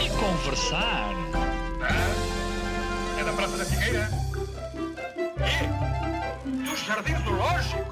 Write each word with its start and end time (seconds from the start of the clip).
e 0.00 0.10
conversar. 0.10 1.10
É 3.18 3.24
da 3.24 3.32
Praça 3.32 3.56
da 3.56 3.64
Figueira? 3.64 4.10
E? 5.38 6.68
Dos 6.68 6.80
Jardins 6.80 7.22
do 7.22 7.30
Lógico? 7.30 7.84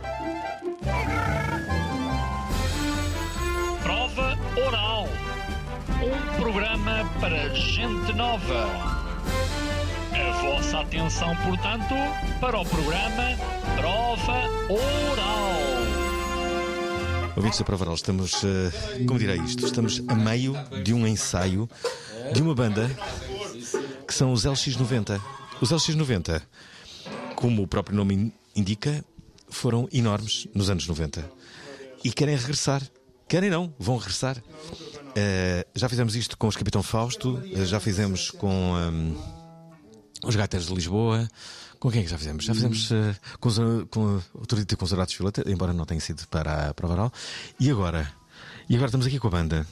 Prova 3.82 4.38
Oral. 4.66 5.08
Um 6.02 6.40
programa 6.40 7.08
para 7.20 7.54
gente 7.54 8.12
nova. 8.12 8.68
A 10.12 10.42
vossa 10.42 10.80
atenção, 10.80 11.34
portanto, 11.36 11.94
para 12.40 12.58
o 12.58 12.64
programa 12.64 13.36
Prova 13.76 14.48
Oral. 14.68 15.91
Ouvintes 17.42 17.58
da 17.58 17.64
Prova 17.64 17.82
Oral, 17.82 17.94
estamos, 17.96 18.44
eh, 18.44 19.04
como 19.04 19.18
direi 19.18 19.36
isto, 19.40 19.66
estamos 19.66 20.00
a 20.06 20.14
meio 20.14 20.54
de 20.84 20.94
um 20.94 21.04
ensaio 21.04 21.68
de 22.32 22.40
uma 22.40 22.54
banda 22.54 22.88
que 24.06 24.14
são 24.14 24.32
os 24.32 24.44
LX90. 24.44 25.20
Os 25.60 25.70
LX90, 25.72 26.40
como 27.34 27.64
o 27.64 27.66
próprio 27.66 27.96
nome 27.96 28.14
in- 28.14 28.32
indica, 28.54 29.04
foram 29.48 29.88
enormes 29.92 30.46
nos 30.54 30.70
anos 30.70 30.86
90 30.86 31.28
e 32.04 32.12
querem 32.12 32.36
regressar. 32.36 32.80
Querem 33.26 33.50
não, 33.50 33.74
vão 33.76 33.96
regressar. 33.96 34.40
Eh, 35.16 35.66
já 35.74 35.88
fizemos 35.88 36.14
isto 36.14 36.38
com 36.38 36.46
os 36.46 36.54
Capitão 36.56 36.80
Fausto, 36.82 37.42
eh, 37.56 37.64
já 37.66 37.80
fizemos 37.80 38.30
com 38.30 38.76
ahm, 38.76 39.16
os 40.24 40.36
Gaiteiros 40.36 40.68
de 40.68 40.74
Lisboa. 40.74 41.28
Com 41.82 41.90
quem 41.90 42.02
é 42.02 42.04
que 42.04 42.10
já 42.10 42.16
fizemos? 42.16 42.44
Já 42.44 42.54
fizemos 42.54 42.92
eh, 42.92 43.16
com, 43.40 44.22
o 44.34 44.46
Torito 44.46 44.76
com 44.76 44.84
os 44.84 44.92
Arados 44.92 45.10
de 45.10 45.16
Filata, 45.16 45.42
embora 45.50 45.72
não 45.72 45.84
tenha 45.84 45.98
sido 45.98 46.24
para 46.28 46.68
a 46.68 46.74
prova 46.74 46.94
oral. 46.94 47.12
E 47.58 47.68
agora? 47.68 48.08
E 48.68 48.76
agora 48.76 48.86
estamos 48.86 49.04
aqui 49.04 49.18
com 49.18 49.26
a 49.26 49.30
banda. 49.32 49.66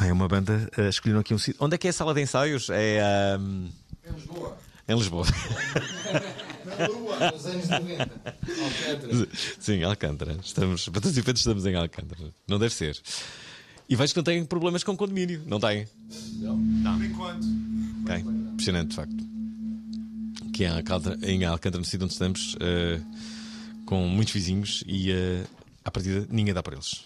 Bem, 0.00 0.08
é 0.08 0.12
uma 0.14 0.26
banda, 0.26 0.66
eh, 0.78 0.88
escolheram 0.88 1.20
aqui 1.20 1.34
um 1.34 1.38
sítio. 1.38 1.62
Onde 1.62 1.74
é 1.74 1.78
que 1.78 1.88
é 1.88 1.90
a 1.90 1.92
sala 1.92 2.14
de 2.14 2.22
ensaios? 2.22 2.70
É. 2.70 3.02
ahm, 3.36 3.68
Em 4.08 4.14
Lisboa. 4.14 4.56
Em 4.88 4.96
Lisboa. 4.96 5.26
Na 6.64 6.86
Lua, 6.86 7.32
nos 7.32 7.46
anos 7.48 7.68
90. 7.68 8.10
Alcântara. 8.62 9.28
Sim, 9.60 9.82
Alcântara. 9.82 10.38
Estamos, 10.42 10.88
para 10.88 11.02
todos 11.02 11.10
os 11.10 11.18
efeitos, 11.18 11.42
estamos 11.42 11.66
em 11.66 11.74
Alcântara. 11.74 12.32
Não 12.48 12.58
deve 12.58 12.72
ser. 12.72 12.98
E 13.90 13.94
vejo 13.94 14.14
que 14.14 14.18
não 14.20 14.24
têm 14.24 14.42
problemas 14.46 14.82
com 14.82 14.96
condomínio. 14.96 15.42
Não 15.46 15.60
têm? 15.60 15.86
Não. 16.38 16.96
Por 16.96 17.04
enquanto. 17.04 17.46
Ok. 18.04 18.20
Impressionante, 18.20 18.88
de 18.88 18.96
facto. 18.96 19.33
Que 20.54 20.64
é 20.64 20.68
em 21.30 21.44
Alcântara, 21.44 21.78
no 21.78 21.84
sítio 21.84 22.04
onde 22.04 22.12
estamos, 22.12 22.56
eh, 22.60 23.00
com 23.86 24.06
muitos 24.06 24.32
vizinhos 24.32 24.84
e 24.86 25.10
eh, 25.10 25.44
à 25.84 25.90
partida 25.90 26.26
ninguém 26.30 26.54
dá 26.54 26.62
para 26.62 26.74
eles. 26.74 27.04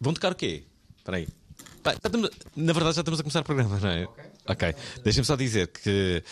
Vão 0.00 0.12
tocar 0.12 0.32
o 0.32 0.34
quê? 0.34 0.64
Espera 0.98 1.16
aí. 1.16 1.26
Estamos- 1.86 2.30
na 2.54 2.72
verdade, 2.72 2.96
já 2.96 3.00
estamos 3.00 3.20
a 3.20 3.22
começar 3.22 3.40
o 3.40 3.44
programa, 3.44 3.78
não 3.80 3.88
é? 3.88 4.06
Ok. 4.46 4.74
Deixem-me 5.02 5.24
só 5.26 5.34
dizer 5.34 5.68
que 5.68 6.22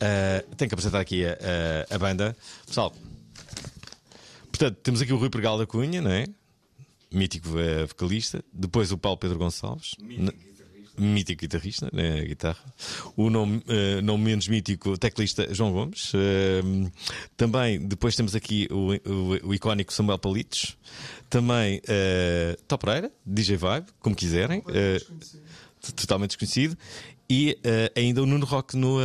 eh, 0.00 0.44
tenho 0.56 0.68
que 0.70 0.74
apresentar 0.74 1.00
aqui 1.00 1.24
a, 1.26 1.32
a- 1.90 1.94
a 1.94 1.98
banda. 1.98 2.34
Pessoal, 2.66 2.94
portanto, 4.50 4.76
temos 4.82 5.02
aqui 5.02 5.12
o 5.12 5.16
Rui 5.18 5.28
Pregal 5.30 5.58
da 5.58 5.66
Cunha, 5.66 6.00
não 6.00 6.10
é? 6.10 6.24
Mítico 7.12 7.58
eh, 7.58 7.84
vocalista. 7.86 8.42
Depois 8.52 8.90
o 8.92 8.96
Paulo 8.98 9.18
Pedro 9.18 9.38
Gonçalves. 9.38 9.94
Na- 10.00 10.32
Mítico 10.98 11.40
guitarrista, 11.40 11.88
na 11.92 12.22
guitarra. 12.22 12.58
O 13.16 13.30
não, 13.30 13.62
eh, 13.68 14.00
não 14.02 14.18
menos 14.18 14.46
mítico 14.48 14.96
teclista 14.98 15.52
João 15.54 15.72
Gomes. 15.72 16.12
Eh, 16.14 16.60
também, 17.36 17.80
depois 17.80 18.14
temos 18.14 18.34
aqui 18.34 18.68
o, 18.70 18.92
o- 19.10 19.48
o 19.48 19.54
icónico 19.54 19.92
Samuel 19.92 20.18
Palitos. 20.18 20.76
Também 21.30 21.78
uh, 21.78 22.62
Top 22.68 22.84
Pereira, 22.84 23.10
DJ 23.24 23.56
Vibe, 23.56 23.86
como 24.00 24.14
quiserem. 24.14 24.60
t- 24.60 25.92
totalmente 25.96 26.30
desconhecido. 26.36 26.76
E 27.28 27.56
ainda 27.96 28.22
o 28.22 28.26
Nuno 28.26 28.44
Rock 28.44 28.76
no, 28.76 28.98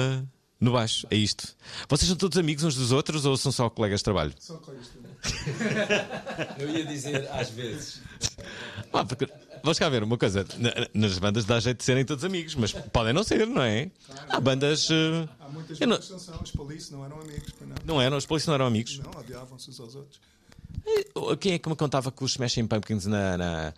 no 0.60 0.74
baixo. 0.74 1.08
É 1.10 1.16
isto. 1.16 1.56
Vocês 1.88 2.10
são 2.10 2.18
todos 2.18 2.38
amigos 2.38 2.66
uns 2.66 2.76
dos 2.76 2.92
outros 2.92 3.26
ou 3.26 3.38
são 3.38 3.52
só 3.52 3.70
colegas 3.70 4.02
de 4.02 4.04
trabalho? 4.04 4.34
Eu 6.60 6.70
ia 6.70 6.86
dizer 6.86 7.28
às 7.32 7.50
vezes. 7.50 8.02
Ah, 8.94 9.04
porque, 9.06 9.28
vamos 9.64 9.80
cá 9.80 9.90
ver 9.90 10.04
uma 10.04 10.18
coisa. 10.18 10.46
Na- 10.58 10.88
nas 10.94 11.18
bandas 11.20 11.46
dá 11.46 11.60
jeito 11.60 11.78
de 11.80 11.84
serem 11.84 12.06
todos 12.06 12.24
amigos, 12.24 12.56
mas 12.56 12.72
podem 12.72 13.14
não 13.14 13.24
ser, 13.24 13.46
não 13.48 13.62
é? 13.62 13.90
Há 14.30 14.40
bandas. 14.40 14.88
eh, 14.90 15.28
Há 15.40 15.50
muitas 15.50 15.78
bandas 15.80 16.06
que 16.06 16.12
não 16.14 16.20
são, 16.20 16.42
os 16.42 16.52
polícias 16.52 16.92
não 16.92 17.04
eram 17.06 17.20
amigos, 17.22 17.54
não. 17.62 17.76
não 17.96 18.02
eram, 18.02 18.18
os 18.18 18.26
polícias 18.26 18.48
não 18.48 18.56
eram 18.56 18.66
amigos. 18.68 19.00
Não, 19.00 19.12
odiavam-se 19.20 19.70
uns 19.70 19.80
aos 19.80 19.96
outros. 19.96 20.20
Quem 21.40 21.54
é 21.54 21.60
que 21.60 21.68
me 21.70 21.76
contava 21.76 22.12
que 22.12 22.24
os 22.24 22.32
Smashing 22.32 22.68
Pumpkins 22.68 23.06
na, 23.06 23.38
na, 23.38 23.74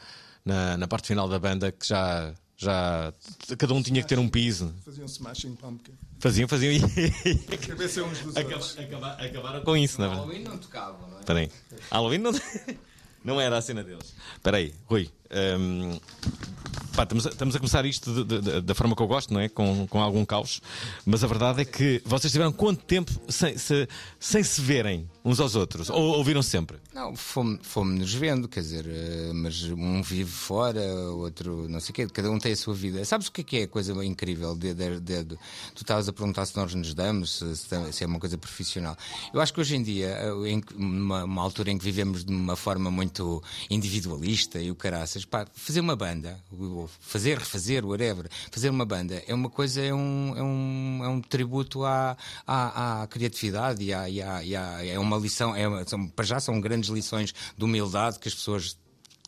na, 0.46 0.78
na 0.78 0.88
parte 0.88 1.08
final 1.08 1.28
da 1.28 1.40
banda 1.40 1.72
que 1.72 1.88
já. 1.88 2.34
Já 2.62 3.14
cada 3.58 3.74
um 3.74 3.82
tinha 3.82 4.02
que 4.02 4.08
ter 4.10 4.20
um 4.20 4.28
piso. 4.28 4.76
Faziam 4.84 5.06
smashing 5.06 5.56
pumpkin. 5.56 5.94
Faziam, 6.20 6.46
faziam 6.46 6.74
e 6.74 7.58
Cabeça 7.58 8.04
uns 8.04 8.20
dos 8.20 8.36
outros. 8.36 8.78
Acaba- 8.78 9.08
acaba- 9.08 9.26
acabaram 9.26 9.62
com 9.64 9.78
isso, 9.78 10.02
não 10.02 10.12
é? 10.12 10.16
Halloween 10.16 10.44
não 10.44 10.58
tocavam, 10.58 11.08
não 11.10 11.16
é? 11.16 11.20
Espera 11.22 11.40
aí. 11.40 11.52
Halloween 11.90 12.18
não, 12.18 12.32
não 13.24 13.40
era 13.40 13.58
a 13.58 13.62
cena 13.62 13.84
deles. 13.84 14.14
Espera 14.34 14.58
aí, 14.58 14.74
Rui. 14.86 15.10
hum, 15.60 16.00
pá, 16.96 17.04
estamos, 17.04 17.26
a, 17.28 17.30
estamos 17.30 17.56
a 17.56 17.60
começar 17.60 17.86
isto 17.86 18.24
de- 18.26 18.42
de- 18.42 18.62
da 18.62 18.76
forma 18.76 18.96
que 18.96 19.02
eu 19.02 19.08
gosto, 19.08 19.34
não 19.34 19.40
é? 19.40 19.50
Com, 19.50 19.88
com 19.88 20.02
algum 20.02 20.26
caos. 20.26 20.62
Mas 21.06 21.24
a 21.24 21.28
verdade 21.28 21.62
é 21.62 21.66
que 21.66 22.02
vocês 22.06 22.32
tiveram 22.32 22.52
quanto 22.52 22.84
tempo 22.84 23.12
sem 23.28 23.58
se, 23.58 23.88
sem 24.20 24.44
se 24.44 24.62
verem 24.62 25.10
uns 25.24 25.40
aos 25.40 25.56
outros? 25.56 25.90
Ou 25.90 26.18
ouviram 26.18 26.42
sempre? 26.42 26.78
Não, 26.94 27.16
fomos- 27.16 27.60
fomos-nos 27.64 28.14
vendo, 28.14 28.48
quer 28.48 28.62
dizer, 28.62 28.86
eh, 28.88 29.32
mas 29.34 29.64
um 29.64 30.02
vive 30.02 30.30
fora, 30.32 30.82
outro 31.12 31.68
não 31.70 31.80
sei 31.80 31.92
o 31.92 31.94
quê, 31.94 32.08
cada 32.08 32.30
um 32.30 32.40
tem 32.40 32.52
a 32.52 32.56
sua 32.56 32.74
vida. 32.74 33.04
Sabes 33.06 33.28
o 33.28 33.32
que 33.32 33.56
é 33.58 33.62
é 33.62 33.64
a 33.64 33.68
coisa 33.68 33.94
incrível? 34.06 34.56
De, 34.56 34.74
de- 34.74 35.26
tu 35.76 35.82
estavas 35.82 36.08
a 36.10 36.14
perguntar 36.14 36.46
se 36.46 36.56
nós 36.58 36.74
nos 36.74 36.94
damos, 36.94 37.38
se, 37.38 37.56
se 37.92 38.04
é 38.04 38.08
uma 38.08 38.20
coisa 38.20 38.38
profissional. 38.38 38.98
Eu 39.34 39.40
acho 39.42 39.54
que 39.54 39.60
hoje 39.62 39.76
em 39.76 39.84
dia, 39.84 40.08
eh, 40.08 40.50
em 40.50 40.64
numa, 40.76 41.22
numa 41.22 41.42
altura 41.42 41.72
em 41.72 41.78
que 41.78 41.84
vivemos 41.86 42.24
de 42.26 42.34
uma 42.34 42.56
forma 42.56 42.90
muito 42.92 43.42
individualista 43.70 44.60
e 44.60 44.70
o 44.72 44.76
caraças, 44.76 45.26
pá, 45.26 45.46
fazer 45.54 45.80
uma 45.80 45.96
banda, 45.96 46.40
fazer, 47.00 47.38
refazer, 47.38 47.86
whatever, 47.86 48.28
fazer 48.52 48.70
uma 48.70 48.86
banda 48.86 49.24
é 49.28 49.34
uma 49.34 49.50
coisa, 49.50 49.82
é 49.82 49.94
um, 49.94 50.34
é 50.38 50.44
um, 50.44 51.02
é 51.04 51.08
um 51.10 51.22
tributo 51.22 51.84
à, 51.86 52.18
à, 52.46 53.02
à 53.04 53.08
criatividade 53.08 53.84
e, 53.84 53.94
à, 53.94 54.10
e, 54.10 54.22
à, 54.22 54.44
e 54.44 54.56
à- 54.56 54.86
é 54.86 54.98
uma 55.00 55.18
lição, 55.18 55.56
é 55.56 55.64
são, 55.86 56.08
para 56.08 56.26
já 56.26 56.40
são 56.40 56.60
grandes 56.60 56.90
lições 56.90 57.34
de 57.58 57.64
humildade 57.64 58.20
que 58.20 58.28
as 58.28 58.34
pessoas 58.36 58.78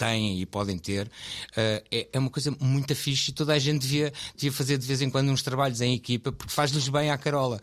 têm 0.02 0.42
e 0.42 0.46
podem 0.46 0.78
ter, 0.78 1.10
Eh, 1.56 1.84
é, 1.92 2.08
é 2.14 2.20
uma 2.20 2.30
coisa 2.30 2.56
muito 2.60 2.96
fixe 2.96 3.32
e 3.32 3.34
toda 3.34 3.54
a 3.54 3.60
gente 3.60 3.82
devia, 3.82 4.12
devia 4.36 4.52
fazer 4.52 4.78
de 4.78 4.86
vez 4.88 5.02
em 5.02 5.10
quando 5.10 5.30
uns 5.30 5.42
trabalhos 5.44 5.82
em 5.82 5.94
equipa 5.94 6.32
porque 6.32 6.54
faz-lhes 6.54 6.88
bem 6.90 7.12
à 7.12 7.18
Carola 7.18 7.60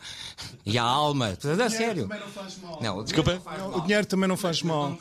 e 0.65 0.77
à 0.77 0.83
alma. 0.83 1.37
A 1.65 1.69
sério. 1.69 2.03
Também 2.07 2.19
não 2.19 2.27
faz 2.27 2.57
mal. 2.61 2.79
Não, 2.81 3.03
Desculpa. 3.03 3.41
Não, 3.57 3.77
o 3.77 3.81
dinheiro 3.81 4.05
também 4.05 4.27
não 4.29 4.37
faz 4.37 4.61
mal. 4.61 4.97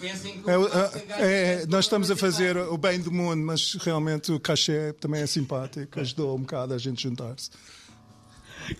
É, 0.46 0.58
o- 0.58 0.66
é, 0.68 1.62
é, 1.62 1.66
nós 1.66 1.84
estamos 1.84 2.10
a 2.10 2.16
fazer 2.16 2.56
o 2.56 2.76
bem 2.76 2.98
do 3.00 3.12
mundo, 3.12 3.42
mas 3.44 3.74
realmente 3.74 4.32
o 4.32 4.40
cachê 4.40 4.92
também 5.00 5.20
é 5.22 5.26
simpático, 5.26 6.00
ajudou 6.00 6.36
um 6.36 6.40
bocado 6.40 6.74
a 6.74 6.78
gente 6.78 7.02
juntar-se. 7.02 7.50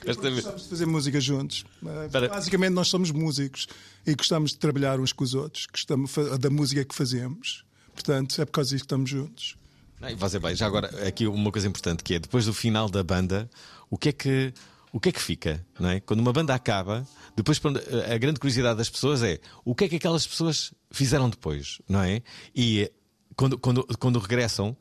Gostamos 0.05 0.45
de 0.45 0.69
fazer 0.69 0.87
música 0.87 1.21
juntos. 1.21 1.65
Eh, 1.87 2.07
Espera. 2.07 2.29
Basicamente, 2.29 2.73
nós 2.75 2.89
somos 2.89 3.11
músicos 3.11 3.67
e 4.07 4.15
gostamos 4.15 4.51
de 4.51 4.59
trabalhar 4.59 5.01
uns 5.01 5.13
com 5.13 5.25
os 5.25 5.35
outros, 5.35 5.67
gostamos 5.71 6.13
da 6.39 6.51
música 6.51 6.85
que 6.85 6.95
fazemos. 6.95 7.65
Portanto, 7.99 8.41
é 8.41 8.45
por 8.45 8.53
causa 8.53 8.71
disso 8.71 8.85
que 8.85 8.87
estamos 8.87 9.11
juntos. 9.11 9.57
Não, 10.01 10.29
ser 10.29 10.39
bem. 10.39 10.55
Já 10.55 10.67
agora, 10.67 10.87
aqui 11.09 11.27
uma 11.27 11.51
coisa 11.51 11.67
importante 11.67 12.05
que 12.05 12.15
é 12.15 12.19
depois 12.21 12.47
do 12.47 12.55
final 12.55 12.89
da 12.89 13.03
banda, 13.03 13.51
o 13.91 13.99
que 13.99 14.11
é 14.11 14.13
que. 14.13 14.55
O 14.93 15.01
que 15.01 15.09
é 15.09 15.13
que 15.13 15.21
fica? 15.21 15.63
Não 15.79 15.91
é? 15.91 16.01
Quando 16.01 16.21
uma 16.21 16.33
banda 16.33 16.55
acaba, 16.55 17.07
depois 17.37 17.59
quando- 17.59 17.79
a 18.11 18.17
grande 18.17 18.41
curiosidade 18.41 18.79
das 18.79 18.89
pessoas 18.89 19.23
é 19.23 19.39
o 19.65 19.75
que 19.75 19.85
é 19.85 19.89
que 19.89 19.97
aquelas 19.97 20.27
pessoas 20.27 20.73
fizeram 20.91 21.29
depois, 21.29 21.79
não 21.87 22.01
é? 22.01 22.23
E 22.55 22.83
eh, 22.85 22.93
quando, 23.37 23.59
quando, 23.59 23.85
quando 23.99 24.19
regressam, 24.19 24.75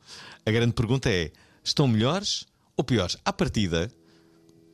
a 0.46 0.50
grande 0.50 0.72
pergunta 0.72 1.10
é: 1.10 1.30
estão 1.62 1.86
melhores 1.88 2.46
ou 2.76 2.84
piores? 2.84 3.18
À 3.24 3.32
partida, 3.32 3.90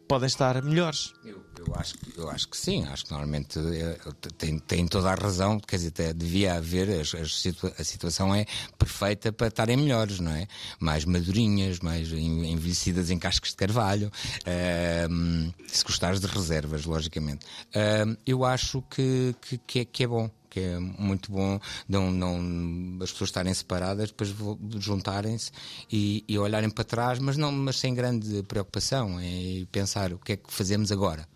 podem 0.07 0.27
estar 0.27 0.63
melhores. 0.63 1.13
Eu, 1.25 1.43
eu 1.59 1.75
acho, 1.75 1.95
eu 2.17 2.29
acho 2.31 2.49
que 2.49 2.57
sim, 2.57 2.85
acho 2.85 3.05
que 3.05 3.11
normalmente 3.11 3.59
é, 3.59 3.99
tem, 4.37 4.59
tem 4.59 4.87
toda 4.87 5.11
a 5.11 5.15
razão, 5.15 5.59
quer 5.59 5.77
dizer, 5.77 5.89
até 5.89 6.13
devia 6.13 6.55
haver, 6.55 6.89
situa- 7.29 7.73
a 7.79 7.85
situação 7.85 8.35
é 8.35 8.45
perfeita 8.79 9.33
para 9.33 9.49
estarem 9.49 9.77
melhores, 9.77 10.21
não 10.21 10.33
é? 10.33 10.47
Mais 10.79 11.05
madurinhas, 11.05 11.81
mais 11.81 12.13
en- 12.13 12.45
envelhecidas 12.53 13.11
em 13.11 13.19
cascos 13.19 13.51
de 13.51 13.57
carvalho, 13.57 14.11
ahm, 14.47 15.51
se 15.67 15.85
gostares 15.85 16.21
de 16.21 16.27
reservas, 16.27 16.85
logicamente. 16.85 17.47
Ahm, 17.75 18.17
eu 18.27 18.45
acho 18.45 18.83
que, 18.83 19.35
que, 19.41 19.59
que 19.59 19.79
é, 19.81 19.85
que 19.85 20.05
é 20.05 20.07
bom. 20.07 20.31
Que 20.55 20.61
é 20.61 20.79
muito 20.79 21.33
bom 21.33 21.59
não, 21.89 22.13
não, 22.13 23.03
as 23.03 23.11
pessoas 23.11 23.31
estarem 23.31 23.53
separadas, 23.53 24.11
depois 24.11 24.33
juntarem-se 24.79 25.51
e, 25.91 26.23
e 26.29 26.39
olharem 26.39 26.71
para 26.71 26.85
trás, 26.85 27.19
mas, 27.19 27.37
não, 27.37 27.51
mas 27.51 27.77
sem 27.81 27.93
grande 27.93 28.41
preocupação, 28.45 29.19
é 29.19 29.65
pensar 29.73 30.13
o 30.13 30.19
que 30.19 30.35
é 30.35 30.37
que 30.37 30.53
fazemos 30.53 30.93
agora. 30.93 31.27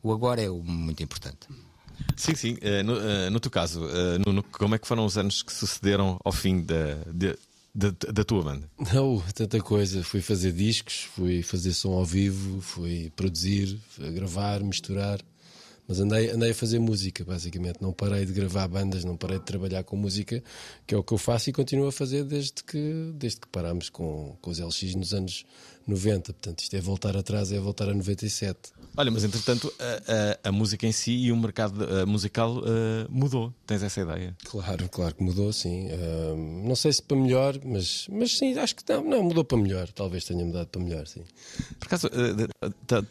O 0.00 0.12
agora 0.12 0.40
é 0.40 0.48
o 0.48 0.62
muito 0.62 1.02
importante. 1.02 1.48
Sim, 2.16 2.34
sim. 2.36 2.56
Eh, 2.60 2.84
no, 2.84 2.96
eh, 3.00 3.30
no 3.30 3.40
teu 3.40 3.50
caso, 3.50 3.84
eh, 3.88 4.18
Nuno, 4.24 4.44
como 4.44 4.76
é 4.76 4.78
que 4.78 4.86
foram 4.86 5.04
os 5.04 5.18
anos 5.18 5.42
que 5.42 5.52
sucederam 5.52 6.16
ao 6.24 6.30
fim 6.30 6.62
da, 6.62 6.94
de- 7.12 7.36
da, 7.74 7.90
da 8.12 8.24
tua 8.24 8.42
banda? 8.44 8.70
Não, 8.94 9.20
tanta 9.34 9.60
coisa. 9.60 10.04
Fui 10.04 10.20
fazer 10.20 10.52
discos, 10.52 11.08
fui 11.16 11.42
fazer 11.42 11.74
som 11.74 11.94
ao 11.94 12.04
vivo, 12.04 12.60
fui 12.60 13.10
produzir, 13.16 13.76
gravar, 14.14 14.60
misturar. 14.62 15.20
Mas 15.88 16.00
andei, 16.00 16.28
andei 16.30 16.50
a 16.50 16.54
fazer 16.54 16.78
música, 16.78 17.24
basicamente. 17.24 17.80
Não 17.80 17.94
parei 17.94 18.26
de 18.26 18.32
gravar 18.34 18.68
bandas, 18.68 19.04
não 19.04 19.16
parei 19.16 19.38
de 19.38 19.46
trabalhar 19.46 19.82
com 19.84 19.96
música, 19.96 20.42
que 20.86 20.94
é 20.94 20.98
o 20.98 21.02
que 21.02 21.14
eu 21.14 21.18
faço 21.18 21.48
e 21.48 21.52
continuo 21.52 21.86
a 21.86 21.92
fazer 21.92 22.24
desde 22.24 22.62
que, 22.62 23.10
desde 23.14 23.40
que 23.40 23.48
parámos 23.48 23.88
com, 23.88 24.36
com 24.42 24.50
os 24.50 24.58
LX 24.58 24.94
nos 24.94 25.14
anos 25.14 25.46
90. 25.88 26.32
Portanto, 26.32 26.60
isto 26.60 26.76
é 26.76 26.80
voltar 26.80 27.16
atrás, 27.16 27.50
é 27.52 27.58
voltar 27.58 27.88
a 27.88 27.94
97. 27.94 28.58
Olha, 28.96 29.10
mas 29.10 29.22
entretanto, 29.24 29.72
a, 29.78 30.46
a- 30.46 30.48
a 30.48 30.52
música 30.52 30.86
em 30.86 30.92
si 30.92 31.12
e 31.12 31.32
o 31.32 31.36
mercado 31.36 31.84
eh, 31.84 32.04
musical 32.04 32.58
eh, 32.64 33.06
mudou. 33.08 33.52
Tens 33.66 33.82
essa 33.82 34.00
ideia? 34.00 34.36
Claro, 34.44 34.88
claro 34.88 35.14
que 35.14 35.22
mudou, 35.22 35.52
sim. 35.52 35.88
Ahm, 35.90 36.66
não 36.66 36.74
sei 36.74 36.92
se 36.92 37.02
para 37.02 37.16
melhor, 37.16 37.58
mas, 37.64 38.06
mas 38.10 38.36
sim, 38.36 38.58
acho 38.58 38.74
que 38.74 38.82
não, 38.92 39.04
não, 39.04 39.22
mudou 39.22 39.44
para 39.44 39.56
melhor. 39.58 39.88
Talvez 39.92 40.24
tenha 40.24 40.44
mudado 40.44 40.66
para 40.68 40.80
melhor, 40.82 41.06
sim. 41.06 41.22
Por 41.78 41.86
acaso, 41.86 42.08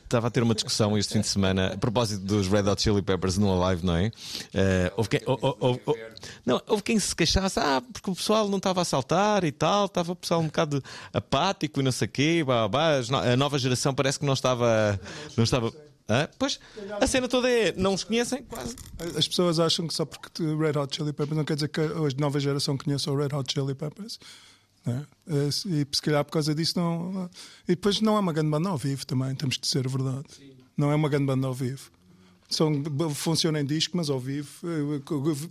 estava 0.03 0.27
a 0.27 0.31
ter 0.31 0.43
uma 0.43 0.53
discussão 0.55 0.97
este 0.97 1.13
fim 1.13 1.21
de 1.21 1.27
semana 1.27 1.73
a 1.73 1.77
propósito 1.77 2.23
dos 2.23 2.47
Red 2.47 2.67
Hot 2.69 2.81
Chili 2.81 3.01
Peppers 3.01 3.37
no 3.37 3.63
Alive, 3.63 3.85
não 3.85 3.95
é? 3.95 4.11
Eh, 4.53 4.91
houve, 4.97 5.09
quem, 5.09 5.21
hou- 5.25 5.39
hou- 5.41 5.79
hou- 5.85 5.97
não, 6.45 6.61
houve 6.67 6.83
quem 6.83 6.99
se 6.99 7.15
queixasse, 7.15 7.59
ah, 7.59 7.81
porque 7.93 8.09
o 8.11 8.15
pessoal 8.15 8.47
não 8.49 8.57
estava 8.57 8.81
a 8.81 8.85
saltar 8.85 9.43
e 9.43 9.51
tal, 9.51 9.85
estava 9.85 10.11
o 10.11 10.15
pessoal 10.15 10.41
um 10.41 10.45
bocado 10.47 10.83
apático 11.13 11.79
e 11.79 11.83
não 11.83 11.91
sei 11.91 12.07
o 12.07 12.11
quê, 12.11 12.43
blá, 12.45 12.66
no- 13.09 13.17
a 13.17 13.35
nova 13.37 13.57
geração 13.59 13.93
parece 13.93 14.19
que 14.19 14.25
não 14.25 14.33
estava. 14.33 14.99
Não 15.35 15.43
estava 15.43 15.71
Hã? 16.09 16.29
Pois, 16.39 16.57
a 17.01 17.05
cena 17.05 17.27
toda 17.27 17.49
é, 17.49 17.73
não 17.75 17.93
os 17.93 18.05
conhecem 18.05 18.41
quase. 18.43 18.77
As 19.17 19.27
pessoas 19.27 19.59
acham 19.59 19.85
que 19.85 19.93
só 19.93 20.05
porque 20.05 20.29
tu- 20.33 20.57
Red 20.57 20.77
Hot 20.79 20.95
Chili 20.95 21.11
Peppers 21.11 21.35
não 21.35 21.43
quer 21.43 21.55
dizer 21.55 21.67
que 21.67 21.81
a 21.81 21.87
nova 22.17 22.39
geração 22.39 22.77
conheça 22.77 23.11
o 23.11 23.15
Red 23.17 23.35
Hot 23.35 23.51
Chili 23.51 23.75
Peppers. 23.75 24.17
Eh, 24.87 25.49
E 25.65 25.85
se 25.91 26.01
calhar 26.01 26.23
por 26.23 26.31
causa 26.31 26.55
disso 26.55 26.79
não. 26.79 27.29
E 27.67 27.75
depois 27.75 27.99
não 27.99 28.15
é 28.15 28.19
uma 28.21 28.31
grande 28.31 28.49
banda 28.49 28.69
ao 28.69 28.77
vivo 28.77 29.05
também, 29.05 29.35
temos 29.35 29.57
que 29.57 29.63
dizer 29.63 29.85
a 29.85 29.89
verdade. 29.89 30.23
Não 30.77 30.89
é 30.91 30.95
uma 30.95 31.09
grande 31.09 31.25
banda 31.25 31.45
ao 31.45 31.53
vivo. 31.53 31.91
São, 32.49 32.81
funciona 33.13 33.59
em 33.59 33.65
disco, 33.65 33.97
mas 33.97 34.09
ao 34.09 34.19
vivo. 34.19 34.49
Eu- 34.65 34.93
eu- 34.93 35.01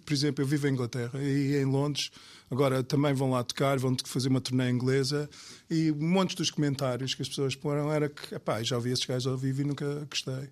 por 0.05 0.13
exemplo, 0.13 0.43
eu 0.43 0.47
vivo 0.49 0.67
em 0.67 0.73
Inglaterra 0.73 1.23
e 1.23 1.57
em 1.57 1.65
Londres. 1.65 2.11
Agora 2.51 2.83
também 2.83 3.13
vão 3.13 3.31
lá 3.31 3.45
tocar, 3.45 3.79
vão 3.79 3.95
fazer 4.05 4.29
uma 4.29 4.41
turnê 4.41 4.71
inglesa. 4.71 5.29
E 5.71 5.93
muitos 5.93 6.35
dos 6.37 6.51
comentários 6.51 7.15
que 7.15 7.21
as 7.23 7.29
pessoas 7.29 7.55
poram 7.55 7.93
era 7.93 8.09
que 8.09 8.35
epá, 8.35 8.63
já 8.63 8.79
vi 8.79 8.93
esses 8.93 9.05
gajos 9.05 9.27
ao 9.27 9.37
vivo 9.37 9.61
e 9.61 9.65
nunca 9.65 10.07
gostei. 10.11 10.49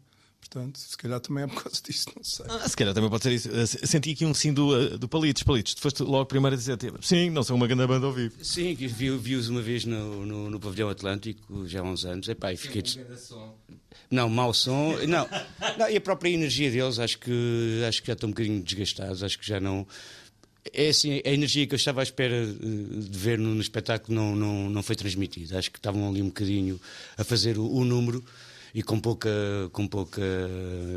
Portanto, 0.49 0.79
se 0.79 0.96
calhar 0.96 1.19
também 1.20 1.44
é 1.44 1.46
por 1.46 1.62
causa 1.62 1.81
disso, 1.82 2.11
não 2.14 2.23
sei. 2.23 2.44
Ah, 2.49 2.69
se 2.69 2.76
calhar 2.76 2.93
também 2.93 3.08
pode 3.08 3.23
ser 3.23 3.32
isso. 3.32 3.49
Eh, 3.50 3.67
Senti 3.67 4.11
aqui 4.11 4.26
um 4.26 4.35
sim 4.35 4.52
do, 4.52 4.79
eh, 4.79 4.99
do 4.99 5.08
Palitos. 5.08 5.43
Palitos, 5.43 5.75
tu 5.75 5.81
foste 5.81 6.02
logo 6.02 6.26
primeiro 6.26 6.55
a 6.55 6.58
dizer: 6.58 6.76
tipo, 6.76 7.05
sim, 7.05 7.31
não 7.31 7.43
são 7.43 7.56
uma 7.56 7.67
grande 7.67 7.87
banda 7.87 8.06
ao 8.06 8.12
vivo. 8.12 8.35
Sim, 8.44 8.76
que 8.76 8.87
vi- 8.87 9.17
vi-os 9.17 9.49
uma 9.49 9.62
vez 9.62 9.85
no, 9.87 10.26
no, 10.26 10.50
no 10.50 10.61
Pavilhão 10.61 10.91
Atlântico, 10.91 11.67
já 11.67 11.81
há 11.81 11.82
uns 11.82 12.05
anos. 12.05 12.29
Epá, 12.29 12.52
e 12.52 12.56
fiquei. 12.58 12.82
des- 12.82 12.99
Não, 14.11 14.29
mau 14.29 14.52
som. 14.52 14.94
Não, 15.08 15.26
não, 15.79 15.88
e 15.91 15.96
a 15.96 16.00
própria 16.00 16.29
energia 16.31 16.70
deles, 16.70 16.99
acho 16.99 17.19
que, 17.19 17.82
acho 17.88 18.02
que 18.02 18.06
já 18.08 18.12
estão 18.12 18.29
um 18.29 18.32
bocadinho 18.32 18.62
desgastados. 18.62 19.23
Acho 19.23 19.38
que 19.38 19.46
já 19.46 19.58
não. 19.58 19.87
É 20.73 20.88
assim, 20.88 21.20
a 21.25 21.29
energia 21.31 21.67
que 21.67 21.75
eu 21.75 21.76
estava 21.76 22.00
à 22.00 22.02
espera 22.02 22.35
eh, 22.37 22.46
de 22.46 23.19
ver 23.19 23.38
no, 23.38 23.55
no 23.55 23.61
espetáculo 23.61 24.14
não, 24.14 24.35
não, 24.37 24.70
não 24.70 24.82
foi 24.82 24.94
transmitida. 24.96 25.58
Acho 25.58 25.70
que 25.70 25.79
estavam 25.79 26.08
ali 26.08 26.23
um 26.23 26.26
bocadinho 26.29 26.81
a 27.19 27.25
fazer 27.25 27.58
o, 27.58 27.67
o 27.70 27.85
número 27.85 28.25
e 28.75 28.82
com 28.82 29.00
pouca, 29.00 29.31
com 29.73 29.87
pouca 29.87 30.21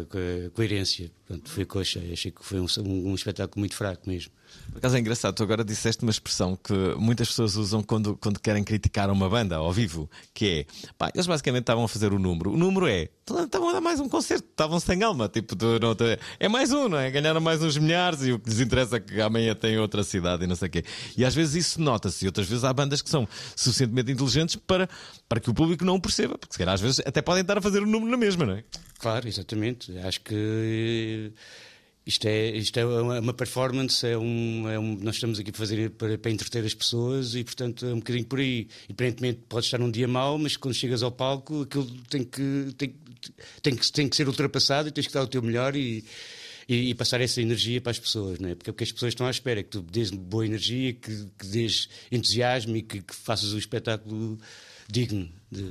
co- 0.09 0.51
coerência. 0.55 1.11
Portanto, 1.27 1.49
foi 1.49 1.65
achei. 1.81 2.11
Achei 2.13 2.31
que 2.31 2.43
foi 2.43 2.59
um, 2.59 2.65
um 2.85 3.15
espetáculo 3.15 3.59
muito 3.59 3.75
fraco 3.75 4.09
mesmo. 4.09 4.31
Por 4.71 4.79
acaso 4.79 4.95
é 4.95 4.99
engraçado, 4.99 5.35
tu 5.35 5.43
agora 5.43 5.63
disseste 5.63 6.03
uma 6.03 6.11
expressão 6.11 6.55
que 6.55 6.73
muitas 6.97 7.29
pessoas 7.29 7.55
usam 7.55 7.81
quando, 7.81 8.15
quando 8.17 8.39
querem 8.39 8.63
criticar 8.63 9.09
uma 9.09 9.29
banda 9.29 9.55
ao 9.55 9.71
vivo, 9.71 10.09
que 10.33 10.65
é, 10.67 10.91
pá, 10.97 11.09
eles 11.13 11.25
basicamente 11.25 11.63
estavam 11.63 11.83
a 11.83 11.87
fazer 11.87 12.13
o 12.13 12.19
número. 12.19 12.51
O 12.51 12.57
número 12.57 12.87
é, 12.87 13.09
estavam 13.43 13.69
a 13.69 13.73
dar 13.73 13.81
mais 13.81 13.99
um 13.99 14.07
concerto, 14.07 14.45
estavam 14.49 14.79
sem 14.79 15.01
alma, 15.03 15.27
tipo, 15.27 15.55
tu 15.55 15.65
não 15.79 15.95
é 16.39 16.47
mais 16.47 16.71
um, 16.71 16.87
não 16.87 16.97
é? 16.97 17.09
Ganharam 17.09 17.41
mais 17.41 17.61
uns 17.63 17.77
milhares 17.77 18.21
e 18.23 18.31
o 18.31 18.39
que 18.39 18.49
lhes 18.49 18.59
interessa 18.59 18.97
é 18.97 18.99
que 18.99 19.19
amanhã 19.19 19.55
tem 19.55 19.77
outra 19.79 20.03
cidade 20.03 20.43
e 20.43 20.47
não 20.47 20.55
sei 20.55 20.67
o 20.67 20.71
quê. 20.71 20.83
E 21.17 21.25
às 21.25 21.33
vezes 21.33 21.55
isso 21.65 21.81
nota-se, 21.81 22.25
e 22.25 22.27
outras 22.27 22.47
vezes 22.47 22.63
há 22.63 22.71
bandas 22.71 23.01
que 23.01 23.09
são 23.09 23.27
suficientemente 23.55 24.11
inteligentes 24.11 24.55
para, 24.55 24.87
para 25.27 25.39
que 25.39 25.49
o 25.49 25.53
público 25.53 25.83
não 25.83 25.95
o 25.95 26.01
perceba, 26.01 26.37
porque 26.37 26.53
se 26.53 26.59
calhar 26.59 26.73
às 26.73 26.81
vezes 26.81 27.01
até 27.05 27.21
podem 27.21 27.41
estar 27.41 27.57
a 27.57 27.61
fazer 27.61 27.81
o 27.81 27.85
número 27.85 28.11
na 28.11 28.17
mesma, 28.17 28.45
não 28.45 28.53
é? 28.53 28.63
Claro, 28.99 29.27
exatamente. 29.27 29.97
Acho 29.99 30.21
que 30.21 31.31
isto 32.07 32.25
é, 32.25 32.51
isto 32.55 32.79
é 32.79 32.85
uma 32.85 33.33
performance, 33.33 34.07
é 34.07 34.17
um, 34.17 34.67
é 34.69 34.79
um- 34.79 34.95
nós 34.95 35.15
estamos 35.15 35.39
aqui 35.39 35.51
para 35.51 35.59
fazer 35.59 35.89
para, 35.91 36.17
para 36.17 36.31
entreter 36.31 36.65
as 36.65 36.73
pessoas 36.73 37.35
e, 37.35 37.43
portanto, 37.43 37.85
é 37.85 37.93
um 37.93 37.97
bocadinho 37.97 38.25
por 38.25 38.39
aí. 38.39 38.67
Independentemente, 38.85 39.41
pode 39.49 39.65
estar 39.65 39.77
num 39.77 39.91
dia 39.91 40.07
mau, 40.07 40.37
mas 40.37 40.55
quando 40.55 40.73
chegas 40.73 41.03
ao 41.03 41.11
palco, 41.11 41.63
aquilo 41.63 41.85
tem 42.09 42.23
que, 42.23 42.73
tem, 42.77 42.95
tem 43.61 43.75
que, 43.75 43.91
tem 43.91 44.07
que 44.07 44.15
ser 44.15 44.27
ultrapassado 44.27 44.87
e 44.87 44.91
tens 44.91 45.05
que 45.05 45.13
dar 45.13 45.23
o 45.23 45.27
teu 45.27 45.41
melhor 45.41 45.75
e, 45.75 46.03
e, 46.67 46.89
e 46.91 46.95
passar 46.95 47.19
essa 47.19 47.41
energia 47.41 47.81
para 47.81 47.91
as 47.91 47.99
pessoas, 47.99 48.39
não 48.39 48.49
é? 48.49 48.55
Porque 48.55 48.69
é 48.69 48.71
o 48.71 48.73
que 48.73 48.83
as 48.85 48.91
pessoas 48.91 49.11
estão 49.11 49.27
à 49.27 49.29
espera, 49.31 49.59
é 49.59 49.63
que 49.63 49.69
tu 49.69 49.81
dês 49.81 50.09
boa 50.09 50.45
energia, 50.45 50.93
que, 50.93 51.27
que 51.37 51.45
dês 51.47 51.89
entusiasmo 52.09 52.77
e 52.77 52.81
que, 52.83 53.01
que 53.01 53.13
faças 53.13 53.51
o 53.51 53.57
espetáculo 53.57 54.37
digno 54.89 55.29
de. 55.51 55.65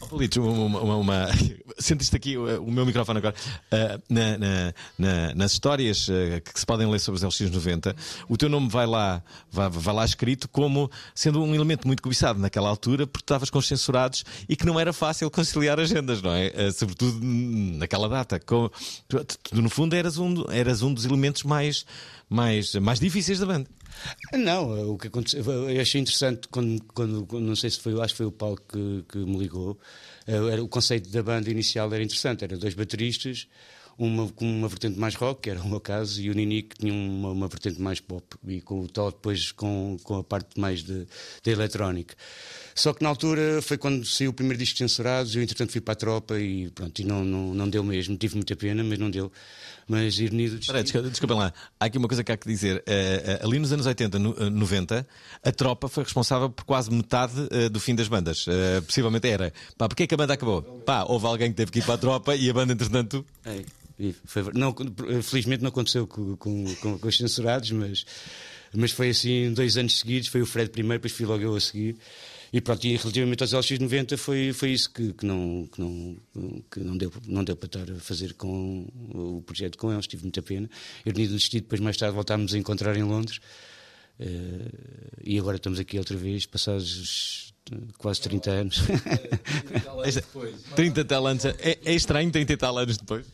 Oh, 0.00 0.06
Politos, 0.06 0.36
uma, 0.38 0.80
uma, 0.80 0.96
uma... 0.96 1.28
sentiste 1.78 2.14
aqui 2.16 2.36
o 2.36 2.70
meu 2.70 2.84
microfone 2.84 3.18
agora. 3.18 3.34
Uh, 3.72 4.02
na- 4.08 4.38
na- 4.38 4.74
na- 4.98 5.34
nas 5.34 5.52
histórias 5.52 6.08
uh, 6.08 6.40
que 6.44 6.58
se 6.58 6.66
podem 6.66 6.88
ler 6.90 6.98
sobre 6.98 7.16
os 7.24 7.24
LX90, 7.24 7.94
o 8.28 8.36
teu 8.36 8.48
nome 8.48 8.68
vai 8.68 8.86
lá, 8.86 9.22
vai, 9.50 9.68
vai 9.70 9.94
lá 9.94 10.04
escrito 10.04 10.48
como 10.48 10.90
sendo 11.14 11.42
um 11.42 11.54
elemento 11.54 11.86
muito 11.86 12.02
cobiçado 12.02 12.38
naquela 12.38 12.68
altura, 12.68 13.06
porque 13.06 13.24
estavas 13.24 13.48
com 13.50 13.58
os 13.58 13.66
censurados 13.66 14.24
e 14.48 14.56
que 14.56 14.66
não 14.66 14.78
era 14.78 14.92
fácil 14.92 15.30
conciliar 15.30 15.78
agendas, 15.80 16.20
não 16.20 16.32
é? 16.32 16.48
Uh, 16.48 16.72
sobretudo 16.72 17.18
naquela 17.22 18.08
data. 18.08 18.38
Com- 18.40 18.70
tu, 19.08 19.24
tu, 19.24 19.62
no 19.62 19.70
fundo, 19.70 19.94
eras 19.96 20.18
um, 20.18 20.44
eras 20.50 20.82
um 20.82 20.92
dos 20.92 21.04
elementos 21.04 21.42
mais, 21.44 21.86
mais, 22.28 22.74
mais 22.74 22.98
difíceis 23.00 23.38
da 23.38 23.46
banda. 23.46 23.68
Não, 24.34 24.92
o 24.92 24.98
que 24.98 25.08
aconteceu, 25.08 25.44
eu 25.70 25.80
achei 25.80 26.00
interessante 26.00 26.48
quando, 26.48 26.82
quando, 26.94 27.26
não 27.40 27.54
sei 27.56 27.70
se 27.70 27.78
foi, 27.80 27.92
acho 28.00 28.14
que 28.14 28.18
foi 28.18 28.26
o 28.26 28.32
Paulo 28.32 28.58
que, 28.68 29.04
que 29.08 29.18
me 29.18 29.38
ligou. 29.38 29.78
eh, 30.26 30.34
Era, 30.52 30.62
o 30.62 30.68
conceito 30.68 31.10
da 31.10 31.22
banda 31.22 31.50
inicial 31.50 31.92
era 31.92 32.02
interessante, 32.02 32.44
eram 32.44 32.58
dois 32.58 32.74
bateristas, 32.74 33.48
uma 33.98 34.28
com 34.28 34.44
uma 34.44 34.68
vertente 34.68 34.98
mais 34.98 35.14
rock, 35.14 35.42
que 35.42 35.50
era 35.50 35.60
o 35.60 35.68
meu 35.68 35.80
caso, 35.80 36.20
e 36.20 36.30
o 36.30 36.34
Nini 36.34 36.62
que 36.62 36.76
tinha 36.78 36.92
uma, 36.92 37.30
uma 37.30 37.48
vertente 37.48 37.80
mais 37.80 38.00
pop, 38.00 38.24
e 38.46 38.60
com 38.60 38.80
o 38.82 38.88
Tó 38.88 39.10
depois 39.10 39.52
com, 39.52 39.96
com 40.02 40.16
a 40.18 40.24
parte 40.24 40.58
mais 40.58 40.82
de, 40.82 41.06
de 41.42 41.50
eletrónica. 41.50 42.14
Só 42.74 42.92
que 42.94 43.02
na 43.02 43.08
altura 43.10 43.60
foi 43.60 43.76
quando 43.76 44.04
saiu 44.06 44.30
o 44.30 44.32
primeiro 44.32 44.58
disco 44.58 44.74
de 44.74 44.78
censurados, 44.78 45.36
eu 45.36 45.42
entretanto 45.42 45.72
fui 45.72 45.80
para 45.80 45.92
a 45.92 45.96
tropa 45.96 46.38
e 46.40 46.70
pronto, 46.70 46.98
e 47.00 47.04
não, 47.04 47.24
não, 47.24 47.54
não 47.54 47.68
deu 47.68 47.84
mesmo, 47.84 48.16
tive 48.16 48.34
muita 48.36 48.56
pena, 48.56 48.82
mas 48.82 48.98
não 48.98 49.10
deu. 49.10 49.30
Mas 49.86 50.18
ironia 50.18 50.48
do 50.48 50.58
Espera 50.58 50.78
aí, 50.78 50.84
destino. 50.84 51.02
desculpa, 51.02 51.10
desculpem 51.10 51.36
lá. 51.38 51.52
Há 51.78 51.84
aqui 51.86 51.98
uma 51.98 52.06
coisa 52.08 52.22
que 52.22 52.30
há 52.32 52.36
que 52.36 52.46
dizer. 52.48 52.82
Eh, 52.86 53.40
ali 53.42 53.58
nos 53.58 53.72
anos 53.72 53.84
80, 53.84 54.16
no- 54.18 54.34
eh, 54.38 54.48
90, 54.48 55.06
a 55.44 55.52
tropa 55.52 55.88
foi 55.88 56.04
responsável 56.04 56.48
por 56.48 56.64
quase 56.64 56.90
metade 56.90 57.34
do 57.70 57.80
fim 57.80 57.94
das 57.94 58.06
bandas. 58.08 58.46
Possivelmente 58.86 59.28
era. 59.28 59.52
Pá, 59.76 59.88
porquê 59.88 60.06
que 60.06 60.14
a 60.14 60.16
banda 60.16 60.34
acabou? 60.34 60.62
Pá, 60.86 61.04
houve 61.04 61.26
alguém 61.26 61.50
que 61.50 61.56
teve 61.56 61.72
que 61.72 61.80
ir 61.80 61.82
para 61.84 61.94
a 61.94 61.98
tropa 61.98 62.34
e 62.36 62.48
a 62.48 62.54
banda, 62.54 62.72
entretanto. 62.72 63.26
É, 63.44 63.56
e 63.56 63.56
ver- 63.58 63.66
não, 64.54 64.74
felizmente 65.22 65.62
não 65.62 65.68
aconteceu 65.68 66.06
com, 66.06 66.36
com, 66.36 66.74
com, 66.76 66.98
com 66.98 67.08
os 67.08 67.16
censurados, 67.16 67.70
mas, 67.70 68.04
mas 68.74 68.90
foi 68.90 69.10
assim 69.10 69.52
dois 69.52 69.76
anos 69.76 69.98
seguidos. 69.98 70.28
Foi 70.28 70.42
o 70.42 70.46
Fred 70.46 70.70
primeiro, 70.70 70.98
depois 70.98 71.12
fui 71.12 71.26
logo 71.26 71.42
eu 71.42 71.54
a 71.54 71.60
seguir. 71.60 71.96
E 72.52 72.60
pronto, 72.60 72.84
e 72.86 72.96
relativamente 72.96 73.42
aos 73.42 73.52
LX90 73.52 74.16
foi, 74.18 74.52
foi 74.52 74.72
isso 74.72 74.92
que, 74.92 75.14
que, 75.14 75.24
não, 75.24 75.66
que, 75.72 75.80
não, 75.80 76.16
que 76.70 76.80
não, 76.80 76.96
deu, 76.98 77.10
não 77.26 77.42
deu 77.42 77.56
para 77.56 77.66
estar 77.66 77.90
a 77.90 77.98
fazer 77.98 78.34
com 78.34 78.86
o 79.14 79.42
projeto 79.46 79.78
com 79.78 79.90
eles, 79.90 80.06
tive 80.06 80.24
muita 80.24 80.42
pena. 80.42 80.68
Eu 81.04 81.14
tinha 81.14 81.26
desistido, 81.26 81.62
depois 81.62 81.80
mais 81.80 81.96
tarde 81.96 82.14
voltámos 82.14 82.52
a 82.52 82.58
encontrar 82.58 82.94
em 82.94 83.04
Londres. 83.04 83.40
Eh, 84.20 84.70
e 85.24 85.38
agora 85.38 85.56
estamos 85.56 85.78
aqui 85.78 85.96
outra 85.96 86.16
vez, 86.16 86.44
passados 86.44 87.54
quase 87.96 88.20
30 88.20 88.50
anos. 88.50 88.82
30 90.76 91.04
tal 91.06 91.26
anos. 91.26 91.44
É, 91.46 91.78
é 91.84 91.94
estranho 91.94 92.30
30 92.30 92.56
tal 92.58 92.76
anos 92.76 92.98
depois? 92.98 93.26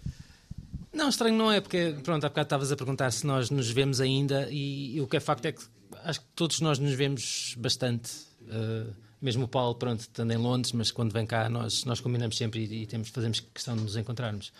Não, 0.99 1.11
estranho 1.11 1.37
não 1.37 1.53
é, 1.53 1.61
porque, 1.61 1.95
pronto, 2.03 2.25
há 2.25 2.29
bocado 2.29 2.47
estavas 2.47 2.73
a 2.73 2.77
perguntar 2.77 3.13
se 3.13 3.25
nós 3.25 3.51
nos 3.51 3.71
vemos 3.71 4.01
ainda 4.01 4.49
e, 4.51 4.97
e 4.97 5.01
o 5.01 5.07
que 5.07 5.17
é 5.17 5.21
facto 5.21 5.45
é 5.45 5.53
que 5.53 5.63
acho 6.03 6.21
que 6.21 6.27
todos 6.35 6.61
nós 6.61 6.81
nos 6.81 6.93
vemos 6.93 7.55
bastante. 7.57 8.11
Uh, 8.43 8.93
mesmo 9.23 9.45
o 9.45 9.49
Paulo, 9.49 9.77
pronto, 9.77 10.01
estando 10.01 10.33
em 10.33 10.37
Londres, 10.37 10.73
mas 10.73 10.91
quando 10.91 11.13
vem 11.13 11.25
cá 11.25 11.49
nós, 11.49 11.85
nós 11.85 12.01
combinamos 12.01 12.37
sempre 12.37 12.65
e, 12.65 12.83
e 12.83 12.87
temos, 12.87 13.11
fazemos 13.11 13.39
questão 13.39 13.77
de 13.77 13.85
nos 13.85 13.97
encontrarmos. 13.97 14.53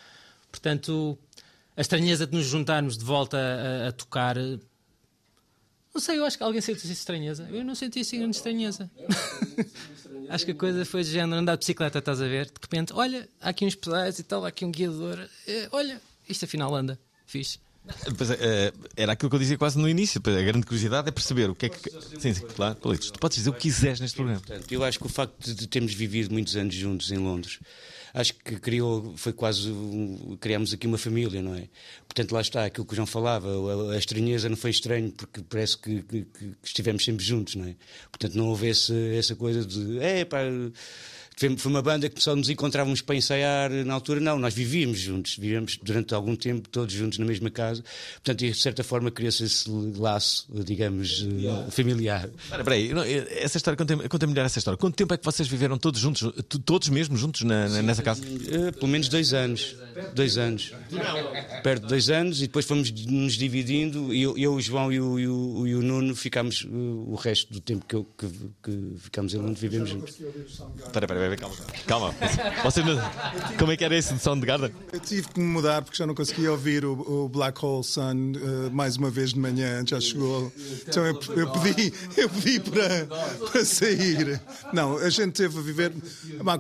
Portanto, 0.49 1.19
a 1.77 1.81
estranheza 1.81 2.25
de 2.25 2.37
nos 2.37 2.47
juntarmos 2.47 2.97
de 2.97 3.05
volta 3.05 3.37
a, 3.37 3.89
a 3.89 3.93
tocar. 3.93 4.37
Não 4.39 6.01
sei, 6.01 6.21
eu 6.21 6.25
acho 6.25 6.39
que 6.39 6.45
alguém 6.45 6.61
sente 6.61 6.79
essa 6.79 6.93
estranheza. 6.93 7.49
Eu 7.51 7.65
não 7.65 7.75
senti 7.75 7.99
assim 7.99 8.19
grande 8.19 8.37
estranheza. 8.37 8.89
acho 10.31 10.45
que 10.45 10.53
a 10.53 10.55
coisa 10.55 10.85
foi 10.85 11.03
de 11.03 11.11
género 11.11 11.41
andar 11.41 11.57
de 11.57 11.61
bicicleta, 11.61 11.99
estás 11.99 12.23
a 12.23 12.29
ver? 12.29 12.47
De 12.47 12.61
repente, 12.63 12.93
olha, 12.93 13.29
há 13.41 13.49
aqui 13.49 13.67
uns 13.67 13.75
pedais 13.75 14.21
e 14.21 14.23
tal, 14.23 14.45
há 14.45 14.49
aqui 14.49 14.65
um 14.65 14.71
guiador. 14.71 15.29
Eh, 15.49 15.69
olha, 15.73 16.01
isto 16.29 16.45
afinal 16.45 16.75
anda. 16.75 16.99
Fixe. 17.27 17.59
Pois, 18.17 18.31
é, 18.31 18.73
era 18.97 19.13
aquilo 19.13 19.31
que 19.31 19.37
eu 19.37 19.41
dizia 19.41 19.59
quase 19.59 19.79
no 19.79 19.89
início. 19.89 20.21
A 20.25 20.43
grande 20.43 20.67
curiosidade 20.67 21.09
é 21.09 21.11
perceber 21.11 21.51
o 21.51 21.55
que 21.55 21.67
é 21.67 21.69
que. 21.69 21.91
Sim, 22.19 22.35
sim, 22.35 22.47
claro, 22.55 22.77
Politos. 22.77 23.11
Tu 23.11 23.19
podes 23.19 23.39
dizer 23.39 23.51
o 23.51 23.53
que 23.53 23.61
quiseres 23.61 24.01
neste 24.01 24.17
programa. 24.17 24.41
Portanto, 24.41 24.71
eu 24.73 24.85
acho 24.85 24.99
que 24.99 25.07
o 25.07 25.09
facto 25.09 25.55
de 25.55 25.67
termos 25.67 25.95
vivido 25.95 26.33
muitos 26.33 26.57
anos 26.57 26.75
juntos 26.75 27.11
em 27.11 27.17
Londres, 27.17 27.59
acho 28.13 28.35
que 28.35 28.59
criou, 28.59 29.15
foi 29.17 29.33
quase. 29.33 29.73
Criámos 30.41 30.73
aqui 30.73 30.87
uma 30.87 30.99
família, 30.99 31.41
não 31.41 31.55
é? 31.55 31.69
Portanto, 32.07 32.33
lá 32.33 32.41
está, 32.41 32.65
aquilo 32.65 32.85
que 32.85 32.93
o 32.93 32.97
João 32.97 33.07
falava, 33.07 33.49
a, 33.49 33.95
a 33.95 33.99
estranheza 33.99 34.49
não 34.49 34.57
foi 34.57 34.71
estranho, 34.71 35.11
porque 35.13 35.41
parece 35.43 35.79
que, 35.79 36.03
que, 36.03 36.25
que, 36.25 36.55
estivemos 36.63 37.05
sempre 37.05 37.25
juntos, 37.25 37.55
não 37.55 37.67
é? 37.67 37.75
Portanto, 38.11 38.35
não 38.35 38.49
houve 38.49 38.69
essa, 38.69 38.95
essa 38.95 39.35
coisa 39.35 39.65
de. 39.65 39.99
É, 39.99 40.25
pá 40.25 40.41
foi 41.39 41.71
uma 41.71 41.83
banda 41.83 42.09
que 42.09 42.23
só 42.23 42.35
nos 42.35 42.51
encontrávamos 42.51 43.01
para 43.01 43.15
ensaiar 43.15 43.71
na 43.71 43.95
altura, 43.95 44.21
não, 44.21 44.39
nós 44.39 44.55
vivíamos 44.55 44.99
juntos, 44.99 45.37
vivíamos 45.37 45.79
durante 45.83 46.15
algum 46.15 46.35
tempo 46.35 46.69
todos 46.69 46.93
juntos 46.93 47.19
na 47.19 47.25
mesma 47.25 47.51
casa, 47.51 47.83
portanto, 48.15 48.39
de 48.39 48.55
certa 48.55 48.83
forma 48.83 49.11
criou-se 49.11 49.45
esse 49.45 49.71
laço, 49.97 50.47
digamos, 50.65 51.21
familiar. 51.21 51.71
familiar. 51.71 52.31
Espera, 52.43 52.65
peraí, 52.65 52.91
essa 53.31 53.57
história, 53.57 53.77
conta 54.09 54.27
melhor 54.27 54.45
essa 54.45 54.59
história. 54.59 54.77
Quanto 54.77 54.97
tempo 54.97 55.15
é 55.15 55.17
que 55.17 55.25
vocês 55.25 55.47
viveram 55.47 55.79
todos 55.79 56.01
juntos, 56.01 56.33
todos 56.65 56.89
mesmo 56.89 57.17
juntos 57.17 57.43
na, 57.43 57.69
Sim, 57.69 57.83
nessa 57.83 58.03
casa? 58.03 58.23
Uh, 58.23 58.73
pelo 58.73 58.89
menos 58.89 59.09
dois 59.09 59.33
anos. 59.33 59.77
Dois 60.15 60.39
anos. 60.39 60.73
Perto 61.63 61.83
de 61.83 61.89
dois 61.89 62.11
anos, 62.11 62.39
e 62.39 62.47
depois 62.47 62.65
fomos 62.65 62.91
nos 62.91 63.35
dividindo, 63.35 64.13
eu, 64.13 64.37
eu 64.37 64.55
o 64.55 64.61
João 64.61 64.93
e 64.93 65.01
o, 65.01 65.19
e 65.19 65.29
o, 65.29 65.67
e 65.67 65.75
o 65.75 65.83
Nuno 65.83 66.15
ficámos 66.15 66.67
o 66.69 67.15
resto 67.15 67.53
do 67.53 67.61
tempo 67.61 67.85
que, 67.87 67.95
eu, 67.95 68.05
que, 68.17 68.27
que 68.63 68.95
ficámos 68.99 69.35
em 69.35 69.39
Londres, 69.39 69.61
vivemos 69.61 69.91
juntos. 69.91 70.15
Espera, 70.15 71.05
espera, 71.05 71.28
calma. 71.37 71.57
Calma. 71.87 72.15
Você. 72.65 72.83
Como 73.59 73.73
é 73.73 73.77
que 73.77 73.85
era 73.85 73.97
esse 73.97 74.15
de 74.15 74.21
Soundgarden? 74.21 74.73
Eu 74.93 75.01
tive 75.01 75.29
que 75.29 75.41
me 75.41 75.47
mudar 75.47 75.83
porque 75.83 75.97
já 75.97 76.07
não 76.07 76.15
conseguia 76.15 76.51
ouvir 76.51 76.85
o, 76.85 76.93
o 76.93 77.29
Black 77.29 77.65
Hole 77.65 77.85
Sun 77.85 78.33
uh, 78.33 78.71
mais 78.73 78.97
uma 78.97 79.11
vez 79.11 79.33
de 79.33 79.39
manhã, 79.39 79.85
já 79.87 80.01
chegou. 80.01 80.53
Então 80.87 81.05
eu, 81.07 81.21
eu 81.37 81.51
pedi, 81.51 81.93
eu 82.17 82.29
pedi 82.29 82.61
para, 82.61 83.07
para 83.51 83.65
sair. 83.65 84.41
Não, 84.73 84.97
a 84.97 85.11
gente 85.11 85.33
teve 85.33 85.59
a 85.59 85.63
viver. 85.63 85.93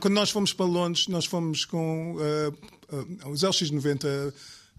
quando 0.01 0.15
nós 0.15 0.31
fomos 0.31 0.53
para 0.53 0.67
Londres, 0.67 1.09
nós 1.09 1.25
fomos 1.25 1.65
com 1.65 2.17
uh, 2.17 2.97
uh, 2.97 3.31
os 3.31 3.43
LX90 3.43 4.33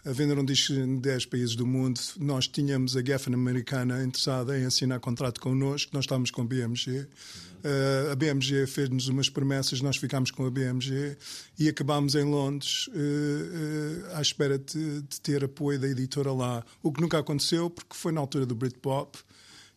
venderam 0.05 0.45
discos 0.45 0.77
em 0.77 0.97
10 0.97 1.25
países 1.25 1.55
do 1.55 1.65
mundo. 1.65 1.99
Nós 2.17 2.47
tínhamos 2.47 2.95
a 2.95 3.03
Geffen 3.03 3.33
americana 3.33 4.03
interessada 4.03 4.57
em 4.57 4.65
assinar 4.65 4.99
contrato 4.99 5.39
connosco, 5.41 5.91
nós 5.93 6.05
estávamos 6.05 6.31
com 6.31 6.41
a 6.41 6.45
BMG. 6.45 7.07
Uh, 7.63 8.11
a 8.11 8.15
BMG 8.15 8.65
fez-nos 8.67 9.07
umas 9.07 9.29
promessas, 9.29 9.81
nós 9.81 9.97
ficámos 9.97 10.31
com 10.31 10.45
a 10.45 10.51
BMG 10.51 11.17
e 11.57 11.67
acabámos 11.67 12.15
em 12.15 12.23
Londres 12.23 12.87
uh, 12.87 12.91
uh, 12.91 14.15
à 14.15 14.21
espera 14.21 14.57
de, 14.57 15.01
de, 15.01 15.21
ter 15.21 15.43
apoio 15.43 15.79
da 15.79 15.87
editora 15.87 16.31
lá. 16.31 16.63
O 16.81 16.91
que 16.91 17.01
nunca 17.01 17.19
aconteceu, 17.19 17.69
porque 17.69 17.95
foi 17.95 18.11
na 18.11 18.21
altura 18.21 18.45
do 18.45 18.55
Britpop. 18.55 19.17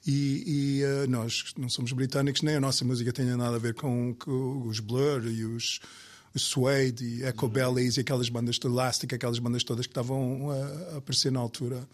E, 0.05 0.81
e 0.83 1.07
nós 1.07 1.55
não 1.57 1.69
somos 1.69 1.93
britânicos, 1.93 2.43
nem 2.43 2.57
a 2.57 2.61
nossa 2.61 2.85
música 2.85 3.13
tem 3.13 3.25
nada 3.37 3.55
a 3.55 3.59
ver 3.61 3.73
com, 3.75 4.13
com 4.19 4.67
os 4.67 4.81
Blur 4.81 5.25
e 5.29 5.45
os, 5.45 5.79
Suede 6.35 7.05
e 7.05 7.25
Echo 7.25 7.49
Bellies 7.49 7.97
e 7.97 8.01
aquelas 8.01 8.29
bandas 8.29 8.59
de 8.59 8.67
Elastic, 8.67 9.13
aquelas 9.13 9.39
bandas 9.39 9.63
todas 9.63 9.87
que 9.87 9.91
estavam 9.91 10.51
a, 10.51 10.95
a 10.95 10.97
aparecer 10.99 11.31
na 11.31 11.41
altura. 11.41 11.87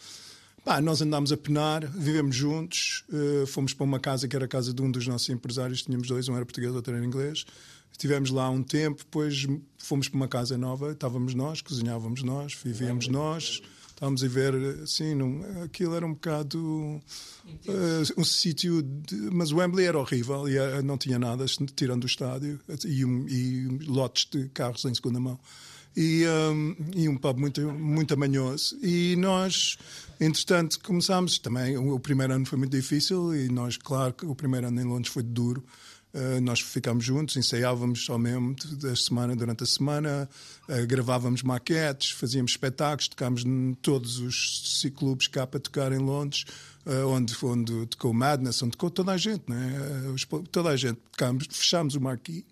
Bah, 0.69 0.83
nós 0.83 1.01
andámos 1.01 1.33
a 1.33 1.37
penar, 1.39 1.87
vivemos 1.87 2.37
juntos, 2.37 3.03
uh, 3.09 3.47
fomos 3.47 3.73
para 3.73 3.85
uma 3.85 3.99
casa 3.99 4.29
que 4.29 4.37
era 4.37 4.45
a 4.45 4.49
casa 4.49 4.75
de 4.75 4.83
um 4.83 4.91
dos 4.91 5.07
nossos 5.07 5.27
empresários, 5.31 5.81
tínhamos 5.81 6.09
dois, 6.09 6.29
um 6.29 6.37
era 6.37 6.45
português, 6.45 6.75
outro 6.75 6.95
era 6.95 7.03
inglês. 7.03 7.47
Estivemos 7.91 8.29
lá 8.29 8.51
um 8.51 8.63
tempo, 8.63 8.99
depois 8.99 9.47
fomos 9.79 10.11
para 10.11 10.17
uma 10.19 10.29
casa 10.29 10.59
nova, 10.59 10.93
estávamos 10.93 11.33
nós, 11.33 11.63
cozinhávamos 11.63 12.23
nós, 12.23 12.53
vivíamos 12.63 13.09
nós, 13.09 13.63
estávamos 13.89 14.23
a 14.23 14.29
ver, 14.29 14.55
assim, 14.83 15.15
num, 15.15 15.41
aquilo 15.63 15.95
era 15.95 16.05
um 16.05 16.13
bocado 16.13 16.61
uh, 16.61 17.01
um 18.21 18.25
sítio, 18.25 18.87
mas 19.33 19.51
Wembley 19.53 19.87
era 19.87 19.99
horrível 19.99 20.47
e 20.47 20.59
uh, 20.59 20.83
não 20.83 20.99
tinha 20.99 21.19
nada, 21.19 21.47
tirando 21.75 22.05
o 22.05 22.07
estádio 22.07 22.61
e, 22.85 23.07
um, 23.07 23.27
e 23.27 23.69
lotes 23.87 24.29
de 24.31 24.51
carros 24.51 24.85
em 24.85 24.93
segunda 24.93 25.19
mão 25.19 25.41
e, 25.99 26.25
um, 26.29 26.77
e 26.95 27.09
um 27.09 27.17
pub 27.17 27.41
muito, 27.41 27.61
muito 27.73 28.15
amanhoso. 28.15 28.79
E 28.81 29.17
nós, 29.17 29.77
entretanto, 30.21 30.79
começámos 30.79 31.41
também. 31.41 31.77
O, 31.77 31.99
primeiro 31.99 32.33
ano 32.35 32.47
foi 32.47 32.57
muito 32.57 32.71
difícil 32.71 33.35
e 33.35 33.49
nós, 33.49 33.77
claro, 33.77 34.15
o 34.23 34.35
primeiro 34.35 34.69
ano 34.69 34.81
em 34.81 34.85
Londres 34.85 35.13
foi 35.13 35.25
duro. 35.25 35.65
Uh, 36.15 36.41
nós 36.41 36.61
ficámos 36.61 37.05
juntos, 37.05 37.37
ensaiávamos 37.37 38.09
ao 38.09 38.19
mesmo 38.19 38.55
da 38.81 38.97
semana, 38.97 39.37
durante 39.37 39.65
a 39.65 39.67
semana, 39.67 40.29
uh, 40.67 40.87
gravávamos 40.87 41.43
maquetes, 41.43 42.13
fazíamos 42.13 42.53
espetáculos, 42.53 43.09
tocámos 43.09 43.45
em 43.45 43.75
todos 43.75 44.19
os 44.19 44.87
clubes 44.97 45.27
cá 45.27 45.47
para 45.47 45.61
tocar 45.61 45.93
em 45.93 45.99
Londres, 45.99 46.45
uh, 46.87 47.07
onde, 47.09 47.37
onde 47.43 47.87
tocou 47.87 48.15
Madness, 48.15 48.63
onde 48.63 48.73
tocou 48.73 48.89
toda 48.89 49.13
a 49.13 49.19
gente, 49.19 49.43
né? 49.49 49.79
toda 50.51 50.71
a 50.71 50.77
gente. 50.77 50.99
Tocámos, 51.13 51.47
fechámos 51.51 51.95
o 51.95 52.01
Marquis 52.01 52.45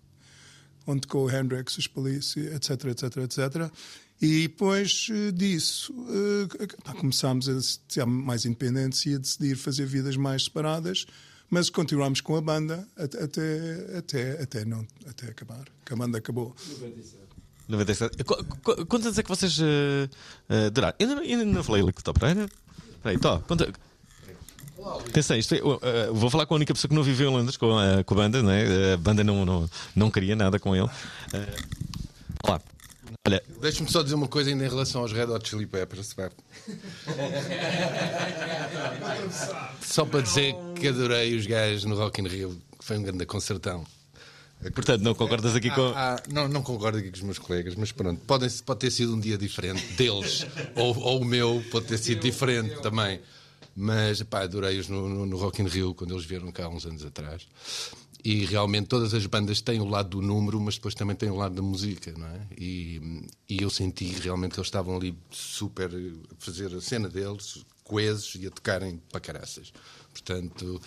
onde 0.87 1.05
com 1.05 1.25
o 1.25 1.29
Hendrix, 1.29 1.77
os 1.77 1.85
Police, 1.85 2.39
etc, 2.39 2.85
etc, 2.85 3.17
etc. 3.17 3.71
E 4.19 4.47
depois 4.47 5.09
eh, 5.11 5.31
disso 5.31 5.93
uh, 5.93 6.95
começámos 6.95 7.47
a 7.47 7.59
ser 7.61 8.05
mais 8.05 8.45
independentes 8.45 9.05
e 9.05 9.13
a 9.13 9.17
decidir 9.19 9.55
fazer 9.55 9.85
vidas 9.85 10.17
mais 10.17 10.45
separadas, 10.45 11.05
mas 11.51 11.69
continuámos 11.69 12.19
com 12.21 12.35
a 12.35 12.41
banda 12.41 12.87
até, 12.97 13.97
até, 13.97 14.41
até, 14.41 14.65
não, 14.65 14.87
até 15.07 15.27
acabar. 15.27 15.65
Que 15.85 15.93
a 15.93 15.95
banda 15.95 16.17
acabou. 16.17 16.55
97. 16.79 17.27
97. 17.67 18.23
Quantos 18.23 19.05
anos 19.05 19.19
é 19.19 19.23
que 19.23 19.29
vocês 19.29 19.59
uh, 19.59 19.63
uh, 20.49 20.71
duraram? 20.71 20.95
Eu 20.97 21.19
ainda, 21.19 21.45
não 21.45 21.63
falei 21.63 21.83
com 21.83 21.89
o 21.89 22.49
aí, 23.03 23.19
Tó, 23.19 23.39
conta, 23.41 23.71
Atenção, 25.07 25.37
isto 25.37 25.55
é, 25.55 25.61
uh, 25.61 26.13
vou 26.13 26.29
falar 26.29 26.45
com 26.45 26.53
a 26.53 26.57
única 26.57 26.73
pessoa 26.73 26.89
que 26.89 26.95
não 26.95 27.03
viveu 27.03 27.29
em 27.29 27.33
Londres 27.33 27.57
com 27.57 27.77
a, 27.77 28.03
com 28.03 28.13
a 28.13 28.17
banda, 28.17 28.43
né? 28.43 28.93
a 28.93 28.97
banda 28.97 29.23
não, 29.23 29.45
não, 29.45 29.69
não 29.95 30.11
queria 30.11 30.35
nada 30.35 30.59
com 30.59 30.75
ele. 30.75 30.85
Uh, 30.85 30.89
olá. 32.43 32.61
Olha. 33.25 33.43
Deixa-me 33.61 33.91
só 33.91 34.03
dizer 34.03 34.15
uma 34.15 34.27
coisa 34.27 34.49
ainda 34.49 34.65
em 34.65 34.69
relação 34.69 35.01
aos 35.01 35.11
Red 35.11 35.25
Hot 35.25 35.49
Chili 35.49 35.65
Peppers. 35.65 36.15
só 39.81 40.05
para 40.05 40.21
dizer 40.21 40.55
que 40.79 40.87
adorei 40.87 41.35
os 41.35 41.45
gajos 41.45 41.83
no 41.83 41.95
Rock 41.95 42.21
in 42.21 42.27
Rio, 42.27 42.57
que 42.79 42.85
foi 42.85 42.97
um 42.97 43.03
grande 43.03 43.25
concertão. 43.25 43.85
Portanto, 44.73 45.01
não 45.01 45.13
concordas 45.13 45.55
aqui 45.55 45.69
com. 45.69 45.93
Ah, 45.95 46.15
ah, 46.15 46.23
não, 46.31 46.47
não 46.47 46.63
concordo 46.63 46.97
aqui 46.97 47.09
com 47.09 47.15
os 47.15 47.21
meus 47.21 47.37
colegas, 47.37 47.75
mas 47.75 47.91
pronto, 47.91 48.19
pode, 48.25 48.49
pode 48.63 48.79
ter 48.79 48.91
sido 48.91 49.13
um 49.13 49.19
dia 49.19 49.37
diferente 49.37 49.85
deles, 49.93 50.47
ou, 50.75 50.97
ou 50.97 51.21
o 51.21 51.25
meu 51.25 51.63
pode 51.69 51.85
ter 51.85 51.97
sido 51.97 52.21
diferente 52.21 52.81
também. 52.81 53.19
Mas, 53.79 54.23
pá, 54.23 54.41
adorei-os 54.41 54.89
no, 54.89 55.07
no, 55.07 55.25
no 55.27 55.37
Rock 55.37 55.61
in 55.61 55.67
Rio, 55.67 55.93
quando 55.93 56.15
eles 56.15 56.25
vieram 56.25 56.51
cá 56.51 56.67
uns 56.67 56.83
anos 56.87 57.05
atrás. 57.05 57.47
E 58.25 58.43
realmente 58.43 58.87
todas 58.87 59.13
as 59.13 59.23
bandas 59.27 59.61
têm 59.61 59.79
o 59.79 59.85
lado 59.85 60.09
do 60.09 60.21
número, 60.21 60.59
mas 60.59 60.75
depois 60.75 60.95
também 60.95 61.15
têm 61.15 61.29
o 61.29 61.35
lado 61.35 61.53
da 61.53 61.61
música, 61.61 62.11
não 62.17 62.25
é? 62.25 62.47
E, 62.57 63.21
e 63.47 63.61
eu 63.61 63.69
senti 63.69 64.05
realmente 64.05 64.53
que 64.53 64.59
eles 64.59 64.67
estavam 64.67 64.97
ali 64.97 65.15
super 65.29 65.91
a 65.91 66.35
fazer 66.39 66.73
a 66.75 66.81
cena 66.81 67.07
deles, 67.07 67.63
coesos 67.83 68.33
e 68.41 68.47
a 68.47 68.49
tocarem 68.49 68.99
para 69.11 69.21
caraças. 69.21 69.71
Portanto, 70.11 70.81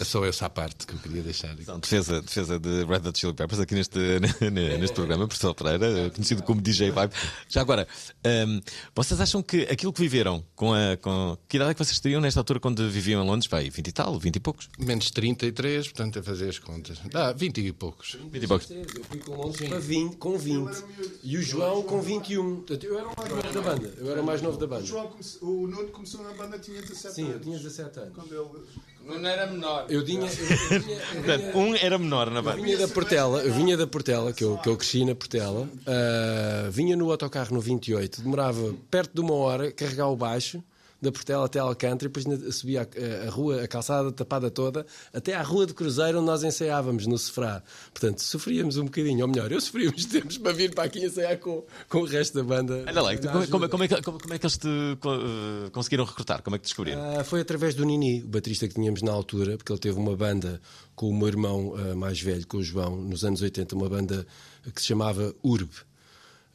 é 0.00 0.04
só 0.04 0.24
essa 0.24 0.46
a 0.46 0.50
parte 0.50 0.86
que 0.86 0.94
eu 0.94 0.98
queria 0.98 1.22
deixar. 1.22 1.54
Então, 1.58 1.78
defesa, 1.78 2.20
defesa 2.20 2.58
de 2.58 2.84
Red 2.84 3.08
Hot 3.08 3.18
Chili 3.18 3.32
Peppers 3.32 3.60
aqui 3.60 3.74
neste, 3.74 3.98
neste 4.50 4.94
programa, 4.94 5.26
professor 5.26 5.54
Pereira, 5.54 6.10
conhecido 6.10 6.42
como 6.42 6.60
DJ 6.60 6.90
Vibe. 6.90 7.12
Já 7.48 7.60
agora, 7.60 7.86
um, 8.26 8.60
vocês 8.94 9.20
acham 9.20 9.42
que 9.42 9.62
aquilo 9.62 9.92
que 9.92 10.00
viveram 10.00 10.44
com 10.54 10.72
a. 10.72 10.96
Com... 10.96 11.36
Que 11.48 11.56
idade 11.56 11.70
é 11.70 11.74
que 11.74 11.84
vocês 11.84 11.98
teriam 12.00 12.20
nesta 12.20 12.40
altura 12.40 12.60
quando 12.60 12.88
viviam 12.90 13.22
em 13.22 13.26
Londres? 13.26 13.48
Vai, 13.48 13.70
20 13.70 13.86
e 13.86 13.92
tal, 13.92 14.18
20 14.18 14.36
e 14.36 14.40
poucos? 14.40 14.68
Menos 14.78 15.10
33, 15.10 15.88
portanto, 15.88 16.18
a 16.18 16.22
fazer 16.22 16.48
as 16.48 16.58
contas. 16.58 16.98
Dá, 17.10 17.32
20 17.32 17.58
e 17.60 17.72
poucos. 17.72 18.16
20 18.30 18.42
e 18.42 18.46
poucos. 18.46 18.70
Eu 18.70 19.04
fui 19.04 19.18
com 19.18 19.34
Londres 19.34 19.68
para 19.68 19.78
20, 19.78 20.16
com 20.16 20.38
20. 20.38 20.84
E 21.22 21.36
o 21.36 21.42
João 21.42 21.82
com 21.82 22.00
21. 22.00 22.56
Portanto, 22.56 22.84
eu 22.84 22.98
era 22.98 23.08
o 23.08 23.14
mais 23.16 23.30
novo 23.30 23.52
da 23.52 23.62
banda. 23.62 23.94
Eu 23.98 24.10
era 24.10 24.22
o 24.22 24.24
mais 24.24 24.42
novo 24.42 24.58
da 24.58 24.66
banda. 24.66 24.82
O, 24.82 24.86
João 24.86 25.16
o 25.42 25.66
Nuno 25.66 25.88
começou 25.88 26.22
na 26.22 26.32
banda 26.32 26.58
tinha 26.58 26.80
17 26.80 27.14
Sim, 27.14 27.22
eu 27.22 27.30
anos. 27.30 27.42
tinha 27.42 27.58
17 27.58 27.98
anos. 28.00 28.14
Quando 28.14 28.34
ele... 28.34 28.64
Não 29.04 29.28
era 29.28 29.46
menor. 29.46 29.86
Eu 29.88 30.04
tinha. 30.04 30.26
Eu, 30.26 30.76
eu 30.76 30.82
Portanto, 31.22 31.58
um 31.58 31.74
era 31.74 31.98
menor 31.98 32.30
na 32.30 32.38
Eu 32.38 32.42
banda. 32.42 32.62
vinha 32.62 32.78
da 32.78 32.88
Portela, 32.88 33.42
eu 33.42 33.52
vinha 33.52 33.76
da 33.76 33.86
Portela, 33.86 34.32
que 34.32 34.42
eu, 34.42 34.56
que 34.58 34.68
eu 34.68 34.76
cresci 34.76 35.04
na 35.04 35.14
Portela, 35.14 35.68
ah, 35.86 36.68
vinha 36.70 36.96
no 36.96 37.10
autocarro 37.10 37.54
no 37.54 37.60
28, 37.60 38.22
demorava 38.22 38.74
perto 38.90 39.12
de 39.14 39.20
uma 39.20 39.34
hora 39.34 39.70
carregar 39.70 40.08
o 40.08 40.16
baixo 40.16 40.62
da 41.04 41.12
Portela 41.12 41.46
até 41.46 41.58
Alcântara 41.58 42.10
e 42.10 42.12
depois 42.12 42.54
subia 42.56 42.82
a, 42.82 43.26
a 43.26 43.30
rua, 43.30 43.62
a 43.62 43.68
calçada 43.68 44.10
tapada 44.10 44.50
toda, 44.50 44.84
até 45.12 45.34
à 45.34 45.42
rua 45.42 45.66
de 45.66 45.74
Cruzeiro 45.74 46.18
onde 46.18 46.26
nós 46.26 46.42
ensaiávamos 46.42 47.06
no 47.06 47.16
Sofrá. 47.18 47.62
Portanto, 47.92 48.20
sofríamos 48.22 48.76
um 48.76 48.84
bocadinho, 48.86 49.22
ou 49.24 49.28
melhor, 49.28 49.52
eu 49.52 49.60
sofria 49.60 49.88
uns 49.90 50.04
tempos 50.06 50.38
para 50.38 50.52
vir 50.52 50.74
para 50.74 50.84
aqui 50.84 51.04
ensaiar 51.04 51.38
com, 51.38 51.64
com 51.88 51.98
o 51.98 52.04
resto 52.04 52.34
da 52.34 52.42
banda. 52.42 52.84
Olha 52.86 53.02
lá, 53.02 53.16
tu, 53.16 53.24
Na 53.26 53.32
como, 53.32 53.42
ajuda. 53.42 53.50
como- 53.58 53.68
como 53.68 53.84
é 53.84 53.88
que, 53.88 54.02
como- 54.02 54.18
como 54.20 54.34
é 54.34 54.38
que 54.38 54.46
eles 54.46 54.56
te 54.58 54.68
eh, 54.68 55.70
conseguiram 55.70 56.04
recrutar? 56.04 56.42
Como 56.42 56.56
é 56.56 56.58
que 56.58 56.64
te 56.64 56.68
descobriram? 56.68 57.20
Ah, 57.20 57.24
foi 57.24 57.40
através 57.40 57.74
do 57.74 57.84
Nini, 57.84 58.22
o 58.22 58.28
baterista 58.28 58.66
que 58.66 58.74
tínhamos 58.74 59.02
na 59.02 59.12
altura, 59.12 59.56
porque 59.56 59.70
ele 59.72 59.78
teve 59.80 59.98
uma 59.98 60.16
banda 60.16 60.60
com 60.94 61.08
o 61.10 61.16
meu 61.16 61.28
irmão 61.28 61.74
ah, 61.76 61.94
mais 61.94 62.20
velho, 62.20 62.46
com 62.46 62.56
o 62.58 62.62
João, 62.62 62.96
nos 62.96 63.24
anos 63.24 63.42
80, 63.42 63.74
uma 63.76 63.88
banda 63.88 64.26
que 64.74 64.80
se 64.80 64.86
chamava 64.86 65.34
Urb. 65.42 65.68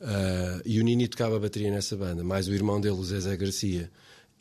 Ah, 0.02 0.62
e 0.66 0.80
o 0.80 0.84
Nini 0.84 1.08
tocava 1.08 1.36
a 1.36 1.40
bateria 1.40 1.70
nessa 1.72 1.96
banda, 1.96 2.24
mais 2.24 2.48
o 2.48 2.54
irmão 2.54 2.80
dele, 2.80 2.96
o 2.96 3.04
Zezé 3.04 3.36
Garcia. 3.36 3.92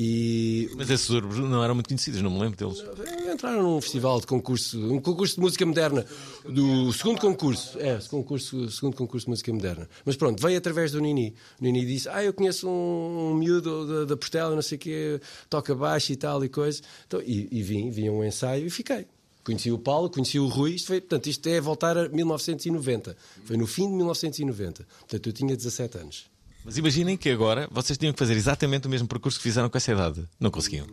E 0.01 0.71
Mas 0.77 0.89
esses 0.91 1.11
urbos 1.11 1.39
não 1.39 1.65
eram 1.65 1.75
muito 1.75 1.89
conhecidos, 1.89 2.23
não 2.23 2.31
me 2.31 2.39
lembro 2.39 2.57
deles. 2.57 2.85
entraram 3.33 3.65
num 3.65 3.81
festival 3.81 4.21
de 4.21 4.29
concurso, 4.29 4.79
um 4.93 5.01
concurso 5.01 5.35
de 5.35 5.41
música 5.41 5.67
moderna, 5.67 6.07
do 6.45 6.93
segundo 6.93 7.21
concurso, 7.21 7.77
é, 7.81 7.99
segundo 7.99 8.23
concurso, 8.23 8.71
segundo 8.71 8.97
concurso 8.97 9.27
de 9.27 9.31
música 9.31 9.53
moderna. 9.53 9.89
Mas 10.05 10.15
pronto, 10.15 10.41
veio 10.41 10.57
através 10.57 10.93
do 10.93 11.01
Nini. 11.01 11.35
O 11.61 11.65
Nini 11.65 11.85
disse: 11.85 12.09
Ah, 12.09 12.23
eu 12.23 12.33
conheço 12.33 12.69
um, 12.69 13.33
um 13.33 13.35
miúdo 13.35 14.07
da, 14.07 14.17
Portela, 14.17 14.55
não 14.55 14.63
sei 14.63 14.77
o 14.77 14.79
quê, 14.79 15.21
toca 15.51 15.75
baixo 15.75 16.13
e 16.13 16.17
tal 16.17 16.45
e 16.45 16.49
coisa. 16.49 16.81
Então, 17.09 17.21
e, 17.21 17.49
e 17.51 17.61
vim, 17.61 17.91
vi 17.91 18.09
um 18.09 18.23
ensaio 18.23 18.67
e 18.67 18.71
fiquei. 18.71 19.05
Conheci 19.43 19.73
o 19.73 19.79
Paulo, 19.79 20.09
conheci 20.11 20.39
o 20.39 20.47
Rui, 20.47 20.75
isto 20.75 20.89
foi, 20.89 21.01
portanto, 21.01 21.27
isto 21.27 21.45
é 21.49 21.61
voltar 21.61 21.97
a 21.99 22.09
1990. 22.09 23.17
Foi 23.45 23.57
no 23.57 23.67
fim 23.67 23.89
de 23.89 23.95
1990. 23.95 24.87
Portanto, 25.01 25.27
eu 25.27 25.33
tinha 25.33 25.57
17 25.57 25.99
anos. 25.99 26.38
Mas 26.69 26.77
imaginem 26.77 27.17
que 27.17 27.31
agora 27.31 27.67
vocês 27.73 27.97
tinham 27.97 28.13
que 28.13 28.19
fazer 28.19 28.35
exatamente 28.35 28.87
o 28.87 28.91
mesmo 28.91 29.09
percurso 29.09 29.39
que 29.39 29.43
fizeram 29.43 29.71
com 29.71 29.79
essa 29.79 29.91
idade. 29.91 30.29
Não 30.39 30.51
conseguiam. 30.51 30.87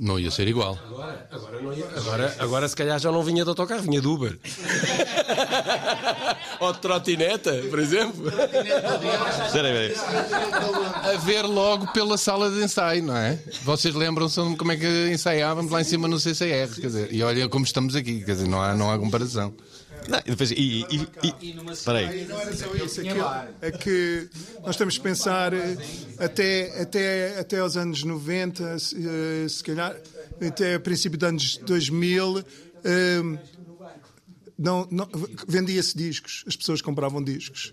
Não 0.00 0.18
ia 0.18 0.30
ser 0.30 0.48
igual. 0.48 0.78
Agora, 1.94 2.34
agora 2.38 2.66
se 2.66 2.74
calhar 2.74 2.98
já 2.98 3.12
não 3.12 3.22
vinha 3.22 3.44
de 3.44 3.50
autocarro, 3.50 3.82
vinha 3.82 4.00
de 4.00 4.06
Uber. 4.06 4.38
Ou 6.58 6.72
de 6.72 6.78
trotineta, 6.78 7.52
por 7.68 7.78
exemplo. 7.78 8.32
A 11.04 11.18
ver 11.18 11.42
logo 11.42 11.92
pela 11.92 12.16
sala 12.16 12.50
de 12.50 12.64
ensaio, 12.64 13.02
não 13.02 13.14
é? 13.14 13.38
Vocês 13.64 13.94
lembram-se 13.94 14.40
como 14.56 14.72
é 14.72 14.76
que 14.78 15.10
ensaiávamos 15.12 15.70
lá 15.70 15.82
em 15.82 15.84
cima 15.84 16.08
no 16.08 16.18
CCR, 16.18 16.80
quer 16.80 16.86
dizer, 16.86 17.12
e 17.12 17.22
olha 17.22 17.46
como 17.46 17.66
estamos 17.66 17.94
aqui, 17.94 18.24
quer 18.24 18.32
dizer, 18.32 18.48
não 18.48 18.62
há, 18.62 18.74
não 18.74 18.90
há 18.90 18.98
comparação. 18.98 19.52
Não, 20.08 20.18
e 20.18 20.30
depois, 20.30 20.50
e, 20.50 20.54
e, 20.54 21.08
e, 21.42 21.72
espera 21.72 21.98
aí. 21.98 22.24
Não 22.26 22.40
era 22.40 22.52
só 22.54 22.74
isso, 22.74 23.00
é 23.00 23.04
que, 23.04 23.66
é 23.66 23.70
que 23.70 24.28
nós 24.64 24.76
temos 24.76 24.96
que 24.98 25.02
pensar 25.04 25.52
eh, 25.52 25.76
até, 26.18 26.80
até, 26.82 27.38
até 27.38 27.58
aos 27.58 27.76
anos 27.76 28.02
90, 28.02 28.78
se, 28.78 28.96
eh, 28.96 29.48
se 29.48 29.62
calhar, 29.62 29.96
até 30.46 30.74
a 30.74 30.80
princípio 30.80 31.18
dos 31.18 31.28
anos 31.28 31.56
2000, 31.58 32.44
eh, 32.84 33.22
não, 34.58 34.86
não- 34.90 35.08
vendia-se 35.48 35.96
discos, 35.96 36.44
as 36.46 36.56
pessoas 36.56 36.80
compravam 36.82 37.22
discos. 37.22 37.72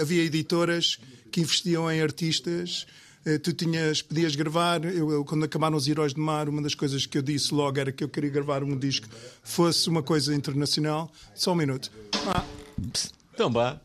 Havia 0.00 0.22
editoras 0.24 0.98
que 1.30 1.40
investiam 1.40 1.90
em 1.90 2.00
artistas. 2.00 2.86
Eh, 3.24 3.38
Tu 3.38 3.52
tinhas, 3.52 4.02
podias 4.02 4.34
gravar. 4.34 4.84
Eu, 4.84 5.10
eu, 5.10 5.24
quando 5.24 5.44
acabaram 5.44 5.76
os 5.76 5.86
Heróis 5.88 6.12
do 6.12 6.20
Mar, 6.20 6.48
uma 6.48 6.62
das 6.62 6.74
coisas 6.74 7.06
que 7.06 7.16
eu 7.18 7.22
disse 7.22 7.54
logo 7.54 7.78
era 7.78 7.92
que 7.92 8.02
eu 8.02 8.08
queria 8.08 8.30
gravar 8.30 8.62
um 8.62 8.76
disco 8.76 9.06
fosse 9.42 9.88
uma 9.88 10.02
coisa 10.02 10.34
internacional. 10.34 11.10
Só 11.34 11.52
um 11.52 11.56
minuto. 11.56 11.90
Ah, 12.26 12.44
Então 13.34 13.50
vá. 13.50 13.80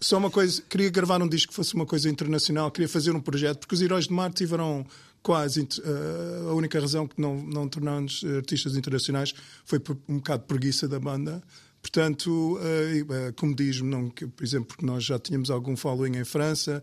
só 0.00 0.18
uma 0.18 0.30
coisa, 0.30 0.60
queria 0.68 0.90
gravar 0.90 1.22
um 1.22 1.28
disco 1.28 1.50
que 1.50 1.54
fosse 1.56 1.74
uma 1.74 1.86
coisa 1.86 2.08
internacional, 2.08 2.70
queria 2.70 2.88
fazer 2.88 3.12
um 3.14 3.20
projeto, 3.20 3.60
porque 3.60 3.74
os 3.74 3.80
Heróis 3.82 4.06
de 4.06 4.12
Mar 4.12 4.32
tiveram 4.32 4.84
quase 5.22 5.60
eh, 5.84 6.48
a 6.50 6.52
única 6.52 6.80
razão 6.80 7.06
que 7.06 7.20
não, 7.20 7.40
não 7.40 7.68
tornámos 7.68 8.24
artistas 8.36 8.76
internacionais 8.76 9.32
foi 9.64 9.78
por 9.78 9.96
um 10.08 10.16
bocado 10.16 10.42
de 10.42 10.48
preguiça 10.48 10.88
da 10.88 10.98
banda. 10.98 11.40
Portanto, 11.80 12.58
eh, 12.60 12.94
e, 12.94 13.00
eh, 13.00 13.32
como 13.36 13.54
diz-me, 13.54 13.88
não, 13.88 14.10
que, 14.10 14.26
por 14.26 14.44
exemplo, 14.44 14.66
porque 14.66 14.84
nós 14.84 15.04
já 15.04 15.18
tínhamos 15.18 15.50
algum 15.50 15.76
following 15.76 16.16
em 16.16 16.24
França, 16.24 16.82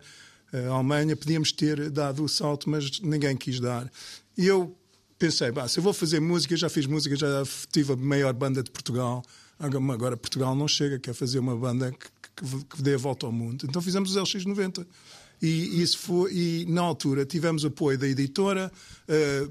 eh, 0.53 0.67
Alemanha, 0.67 1.15
podíamos 1.15 1.51
ter 1.51 1.89
dado 1.89 2.23
o 2.23 2.29
salto, 2.29 2.69
mas 2.69 2.99
ninguém 3.01 3.35
quis 3.35 3.59
dar. 3.59 3.91
E 4.37 4.45
eu 4.47 4.75
pensei, 5.17 5.51
bah, 5.51 5.67
se 5.67 5.79
eu 5.79 5.83
vou 5.83 5.93
fazer 5.93 6.19
música, 6.19 6.55
já 6.55 6.69
fiz 6.69 6.85
música, 6.85 7.15
já 7.15 7.43
tive 7.71 7.93
a 7.93 7.95
maior 7.95 8.33
banda 8.33 8.63
de 8.63 8.71
Portugal. 8.71 9.23
Agora 9.59 10.15
Portugal 10.15 10.55
não 10.55 10.67
chega, 10.67 10.97
quer 10.97 11.13
fazer 11.13 11.39
uma 11.39 11.55
banda 11.55 11.91
que, 11.91 12.07
que, 12.35 12.65
que 12.65 12.81
dê 12.81 12.93
a 12.93 12.97
volta 12.97 13.25
ao 13.25 13.31
mundo. 13.31 13.65
Então 13.67 13.81
fizemos 13.81 14.15
os 14.15 14.21
LX90. 14.21 14.85
E, 15.41 15.81
isso 15.81 15.97
foi, 15.97 16.33
e 16.33 16.65
na 16.67 16.81
altura 16.81 17.25
tivemos 17.25 17.65
apoio 17.65 17.97
da 17.97 18.07
editora. 18.07 18.71
eh, 19.07 19.47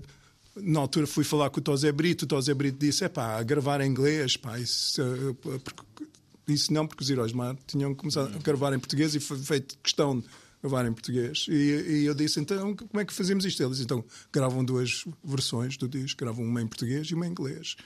na 0.61 0.81
altura 0.81 1.07
fui 1.07 1.25
falar 1.25 1.51
com 1.51 1.61
o 1.61 1.63
Tosé 1.63 1.93
Brito. 1.93 2.25
O 2.25 2.29
Tosé 2.29 2.53
Brito 2.55 2.79
disse: 2.79 3.05
é 3.05 3.09
pá, 3.09 3.43
gravar 3.43 3.81
em 3.81 3.91
inglês, 3.91 4.37
pá, 4.37 4.59
isso, 4.59 5.01
porque, 5.63 5.83
isso 6.49 6.73
não, 6.73 6.87
porque 6.87 7.03
os 7.03 7.11
Heróis 7.11 7.31
de 7.31 7.37
Mar 7.37 7.57
tinham 7.67 7.95
começado 7.95 8.35
a 8.35 8.39
gravar 8.39 8.75
em 8.75 8.79
português 8.79 9.15
e 9.15 9.21
foi 9.21 9.39
feito 9.39 9.77
questão 9.83 10.23
gravar 10.63 10.87
em 10.87 10.93
português. 10.93 11.47
E, 11.49 11.53
e 11.53 12.05
eu 12.07 12.15
disse: 12.15 12.41
então, 12.41 12.75
como 12.75 13.01
é 13.01 13.05
que 13.05 13.13
fazemos 13.13 13.45
isto? 13.45 13.63
Eles 13.63 13.81
então 13.81 14.05
gravam 14.33 14.65
duas 14.65 15.05
versões 15.25 15.77
do 15.77 15.89
disco, 15.89 16.19
gravam 16.19 16.45
uma 16.45 16.61
em 16.63 16.67
português 16.67 17.07
e 17.09 17.15
uma 17.15 17.27
em 17.27 17.31
inglês. 17.31 17.77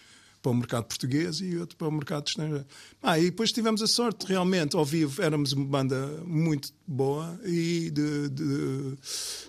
Para 0.40 0.50
o 0.50 0.54
mercado 0.56 0.86
português 0.86 1.40
e 1.40 1.56
outro 1.56 1.76
para 1.76 1.86
o 1.86 1.92
mercado 1.92 2.26
estrangeiro. 2.26 2.66
Ah, 3.00 3.16
e 3.16 3.26
depois 3.26 3.52
tivemos 3.52 3.80
a 3.80 3.86
sorte, 3.86 4.26
realmente, 4.26 4.74
ao 4.74 4.84
vivo, 4.84 5.22
éramos 5.22 5.52
uma 5.52 5.64
banda 5.64 6.04
muito 6.26 6.70
boa 6.84 7.40
e 7.44 7.92
de, 7.92 8.28
de- 8.28 8.98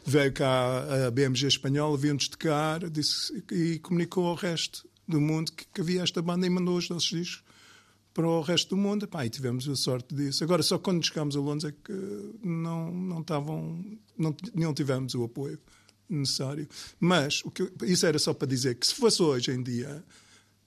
veio 0.05 0.31
cá 0.31 1.07
a 1.07 1.09
BMG 1.09 1.47
espanhola, 1.47 1.97
viu-nos 1.97 2.27
tocar 2.27 2.87
disse, 2.91 3.43
e 3.51 3.79
comunicou 3.79 4.27
ao 4.27 4.35
resto 4.35 4.87
do 5.07 5.19
mundo 5.19 5.51
que, 5.51 5.65
que 5.73 5.81
havia 5.81 6.03
esta 6.03 6.21
banda 6.21 6.45
e 6.45 6.49
mandou 6.51 6.77
os 6.77 6.87
nossos 6.87 7.09
discos 7.09 7.43
para 8.13 8.27
o 8.27 8.41
resto 8.41 8.75
do 8.75 8.77
mundo. 8.77 9.07
Pá, 9.07 9.25
e 9.25 9.29
tivemos 9.29 9.67
a 9.67 9.75
sorte 9.75 10.13
disso. 10.13 10.43
Agora, 10.43 10.61
só 10.63 10.77
quando 10.77 11.05
chegámos 11.05 11.35
a 11.35 11.39
Londres 11.39 11.73
é 11.73 11.75
que 11.83 11.93
não, 12.43 12.91
não 12.91 13.21
estavam, 13.21 13.83
não, 14.17 14.35
não 14.53 14.73
tivemos 14.73 15.15
o 15.15 15.23
apoio 15.23 15.59
necessário. 16.09 16.67
Mas 16.99 17.41
o 17.43 17.49
que 17.51 17.71
isso 17.83 18.05
era 18.05 18.19
só 18.19 18.33
para 18.33 18.47
dizer 18.47 18.75
que 18.75 18.85
se 18.85 18.93
fosse 18.95 19.21
hoje 19.21 19.51
em 19.51 19.63
dia, 19.63 20.03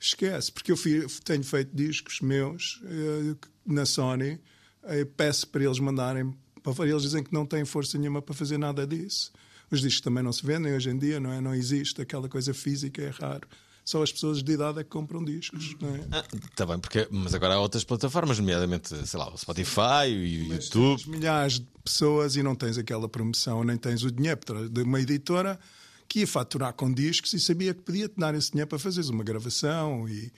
esquece, 0.01 0.51
porque 0.51 0.73
eu 0.73 0.77
fi- 0.77 1.07
tenho 1.25 1.45
feito 1.45 1.75
discos 1.75 2.21
meus 2.21 2.81
eh, 2.85 3.37
na 3.65 3.87
Sony, 3.87 4.41
eh, 4.85 5.05
peço 5.05 5.47
para 5.49 5.65
eles 5.65 5.79
mandarem, 5.79 6.35
para 6.63 6.89
eles 6.89 7.03
dizem 7.03 7.23
que 7.23 7.33
não 7.33 7.47
têm 7.47 7.65
força 7.65 7.97
nenhuma 7.97 8.21
para 8.21 8.35
fazer 8.35 8.59
nada 8.59 8.87
disso. 8.87 9.33
Os 9.71 9.81
discos 9.81 10.01
também 10.01 10.23
não 10.23 10.33
se 10.33 10.45
vendem 10.45 10.75
hoje 10.75 10.91
em 10.91 10.99
dia, 10.99 11.19
não 11.21 11.33
é? 11.33 11.41
Não 11.41 11.55
existe 11.55 12.01
aquela 12.01 12.29
coisa 12.29 12.53
física, 12.55 13.03
é 13.03 13.09
raro. 13.11 13.49
Só 13.87 14.03
as 14.03 14.11
pessoas 14.11 14.43
de 14.43 14.53
idade 14.53 14.81
é 14.81 14.83
que 14.83 14.91
compram 14.91 15.25
discos, 15.25 15.77
não 15.81 15.95
é? 15.95 16.01
Ah, 16.11 16.25
tá 16.57 16.67
bem, 16.67 16.77
porque, 16.77 17.07
mas 17.09 17.33
agora 17.35 17.55
há 17.55 17.61
outras 17.61 17.85
plataformas, 17.85 18.37
nomeadamente, 18.37 18.89
sei 19.07 19.19
lá, 19.19 19.33
o 19.33 19.39
Spotify, 19.39 20.09
o 20.09 20.27
YouTube. 20.27 20.97
Tens 20.97 21.07
milhares 21.07 21.61
de 21.61 21.67
pessoas 21.85 22.35
e 22.35 22.43
não 22.43 22.57
tens 22.57 22.77
aquela 22.77 23.09
promoção, 23.09 23.63
nem 23.63 23.77
tens 23.77 24.03
o 24.03 24.11
dinheiro 24.11 24.41
de 24.69 24.83
uma 24.83 25.01
editora 25.01 25.57
que 26.09 26.21
ia 26.21 26.27
faturar 26.27 26.73
com 26.73 26.93
discos 26.93 27.33
e 27.33 27.39
sabia 27.39 27.73
que 27.73 27.83
podia 27.83 28.09
te 28.09 28.19
dar 28.19 28.35
esse 28.35 28.51
dinheiro 28.51 28.69
para 28.69 28.79
fazeres 28.79 29.09
uma 29.09 29.23
gravação 29.23 30.09
e 30.09 30.33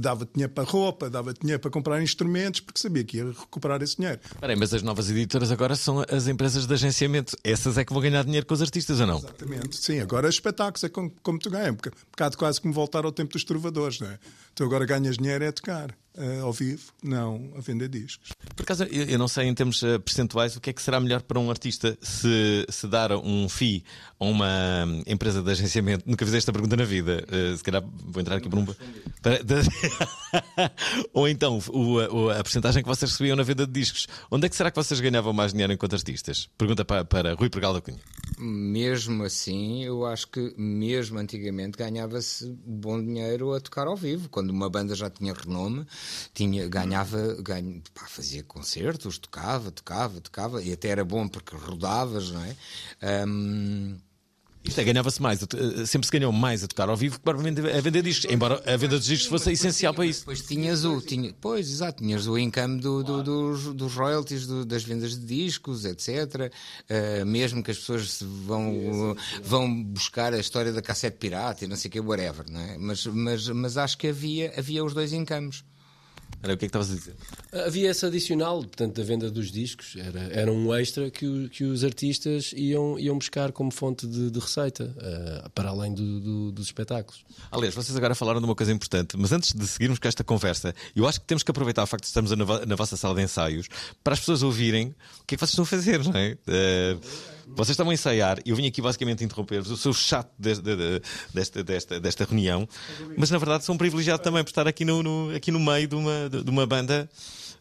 dava-te 0.00 0.32
dinheiro 0.34 0.52
para 0.52 0.64
roupa, 0.64 1.08
dava-te 1.10 1.40
dinheiro 1.40 1.60
para 1.60 1.70
comprar 1.70 2.02
instrumentos, 2.02 2.60
porque 2.60 2.80
sabia 2.80 3.04
que 3.04 3.16
ia 3.18 3.26
recuperar 3.26 3.82
esse 3.82 3.96
dinheiro. 3.96 4.20
Espera 4.24 4.52
aí, 4.52 4.58
mas 4.58 4.72
as 4.74 4.82
novas 4.82 5.10
editoras 5.10 5.50
agora 5.50 5.74
são 5.76 6.04
as 6.10 6.26
empresas 6.28 6.66
de 6.66 6.74
agenciamento. 6.74 7.36
Essas 7.44 7.78
é 7.78 7.84
que 7.84 7.92
vão 7.92 8.02
ganhar 8.02 8.24
dinheiro 8.24 8.46
com 8.46 8.54
os 8.54 8.62
artistas 8.62 9.00
ou 9.00 9.06
não? 9.06 9.18
Exatamente. 9.18 9.76
Sim, 9.76 10.00
agora 10.00 10.28
espetáculos 10.28 10.84
é 10.84 10.88
como, 10.88 11.10
como 11.22 11.38
tu 11.38 11.50
ganhas. 11.50 11.70
Um 11.70 11.74
boca- 11.74 11.90
um 11.90 12.10
bocado 12.10 12.36
quase 12.36 12.60
como 12.60 12.72
voltar 12.74 13.04
ao 13.04 13.12
tempo 13.12 13.32
dos 13.32 13.44
trovadores, 13.44 14.00
não 14.00 14.08
é? 14.08 14.18
Tu 14.54 14.64
agora 14.64 14.84
ganhas 14.84 15.16
dinheiro 15.16 15.42
é 15.44 15.48
a 15.48 15.52
tocar 15.52 15.94
eh, 16.14 16.40
ao 16.40 16.52
vivo, 16.52 16.92
não 17.02 17.50
a 17.56 17.60
vender 17.62 17.88
discos. 17.88 18.32
Por 18.54 18.64
acaso, 18.64 18.84
eu, 18.84 19.04
eu 19.04 19.18
não 19.18 19.26
sei 19.28 19.46
em 19.46 19.54
termos 19.54 19.82
eh, 19.82 19.98
percentuais 19.98 20.54
o 20.56 20.60
que 20.60 20.68
é 20.68 20.72
que 20.74 20.82
será 20.82 21.00
melhor 21.00 21.22
para 21.22 21.38
um 21.40 21.48
artista 21.48 21.96
se, 22.02 22.66
se 22.68 22.86
dar 22.86 23.12
um 23.12 23.48
FII 23.48 23.82
a 24.20 24.24
uma 24.26 24.84
hum, 24.86 25.02
empresa 25.06 25.42
de 25.42 25.50
agenciamento. 25.50 26.04
Nunca 26.06 26.26
fiz 26.26 26.34
esta 26.34 26.52
pergunta 26.52 26.76
na 26.76 26.84
vida. 26.84 27.24
Eh, 27.30 27.56
se 27.56 27.62
calhar 27.62 27.82
vou 27.82 28.20
entrar 28.20 28.36
aqui 28.36 28.48
por 28.50 28.58
um. 28.58 28.66
para- 29.22 29.42
de- 29.42 29.81
Ou 31.12 31.28
então 31.28 31.58
o, 31.68 31.94
o- 31.96 32.30
a 32.30 32.36
porcentagem 32.42 32.82
que 32.82 32.88
vocês 32.88 33.10
recebiam 33.10 33.36
na 33.36 33.42
venda 33.42 33.66
de 33.66 33.72
discos. 33.72 34.06
Onde 34.30 34.46
é 34.46 34.48
que 34.48 34.56
será 34.56 34.70
que 34.70 34.76
vocês 34.76 35.00
ganhavam 35.00 35.32
mais 35.32 35.52
dinheiro 35.52 35.72
enquanto 35.72 35.94
artistas? 35.94 36.48
Pergunta 36.56 36.84
para, 36.84 37.04
para 37.04 37.34
Rui 37.34 37.48
Pergal 37.50 37.74
da 37.74 37.80
Cunha. 37.80 38.00
Mesmo 38.38 39.22
assim, 39.24 39.84
eu 39.84 40.06
acho 40.06 40.28
que 40.28 40.54
mesmo 40.56 41.18
antigamente 41.18 41.76
ganhava-se 41.78 42.50
bom 42.64 43.00
dinheiro 43.02 43.52
a 43.54 43.60
tocar 43.60 43.86
ao 43.86 43.96
vivo. 43.96 44.28
Quando 44.28 44.50
uma 44.50 44.68
banda 44.68 44.94
já 44.94 45.08
tinha 45.10 45.32
renome, 45.34 45.86
tinha, 46.34 46.66
ganhava, 46.68 47.36
ganha, 47.40 47.80
pá, 47.94 48.06
fazia 48.08 48.42
concertos, 48.42 49.18
tocava, 49.18 49.70
tocava, 49.70 50.20
tocava, 50.20 50.62
e 50.62 50.72
até 50.72 50.88
era 50.88 51.04
bom 51.04 51.28
porque 51.28 51.54
rodavas, 51.56 52.30
não 52.30 52.42
é? 52.44 52.56
Ahm, 53.02 53.96
Isto 54.64 54.80
é, 54.80 54.84
ganhava-se 54.84 55.20
mais, 55.20 55.40
sempre 55.86 56.06
se 56.06 56.12
ganhou 56.12 56.30
mais 56.32 56.62
a 56.62 56.68
tocar 56.68 56.88
ao 56.88 56.96
vivo 56.96 57.16
que 57.16 57.24
provavelmente 57.24 57.60
a 57.68 57.80
vender 57.80 58.00
discos, 58.02 58.30
embora 58.30 58.62
a 58.64 58.76
venda 58.76 58.96
dos 58.96 59.06
discos 59.06 59.26
fosse 59.28 59.50
essencial 59.50 59.92
para 59.92 60.06
isso. 60.06 60.20
Depois 60.20 60.40
tinhas 60.42 60.84
o, 60.84 61.00
tinha, 61.00 61.34
pois, 61.40 61.68
exato, 61.68 62.02
tinhas 62.02 62.26
o 62.28 62.38
income 62.38 62.80
do, 62.80 63.02
do- 63.02 63.22
dos, 63.22 63.74
dos 63.74 63.94
royalties, 63.94 64.46
do- 64.46 64.64
das 64.64 64.84
vendas 64.84 65.18
de 65.18 65.26
discos, 65.26 65.84
etc. 65.84 66.52
Uh, 66.88 67.26
mesmo 67.26 67.62
que 67.62 67.72
as 67.72 67.78
pessoas 67.78 68.18
vão, 68.22 69.16
vão 69.42 69.82
buscar 69.82 70.32
a 70.32 70.38
história 70.38 70.72
da 70.72 70.80
cassete 70.80 71.16
pirata 71.18 71.64
e 71.64 71.68
não 71.68 71.74
sei 71.76 71.88
o 71.88 71.92
que, 71.92 72.00
whatever, 72.00 72.44
não 72.48 72.60
é? 72.60 72.78
Mas, 72.78 73.04
mas, 73.06 73.48
mas 73.48 73.76
acho 73.76 73.98
que 73.98 74.06
havia, 74.08 74.52
havia 74.56 74.84
os 74.84 74.94
dois 74.94 75.12
incomes. 75.12 75.64
Era 76.42 76.54
o 76.54 76.56
que 76.56 76.64
é 76.64 76.68
que 76.68 76.76
estavas 76.76 76.90
a 76.90 76.94
dizer? 76.94 77.14
Havia 77.66 77.90
esse 77.90 78.04
adicional, 78.04 78.58
portanto, 78.60 78.96
da 78.96 79.04
venda 79.04 79.30
dos 79.30 79.52
discos. 79.52 79.94
Era, 79.96 80.20
era 80.32 80.52
um 80.52 80.74
extra 80.74 81.10
que, 81.10 81.24
o- 81.26 81.48
que 81.48 81.62
os 81.64 81.84
artistas 81.84 82.52
iam, 82.56 82.98
iam 82.98 83.16
buscar 83.16 83.52
como 83.52 83.70
fonte 83.70 84.06
de, 84.06 84.30
de 84.30 84.38
receita, 84.40 84.92
eh, 85.00 85.48
para 85.54 85.68
além 85.68 85.94
do- 85.94 86.20
do- 86.20 86.52
dos 86.52 86.66
espetáculos. 86.66 87.24
Aliás, 87.50 87.74
vocês 87.74 87.96
agora 87.96 88.14
falaram 88.14 88.40
de 88.40 88.44
uma 88.46 88.54
coisa 88.56 88.72
importante, 88.72 89.16
mas 89.16 89.30
antes 89.32 89.52
de 89.52 89.66
seguirmos 89.66 89.98
com 90.00 90.08
esta 90.08 90.24
conversa, 90.24 90.74
eu 90.96 91.06
acho 91.06 91.20
que 91.20 91.26
temos 91.26 91.42
que 91.44 91.50
aproveitar 91.50 91.84
o 91.84 91.86
facto 91.86 92.02
de 92.02 92.08
estarmos 92.08 92.32
na, 92.32 92.66
na 92.66 92.74
vossa 92.74 92.96
sala 92.96 93.14
de 93.14 93.22
ensaios 93.22 93.68
para 94.02 94.14
as 94.14 94.18
pessoas 94.20 94.42
ouvirem 94.42 94.88
o 95.20 95.24
que 95.26 95.34
é 95.34 95.38
que 95.38 95.40
vocês 95.46 95.50
estão 95.50 95.62
a 95.62 95.66
fazer, 95.66 96.02
não 96.04 96.12
é? 96.16 96.36
Eh, 96.48 96.96
vocês 97.54 97.70
estavam 97.70 97.90
a 97.90 97.94
ensaiar, 97.94 98.38
eu 98.44 98.54
vim 98.56 98.66
aqui 98.66 98.80
basicamente 98.82 99.22
interromper-vos, 99.24 99.70
eu 99.70 99.76
sou 99.76 99.92
chato 99.92 100.30
de- 100.38 100.54
de- 100.60 100.76
de- 100.76 101.02
desta, 101.32 101.62
desta, 101.64 102.00
desta 102.00 102.24
reunião, 102.24 102.68
mas 103.16 103.30
na 103.30 103.38
verdade 103.38 103.64
sou 103.64 103.74
um 103.74 103.78
privilegiado 103.78 104.22
também 104.22 104.42
por 104.42 104.50
estar 104.50 104.66
aqui 104.68 104.84
no, 104.84 105.02
no- 105.02 105.34
aqui 105.34 105.50
no 105.50 105.60
meio 105.60 105.86
de 105.88 105.94
uma, 105.94 106.28
de 106.30 106.50
uma 106.50 106.66
banda 106.66 107.08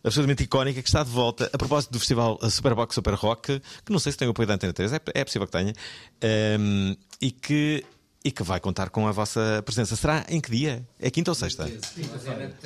absolutamente 0.03 0.43
icónica 0.43 0.81
que 0.81 0.89
está 0.89 1.03
de 1.03 1.09
volta 1.11 1.49
a 1.53 1.57
propósito 1.57 1.91
do 1.91 1.99
festival 1.99 2.39
Superbox 2.49 2.95
Super 2.95 3.13
Rock, 3.13 3.59
que 3.85 3.91
não 3.91 3.99
sei 3.99 4.11
se 4.11 4.17
tem 4.17 4.27
o 4.27 4.31
apoio 4.31 4.47
da 4.47 4.55
Antena 4.55 4.73
3, 4.73 4.93
é, 4.93 4.99
é 5.13 5.23
possível 5.23 5.45
que 5.47 5.51
tenha, 5.51 5.73
ehm, 6.21 6.95
e 7.21 7.31
que. 7.31 7.83
E 8.23 8.29
que 8.31 8.43
vai 8.43 8.59
contar 8.59 8.91
com 8.91 9.07
a 9.07 9.11
vossa 9.11 9.63
presença. 9.65 9.95
Será 9.95 10.23
em 10.29 10.39
que 10.39 10.51
dia? 10.51 10.87
É 10.99 11.09
quinta 11.09 11.31
ou 11.31 11.35
sexta? 11.35 11.67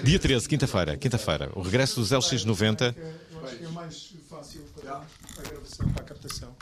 Dia 0.04 0.20
13, 0.20 0.50
quinta-feira. 0.50 0.98
Quinta-feira. 0.98 1.50
O 1.56 1.62
regresso 1.62 1.98
dos 2.02 2.12
LX90. 2.12 2.94
Eu 3.32 3.46
acho 3.46 3.56
que 3.56 3.64
é 3.64 3.68
mais 3.70 4.14
fácil 4.30 4.64
para 4.76 4.96
a 4.98 5.42
gravação, 5.50 5.90
para 5.94 6.02
a 6.02 6.06
captação. 6.06 6.55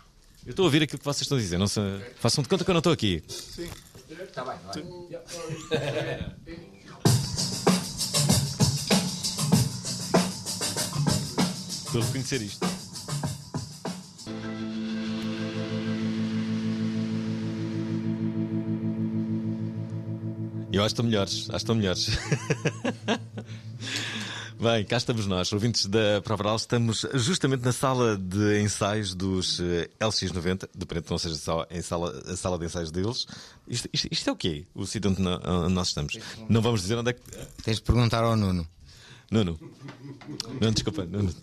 Eu 0.45 0.49
estou 0.49 0.63
a 0.63 0.67
ouvir 0.67 0.83
aquilo 0.83 0.99
que 0.99 1.05
vocês 1.05 1.21
estão 1.21 1.37
a 1.37 1.41
dizer. 1.41 1.57
Não 1.57 1.67
se... 1.67 1.79
Façam 2.17 2.41
de 2.41 2.49
conta 2.49 2.65
que 2.65 2.69
eu 2.69 2.73
não 2.73 2.79
estou 2.79 2.91
aqui. 2.91 3.23
Sim. 3.27 3.69
Estou 11.85 12.01
a 12.01 12.05
reconhecer 12.05 12.41
isto. 12.41 12.65
Eu 20.73 20.81
acho 20.81 20.87
que 20.87 20.93
estão 20.93 21.05
melhores. 21.05 21.33
Acho 21.33 21.49
que 21.49 21.55
estão 21.55 21.75
melhores. 21.75 22.09
Bem, 24.63 24.85
cá 24.85 24.95
estamos 24.97 25.25
nós, 25.27 25.51
ouvintes 25.51 25.85
da 25.87 26.21
Provaral. 26.23 26.55
Estamos 26.55 27.05
justamente 27.15 27.63
na 27.65 27.71
sala 27.73 28.15
de 28.17 28.61
ensaios 28.61 29.13
dos 29.13 29.59
eh, 29.59 29.89
LX90, 29.99 30.69
depende 30.73 31.01
de 31.03 31.11
não 31.11 31.17
seja 31.17 31.35
só 31.35 31.67
em 31.69 31.81
sala, 31.81 32.23
a 32.25 32.35
sala 32.37 32.57
de 32.57 32.65
ensaios 32.65 32.89
deles. 32.89 33.25
Isto, 33.67 33.89
isto- 33.91 34.07
isto 34.11 34.29
é 34.29 34.33
o 34.33 34.35
quê? 34.35 34.65
O 34.73 34.85
sítio 34.85 35.11
onde, 35.11 35.21
nós 35.21 35.89
estamos. 35.89 36.17
Não 36.47 36.61
vamos 36.61 36.81
dizer 36.81 36.95
onde 36.97 37.09
é 37.09 37.13
que. 37.13 37.21
Tens 37.63 37.77
de 37.77 37.83
perguntar 37.83 38.23
ao 38.23 38.35
Nuno. 38.35 38.65
Nuno. 39.29 39.59
Nuno, 40.61 40.71
desculpa. 40.71 41.03
Nuno. 41.05 41.33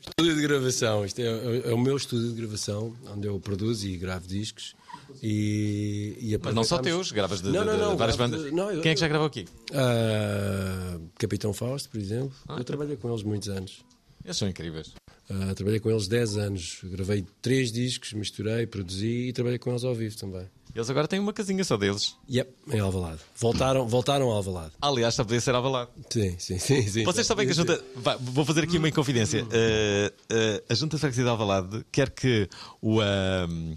Estúdio 0.00 0.34
de 0.36 0.42
gravação, 0.42 1.04
isto 1.06 1.20
é, 1.20 1.70
é 1.70 1.72
o 1.74 1.78
meu 1.78 1.96
estúdio 1.96 2.28
de 2.30 2.34
gravação, 2.34 2.94
onde 3.14 3.26
eu 3.28 3.40
produzo 3.40 3.86
e 3.86 3.96
gravo 3.96 4.26
discos. 4.26 4.74
E, 5.22 6.16
e 6.20 6.38
Mas 6.42 6.54
não 6.54 6.64
só 6.64 6.78
teus, 6.78 7.10
gravas 7.12 7.40
de, 7.40 7.48
Não, 7.50 7.60
de- 7.60 7.66
não, 7.66 7.74
de 7.74 7.80
não, 7.80 7.96
várias 7.96 8.16
gravo 8.16 8.32
bandas. 8.32 8.46
de- 8.50 8.56
não, 8.56 8.70
eu- 8.70 8.82
Quem 8.82 8.92
é 8.92 8.94
que 8.94 9.00
já 9.00 9.08
gravou 9.08 9.26
aqui? 9.26 9.46
Ah, 9.72 10.98
Capitão 11.18 11.52
Fausto, 11.52 11.88
por 11.90 12.00
exemplo. 12.00 12.32
Ah, 12.48 12.56
eu 12.58 12.64
trabalhei 12.64 12.96
com 12.96 13.08
eles 13.10 13.22
muitos 13.22 13.48
anos. 13.48 13.84
Eles 14.24 14.36
são 14.36 14.48
incríveis. 14.48 14.92
Ah, 15.30 15.54
trabalhei 15.54 15.78
com 15.80 15.90
eles 15.90 16.08
10 16.08 16.36
anos. 16.36 16.78
Gravei 16.84 17.24
três 17.40 17.70
discos, 17.72 18.12
misturei, 18.12 18.66
produzi 18.66 19.28
e 19.28 19.32
trabalhei 19.32 19.58
com 19.58 19.70
eles 19.70 19.84
ao 19.84 19.94
vivo 19.94 20.16
também. 20.16 20.46
Eles 20.74 20.90
agora 20.90 21.08
têm 21.08 21.18
uma 21.18 21.32
casinha 21.32 21.64
só 21.64 21.76
deles. 21.78 22.16
Yep, 22.30 22.52
em 22.70 22.80
Alvalade. 22.80 23.20
Voltaram, 23.34 23.88
voltaram 23.88 24.30
a 24.30 24.34
Alvalade. 24.34 24.72
Aliás, 24.82 25.14
só 25.14 25.24
podia 25.24 25.40
ser 25.40 25.54
Alvalade. 25.54 25.90
Sim, 26.10 26.36
sim, 26.38 26.58
sim. 26.58 26.86
sim 26.86 27.02
Vocês 27.04 27.26
sabem 27.26 27.46
que 27.46 27.52
a 27.52 27.54
junta. 27.54 27.82
Vá, 27.94 28.16
vou 28.20 28.44
fazer 28.44 28.64
aqui 28.64 28.76
uma 28.76 28.88
inconfidência. 28.88 29.42
Uh, 29.44 29.48
uh, 29.48 30.64
a 30.68 30.74
junta 30.74 30.96
de 30.96 31.00
freguesia 31.00 31.24
de 31.24 31.30
Alvalade 31.30 31.82
quer 31.90 32.10
que 32.10 32.46
o. 32.82 33.00
um, 33.00 33.74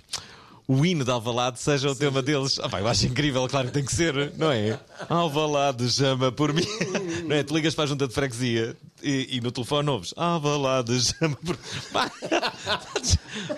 o 0.70 0.86
hino 0.86 1.04
de 1.04 1.10
Alvalade 1.10 1.60
seja 1.60 1.90
o 1.90 1.96
tema 1.96 2.22
deles. 2.22 2.60
Ah, 2.60 2.70
pá, 2.70 2.80
eu 2.80 2.88
acho 2.88 3.08
incrível, 3.08 3.48
claro 3.48 3.70
que 3.70 3.74
tem 3.74 3.84
que 3.84 3.92
ser, 3.92 4.32
não 4.38 4.52
é? 4.52 4.80
Alvalade 5.10 5.92
chama 5.92 6.32
por 6.32 6.54
mim. 6.54 6.62
Não 7.26 7.36
é? 7.36 7.44
Tu 7.44 7.56
ligas 7.56 7.74
para 7.74 7.86
a 7.86 7.88
junta 7.88 8.08
de 8.08 8.14
freguesia 8.14 8.76
e, 9.02 9.38
e 9.38 9.42
no 9.42 9.52
telefone 9.52 9.90
ouves 9.90 10.14
Alvalade 10.16 11.00
chama 11.02 11.36
por 11.38 11.58
pá, 11.92 12.12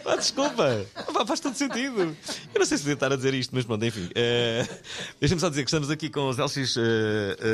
pá, 0.03 0.15
desculpa, 0.15 0.85
pá, 1.13 1.25
faz 1.25 1.39
todo 1.39 1.55
sentido. 1.55 2.15
Eu 2.53 2.59
não 2.59 2.65
sei 2.65 2.77
se 2.77 2.83
devia 2.83 2.93
estar 2.93 3.11
a 3.11 3.15
dizer 3.15 3.33
isto, 3.33 3.53
mas 3.53 3.65
pronto, 3.65 3.83
enfim. 3.83 4.05
Uh, 4.05 4.75
Deixa-me 5.19 5.41
só 5.41 5.49
dizer 5.49 5.63
que 5.63 5.69
estamos 5.69 5.89
aqui 5.89 6.09
com 6.09 6.29
os 6.29 6.37
LX 6.37 6.75
uh, 6.77 6.81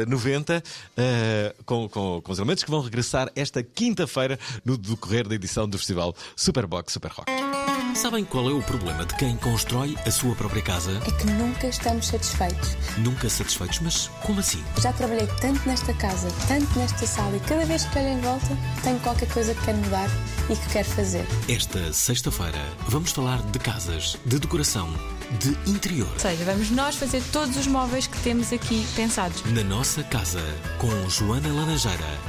90, 0.07 0.57
uh, 0.57 1.63
com, 1.63 1.89
com, 1.89 2.21
com 2.21 2.31
os 2.31 2.37
elementos 2.37 2.63
que 2.63 2.69
vão 2.69 2.81
regressar 2.81 3.31
esta 3.35 3.63
quinta-feira 3.63 4.37
no 4.63 4.77
decorrer 4.77 5.27
da 5.27 5.33
edição 5.33 5.67
do 5.67 5.77
festival 5.77 6.15
Superbox 6.35 6.93
Super 6.93 7.11
Rock. 7.11 7.76
Sabem 7.97 8.23
qual 8.23 8.47
é 8.47 8.53
o 8.53 8.61
problema 8.61 9.03
de 9.07 9.15
quem 9.15 9.35
constrói 9.37 9.97
a 10.05 10.11
sua 10.11 10.35
própria 10.35 10.61
casa? 10.61 11.01
É 11.07 11.11
que 11.11 11.25
nunca 11.25 11.65
estamos 11.65 12.05
satisfeitos. 12.05 12.77
Nunca 12.99 13.27
satisfeitos, 13.27 13.79
mas 13.79 14.07
como 14.21 14.39
assim? 14.39 14.63
Já 14.79 14.93
trabalhei 14.93 15.25
tanto 15.41 15.67
nesta 15.67 15.91
casa, 15.95 16.27
tanto 16.47 16.77
nesta 16.77 17.07
sala 17.07 17.35
e 17.35 17.39
cada 17.39 17.65
vez 17.65 17.85
que 17.85 17.97
olho 17.97 18.09
em 18.09 18.21
volta 18.21 18.55
tenho 18.83 18.99
qualquer 18.99 19.27
coisa 19.29 19.55
que 19.55 19.65
quero 19.65 19.79
mudar 19.79 20.07
e 20.47 20.55
que 20.55 20.69
quero 20.69 20.87
fazer. 20.89 21.25
Esta 21.49 21.91
sexta-feira 21.91 22.63
vamos 22.87 23.11
falar 23.11 23.41
de 23.41 23.57
casas, 23.57 24.15
de 24.23 24.37
decoração, 24.37 24.93
de 25.39 25.57
interior. 25.67 26.11
Ou 26.13 26.19
seja, 26.19 26.45
vamos 26.45 26.69
nós 26.69 26.95
fazer 26.97 27.23
todos 27.33 27.57
os 27.57 27.65
móveis 27.65 28.05
que 28.05 28.19
temos 28.19 28.53
aqui 28.53 28.85
pensados. 28.95 29.43
Na 29.45 29.63
nossa 29.63 30.03
casa, 30.03 30.43
com 30.77 31.09
Joana 31.09 31.51
Laranjeira, 31.51 32.19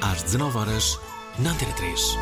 às 0.00 0.22
19 0.22 0.56
horas 0.56 0.98
na 1.38 1.50
Antena 1.50 1.72
3. 1.74 2.16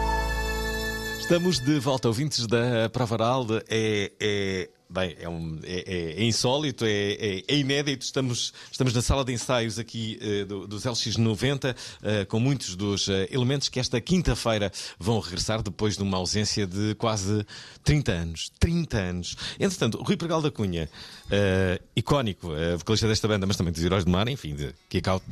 Estamos 1.26 1.58
de 1.58 1.80
volta, 1.80 2.06
ouvintes 2.06 2.46
da 2.46 2.88
Provaral. 2.88 3.44
É, 3.68 4.12
é, 4.20 4.68
bem, 4.88 5.16
é, 5.18 5.28
um, 5.28 5.58
é, 5.64 5.82
é- 5.84 6.22
é 6.22 6.24
insólito, 6.24 6.84
é, 6.84 6.88
é- 7.14 7.42
é 7.48 7.56
inédito. 7.56 8.04
Estamos, 8.04 8.52
estamos 8.70 8.94
na 8.94 9.02
sala 9.02 9.24
de 9.24 9.32
ensaios 9.32 9.76
aqui 9.76 10.18
eh, 10.22 10.44
do- 10.44 10.68
dos 10.68 10.84
LX90, 10.86 11.74
eh, 12.04 12.24
com 12.26 12.38
muitos 12.38 12.76
dos 12.76 13.08
eh, 13.08 13.26
elementos 13.32 13.68
que 13.68 13.80
esta 13.80 14.00
quinta-feira 14.00 14.70
vão 15.00 15.18
regressar 15.18 15.64
depois 15.64 15.96
de 15.96 16.04
uma 16.04 16.16
ausência 16.16 16.64
de 16.64 16.94
quase 16.94 17.44
30 17.82 18.12
anos. 18.12 18.52
30 18.60 18.96
anos. 18.96 19.36
Entretanto, 19.58 20.00
Rui 20.04 20.16
Pregal 20.16 20.40
da 20.40 20.52
Cunha, 20.52 20.88
icónico, 21.96 22.50
vocalista 22.78 23.08
desta 23.08 23.26
banda, 23.26 23.46
mas 23.48 23.56
também 23.56 23.72
dos 23.72 23.82
Heróis 23.82 24.04
do 24.04 24.10
Mar, 24.12 24.28
enfim, 24.28 24.54
de 24.54 24.72
Out 25.08 25.24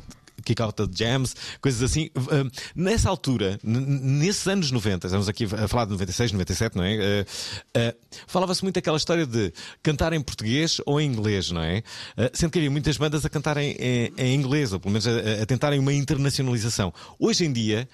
kick 0.45 0.61
out 0.61 0.75
the 0.75 0.87
jams, 0.91 1.35
coisas 1.59 1.81
assim. 1.81 2.09
Uh, 2.15 2.49
nessa 2.75 3.09
altura, 3.09 3.59
nesses 3.63 4.47
anos 4.47 4.71
90, 4.71 5.07
estamos 5.07 5.27
aqui 5.27 5.45
a 5.45 5.67
falar 5.67 5.85
de 5.85 5.91
96, 5.91 6.31
97, 6.31 6.75
não 6.77 6.83
é? 6.83 6.95
Uh, 6.95 7.79
uh, 7.79 7.95
Falava-se 8.27 8.63
muito 8.63 8.77
aquela 8.79 8.97
história 8.97 9.25
de 9.25 9.51
cantar 9.83 10.13
em 10.13 10.21
português 10.21 10.79
ou 10.85 11.01
em 11.01 11.07
inglês, 11.07 11.51
não 11.51 11.61
é? 11.61 11.79
Uh, 12.17 12.29
sendo 12.33 12.51
que 12.51 12.59
havia 12.59 12.71
muitas 12.71 12.97
bandas 12.97 13.25
a 13.25 13.29
cantarem 13.29 13.75
em, 14.17 14.35
inglês, 14.35 14.71
ou 14.71 14.79
pelo 14.79 14.91
menos 14.91 15.07
a, 15.07 15.45
tentarem 15.45 15.79
uma 15.79 15.93
internacionalização. 15.93 16.93
Hoje 17.19 17.45
em 17.45 17.51
dia, 17.51 17.89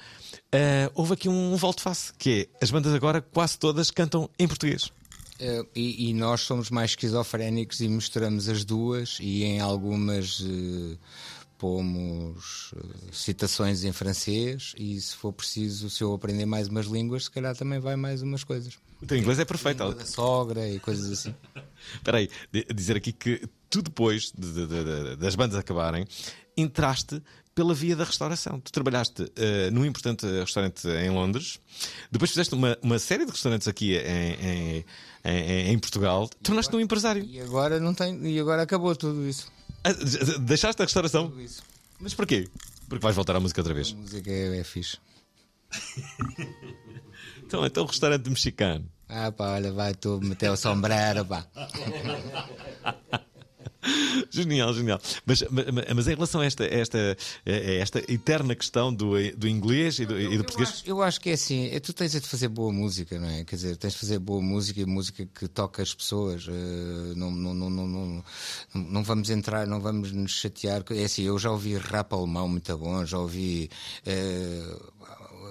uh, 0.54 0.92
houve 0.94 1.14
aqui 1.14 1.30
um 1.30 1.56
volte-face, 1.56 2.14
que 2.18 2.48
é 2.62 2.64
as 2.64 2.70
bandas 2.70 2.94
agora 2.94 3.22
quase 3.22 3.58
todas 3.58 3.90
cantam 3.90 4.30
em 4.38 4.48
português. 4.48 4.92
Eh, 5.42 5.66
e, 5.76 6.10
e 6.10 6.14
nós 6.14 6.42
somos 6.42 6.70
mais 6.70 6.92
esquizofrénicos 6.92 7.82
e 7.82 7.88
misturamos 7.88 8.48
as 8.48 8.64
duas 8.64 9.18
e 9.20 9.44
em 9.44 9.60
algumas 9.60 10.46
eh, 10.46 10.98
pomos 11.62 12.74
eh, 12.76 12.82
citações 13.12 13.84
em 13.84 13.91
francês 13.91 14.74
e 14.78 15.00
se 15.00 15.15
for 15.15 15.32
preciso, 15.32 15.89
se 15.91 16.04
eu 16.04 16.12
aprender 16.13 16.45
mais 16.47 16.67
umas 16.67 16.88
línguas, 16.88 17.26
se 17.26 17.32
calhar 17.32 17.56
também 17.56 17.80
vai 17.80 17.95
mais 17.95 18.21
umas 18.24 18.43
coisas. 18.43 18.80
O 19.02 19.06
teu 19.06 19.15
inglês 19.17 19.38
é 19.39 19.45
perfeito. 19.45 19.93
Da 19.93 20.06
sogra 20.06 20.67
e 20.67 20.80
coisas 20.80 21.12
assim. 21.12 21.36
Espera 21.95 22.17
aí, 22.17 22.30
dizer 22.74 22.97
aqui 22.97 23.12
que 23.13 23.47
tu 23.69 23.82
depois 23.82 24.32
de- 24.38 24.52
de- 24.54 24.67
de- 24.67 25.15
das 25.17 25.36
bandas 25.36 25.58
acabarem, 25.58 26.06
entraste 26.58 27.21
pela 27.54 27.74
via 27.74 27.95
da 27.95 28.04
restauração. 28.06 28.60
Tu 28.60 28.71
trabalhaste 28.71 29.32
eh, 29.36 29.69
num 29.71 29.86
importante 29.86 30.26
restaurante 30.26 30.88
em 30.88 31.10
Londres, 31.10 31.60
depois 32.12 32.32
fizeste 32.32 32.54
uma, 32.56 32.78
uma 32.82 32.97
série 32.97 33.26
de 33.26 33.32
restaurantes 33.32 33.67
aqui 33.67 33.95
em, 33.97 34.34
em, 34.80 34.86
em- 35.26 35.69
em 35.71 35.80
Portugal, 35.80 36.28
tornaste-te 36.41 36.76
um 36.76 36.80
empresário. 36.80 37.24
E 37.24 37.39
agora 37.39 37.80
não 37.80 37.93
tem, 37.93 38.19
e 38.28 38.39
agora 38.39 38.62
acabou 38.63 38.95
tudo 38.95 39.28
isso. 39.28 39.52
Deixaste 40.41 40.82
a 40.82 40.86
restauração? 40.86 41.39
isso. 41.39 41.63
Mas 42.00 42.13
porquê? 42.13 42.50
Porque 42.88 43.02
vais 43.04 43.15
voltar 43.15 43.36
à 43.36 43.39
música 43.39 43.62
outra 43.62 43.74
vez. 43.74 43.94
A 43.94 43.96
música 43.96 44.30
é, 44.30 44.60
é 44.60 44.63
fixe. 44.63 44.98
Então, 47.52 47.65
então 47.65 47.84
o 47.84 47.88
restaurante 47.88 48.30
mexicano. 48.30 48.89
Ah, 49.10 49.30
pá, 49.30 49.56
olha, 49.56 49.74
vai 49.74 49.94
tu 49.94 50.22
meter 50.24 50.50
o 50.50 50.56
sombrero, 50.56 51.26
pá. 51.26 51.46
Genial, 54.30 54.74
genial. 54.74 55.00
Mas, 55.26 55.44
mas, 55.50 55.66
mas 55.96 56.08
em 56.08 56.14
relação 56.14 56.42
a 56.42 56.46
esta, 56.46 56.66
esta, 56.66 57.18
esta 57.46 58.00
eterna 58.12 58.56
questão 58.56 58.94
do, 58.94 59.12
do 59.36 59.48
inglês 59.48 60.00
e 60.00 60.06
do, 60.06 60.20
e 60.20 60.38
do 60.38 60.44
português. 60.44 60.70
Eu 60.70 60.74
acho, 60.76 60.90
eu 60.90 61.02
acho 61.04 61.22
que 61.22 61.30
é 61.30 61.34
assim, 61.34 61.68
é, 61.68 61.80
tu 61.80 61.94
tens 61.94 62.12
de 62.12 62.22
fazer 62.22 62.48
boa 62.48 62.72
música, 62.72 63.20
não 63.20 63.28
é? 63.28 63.44
Quer 63.44 63.56
dizer, 63.56 63.78
tens 63.78 63.94
de 63.94 64.00
fazer 64.00 64.20
boa 64.20 64.42
música 64.42 64.80
e 64.80 64.86
música 64.86 65.26
que 65.26 65.48
toca 65.48 65.82
as 65.82 65.94
pessoas. 65.94 66.48
eh, 66.48 67.14
não, 67.16 67.32
não, 67.32 67.54
não, 67.54 67.70
não, 67.70 67.88
não, 67.88 68.24
não 68.74 69.04
vamos 69.04 69.30
entrar, 69.30 69.68
não 69.68 69.80
vamos 69.82 70.12
nos 70.12 70.32
chatear. 70.32 70.84
É 70.92 71.04
assim, 71.04 71.24
eu 71.24 71.38
já 71.38 71.52
ouvi 71.52 71.78
rap 71.78 72.14
alemão 72.14 72.48
muito 72.48 72.78
bom, 72.78 73.06
já 73.06 73.18
ouvi. 73.18 73.70
eh, 74.06 74.76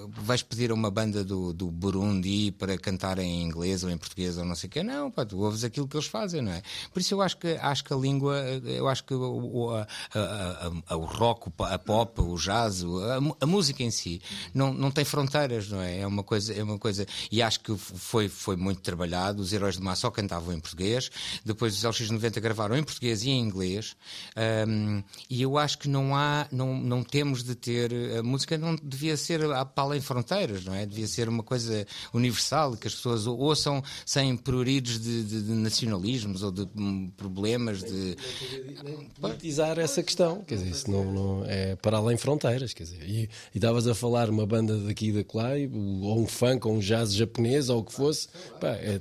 vais 0.08 0.42
pedir 0.42 0.70
a 0.70 0.74
uma 0.74 0.90
banda 0.90 1.24
do, 1.24 1.52
do 1.52 1.70
Burundi 1.70 2.52
para 2.52 2.76
cantar 2.78 3.18
em 3.18 3.42
inglês 3.42 3.84
ou 3.84 3.90
em 3.90 3.96
português 3.96 4.38
ou 4.38 4.44
não 4.44 4.54
sei 4.54 4.68
o 4.68 4.70
quê. 4.70 4.82
Não, 4.82 5.10
pá, 5.10 5.24
tu 5.24 5.38
ouves 5.38 5.64
aquilo 5.64 5.86
que 5.86 5.96
eles 5.96 6.06
fazem, 6.06 6.42
não 6.42 6.52
é? 6.52 6.62
Por 6.92 7.00
isso 7.00 7.14
eu 7.14 7.22
acho 7.22 7.36
que, 7.36 7.48
acho 7.60 7.84
que 7.84 7.92
a 7.92 7.96
língua, 7.96 8.38
eu 8.64 8.88
acho 8.88 9.04
que 9.04 9.14
o, 9.14 9.70
a, 9.70 9.86
a, 10.14 10.94
a, 10.94 10.96
o 10.96 11.04
rock, 11.04 11.50
a 11.58 11.78
pop, 11.78 12.20
o 12.20 12.36
jazz, 12.36 12.84
a, 12.84 13.44
a, 13.44 13.46
música 13.46 13.82
em 13.82 13.90
si, 13.90 14.20
não, 14.54 14.72
não 14.72 14.90
tem 14.90 15.04
fronteiras, 15.04 15.68
não 15.68 15.80
é? 15.80 16.00
É 16.00 16.06
uma 16.06 16.22
coisa, 16.22 16.52
é 16.52 16.62
uma 16.62 16.78
coisa. 16.78 17.06
E 17.30 17.42
acho 17.42 17.60
que 17.60 17.76
foi, 17.76 18.28
foi 18.28 18.56
muito 18.56 18.80
trabalhado. 18.80 19.42
Os 19.42 19.52
Heróis 19.52 19.76
de 19.76 19.82
Mar 19.82 19.96
só 19.96 20.10
cantavam 20.10 20.54
em 20.54 20.60
português, 20.60 21.10
depois 21.44 21.74
os 21.76 21.82
LX90 21.82 22.40
gravaram 22.40 22.76
em 22.76 22.82
português 22.82 23.22
e 23.22 23.30
em 23.30 23.40
inglês. 23.40 23.96
Um, 24.66 25.02
e 25.28 25.42
eu 25.42 25.58
acho 25.58 25.78
que 25.78 25.88
não 25.88 26.14
há, 26.14 26.46
não, 26.50 26.78
não 26.78 27.02
temos 27.02 27.42
de 27.42 27.54
ter. 27.54 27.92
A 28.18 28.22
música 28.22 28.56
não 28.56 28.74
devia 28.76 29.16
ser 29.16 29.40
para 29.74 29.89
além 29.90 30.00
fronteiras, 30.00 30.64
não 30.64 30.74
é? 30.74 30.86
Devia 30.86 31.06
ser 31.06 31.28
uma 31.28 31.42
coisa 31.42 31.86
universal, 32.12 32.76
que 32.76 32.86
as 32.86 32.94
pessoas 32.94 33.26
ouçam 33.26 33.82
sem 34.06 34.36
pruridos 34.36 35.00
de, 35.00 35.24
de, 35.24 35.42
de 35.42 35.52
nacionalismos 35.52 36.42
ou 36.42 36.50
de 36.50 36.68
um, 36.76 37.10
problemas 37.16 37.82
de. 37.82 38.16
politizar 39.20 39.78
essa 39.78 40.02
questão, 40.02 40.42
quer 40.42 40.56
dizer, 40.56 40.70
isso 40.70 40.90
não, 40.90 41.12
não 41.12 41.44
é 41.46 41.76
para 41.76 41.96
além 41.96 42.16
fronteiras, 42.16 42.72
quer 42.72 42.84
dizer, 42.84 43.02
e 43.02 43.28
estavas 43.54 43.86
a 43.86 43.94
falar 43.94 44.30
uma 44.30 44.46
banda 44.46 44.76
daqui 44.78 45.08
e 45.08 45.12
da 45.12 45.24
lá, 45.34 45.50
ou 46.02 46.20
um 46.20 46.26
funk, 46.26 46.66
ou 46.66 46.74
um 46.74 46.78
jazz 46.78 47.14
japonês, 47.14 47.68
ou 47.68 47.80
o 47.80 47.84
que 47.84 47.92
fosse, 47.92 48.28
pá, 48.60 48.68
é 48.68 49.00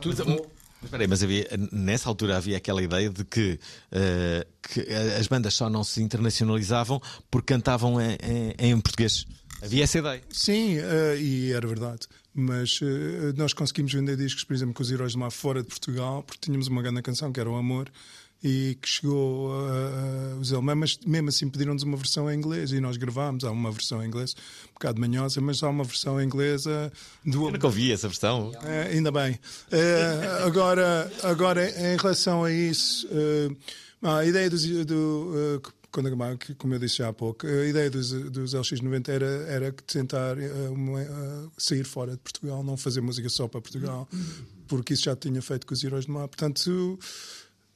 tudo. 0.00 0.54
Espera 0.84 1.08
mas 1.08 1.22
havia, 1.22 1.48
nessa 1.72 2.08
altura 2.08 2.36
havia 2.36 2.58
aquela 2.58 2.82
ideia 2.82 3.08
de 3.08 3.24
que, 3.24 3.58
uh, 3.90 4.46
que 4.62 4.80
as 5.18 5.26
bandas 5.26 5.54
só 5.54 5.70
não 5.70 5.82
se 5.82 6.02
internacionalizavam 6.02 7.00
porque 7.30 7.54
cantavam 7.54 8.00
em, 8.00 8.18
em, 8.22 8.70
em 8.70 8.80
português. 8.80 9.26
Havia 9.64 9.84
essa 9.84 9.98
ideia. 9.98 10.22
Sim, 10.28 10.78
uh, 10.78 11.16
e 11.18 11.52
era 11.52 11.66
verdade. 11.66 12.06
Mas 12.34 12.80
uh, 12.82 13.32
nós 13.36 13.54
conseguimos 13.54 13.92
vender 13.92 14.16
discos, 14.16 14.44
por 14.44 14.52
exemplo, 14.52 14.74
com 14.74 14.82
os 14.82 14.90
Heróis 14.90 15.14
do 15.14 15.18
Mar 15.18 15.30
fora 15.30 15.62
de 15.62 15.68
Portugal, 15.68 16.22
porque 16.22 16.40
tínhamos 16.42 16.68
uma 16.68 16.82
grande 16.82 17.00
canção 17.00 17.32
que 17.32 17.40
era 17.40 17.48
O 17.48 17.56
Amor 17.56 17.90
e 18.42 18.76
que 18.82 18.86
chegou 18.86 19.52
uh, 19.52 20.38
os 20.38 20.52
alemães, 20.52 20.76
mas 20.76 20.98
mesmo 21.06 21.28
assim 21.30 21.48
pediram-nos 21.48 21.82
uma 21.82 21.96
versão 21.96 22.30
em 22.30 22.36
inglês 22.36 22.72
e 22.72 22.80
nós 22.80 22.98
gravámos. 22.98 23.42
Há 23.42 23.50
uma 23.50 23.72
versão 23.72 24.04
em 24.04 24.06
inglês, 24.06 24.36
um 24.68 24.74
bocado 24.74 25.00
manhosa, 25.00 25.40
mas 25.40 25.62
há 25.62 25.70
uma 25.70 25.84
versão 25.84 26.20
em 26.20 26.26
inglesa 26.26 26.92
do. 27.24 27.46
Eu 27.46 27.52
nunca 27.52 27.66
ouvi 27.66 27.90
essa 27.90 28.06
versão. 28.06 28.52
É, 28.62 28.90
ainda 28.92 29.10
bem. 29.10 29.32
Uh, 29.32 30.46
agora, 30.46 31.10
agora, 31.22 31.70
em 31.70 31.96
relação 31.96 32.44
a 32.44 32.52
isso, 32.52 33.08
uh, 33.08 33.56
a 34.06 34.26
ideia 34.26 34.50
do. 34.50 34.84
do 34.84 35.62
quando, 35.94 36.10
como 36.58 36.74
eu 36.74 36.78
disse 36.80 36.96
já 36.96 37.08
há 37.08 37.12
pouco, 37.12 37.46
a 37.46 37.66
ideia 37.66 37.88
dos, 37.88 38.10
dos 38.10 38.52
LX90 38.52 39.08
era, 39.08 39.26
era 39.26 39.72
tentar 39.72 40.36
uma, 40.72 41.00
sair 41.56 41.84
fora 41.84 42.12
de 42.12 42.18
Portugal, 42.18 42.64
não 42.64 42.76
fazer 42.76 43.00
música 43.00 43.28
só 43.28 43.46
para 43.46 43.60
Portugal, 43.60 44.08
porque 44.66 44.94
isso 44.94 45.04
já 45.04 45.14
tinha 45.14 45.40
feito 45.40 45.64
com 45.64 45.72
os 45.72 45.84
Heróis 45.84 46.06
do 46.06 46.12
Mar. 46.12 46.26
Portanto, 46.26 46.98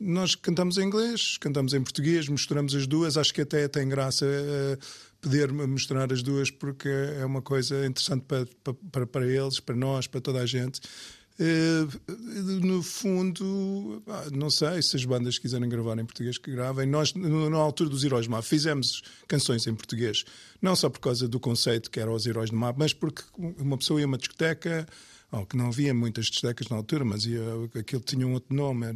nós 0.00 0.34
cantamos 0.34 0.78
em 0.78 0.82
inglês, 0.82 1.38
cantamos 1.38 1.72
em 1.74 1.80
português, 1.80 2.28
misturamos 2.28 2.74
as 2.74 2.88
duas. 2.88 3.16
Acho 3.16 3.32
que 3.32 3.42
até 3.42 3.68
tem 3.68 3.88
graça 3.88 4.26
uh, 4.26 4.78
poder 5.20 5.52
misturar 5.52 6.12
as 6.12 6.20
duas, 6.20 6.50
porque 6.50 6.88
é 6.88 7.24
uma 7.24 7.40
coisa 7.40 7.86
interessante 7.86 8.24
para, 8.26 8.48
para, 8.90 9.06
para 9.06 9.26
eles, 9.28 9.60
para 9.60 9.76
nós, 9.76 10.08
para 10.08 10.20
toda 10.20 10.40
a 10.40 10.46
gente. 10.46 10.80
Uh, 11.40 12.66
no 12.66 12.82
fundo, 12.82 14.02
não 14.32 14.50
sei 14.50 14.82
se 14.82 14.96
as 14.96 15.04
bandas 15.04 15.38
quiserem 15.38 15.68
gravar 15.68 15.96
em 15.96 16.04
português, 16.04 16.36
que 16.36 16.50
gravem. 16.50 16.84
Nós, 16.84 17.14
na 17.14 17.56
altura 17.56 17.88
dos 17.88 18.02
Heróis 18.02 18.26
do 18.26 18.32
Mar, 18.32 18.42
fizemos 18.42 19.02
canções 19.28 19.64
em 19.68 19.74
português, 19.74 20.24
não 20.60 20.74
só 20.74 20.90
por 20.90 20.98
causa 20.98 21.28
do 21.28 21.38
conceito 21.38 21.90
que 21.92 22.00
eram 22.00 22.12
os 22.12 22.26
Heróis 22.26 22.50
do 22.50 22.56
Mar, 22.56 22.74
mas 22.76 22.92
porque 22.92 23.22
uma 23.36 23.78
pessoa 23.78 24.00
ia 24.00 24.06
a 24.06 24.08
uma 24.08 24.18
discoteca 24.18 24.84
Oh, 25.30 25.44
que 25.44 25.58
não 25.58 25.66
havia 25.66 25.92
muitas 25.92 26.26
discotecas 26.26 26.68
na 26.68 26.76
altura, 26.76 27.04
mas 27.04 27.26
ia, 27.26 27.42
aquilo 27.78 28.00
tinha 28.00 28.26
um 28.26 28.32
outro 28.32 28.54
nome, 28.54 28.86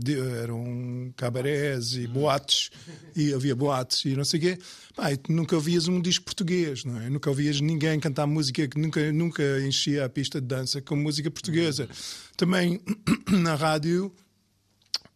eram 0.43 1.13
cabarés 1.15 1.93
e 1.93 2.07
boates, 2.07 2.71
e 3.15 3.35
havia 3.35 3.55
boates 3.55 4.07
e 4.07 4.17
não 4.17 4.25
sei 4.25 4.39
o 4.39 4.43
quê. 4.43 4.59
Pá, 4.97 5.09
nunca 5.29 5.55
ouvias 5.55 5.89
um 5.89 6.01
disco 6.01 6.25
português, 6.25 6.87
não 6.87 6.99
é? 6.99 7.11
Nunca 7.11 7.29
ouvias 7.29 7.61
ninguém 7.61 8.01
cantar 8.01 8.27
música 8.27 8.67
que 8.67 8.81
nunca, 8.81 9.13
nunca 9.13 9.43
enchia 9.61 10.07
a 10.07 10.09
pista 10.09 10.41
de 10.41 10.47
dança 10.47 10.81
com 10.81 10.97
música 10.97 11.31
portuguesa. 11.31 11.87
Também 12.35 12.81
na 13.29 13.55
rádio, 13.55 14.11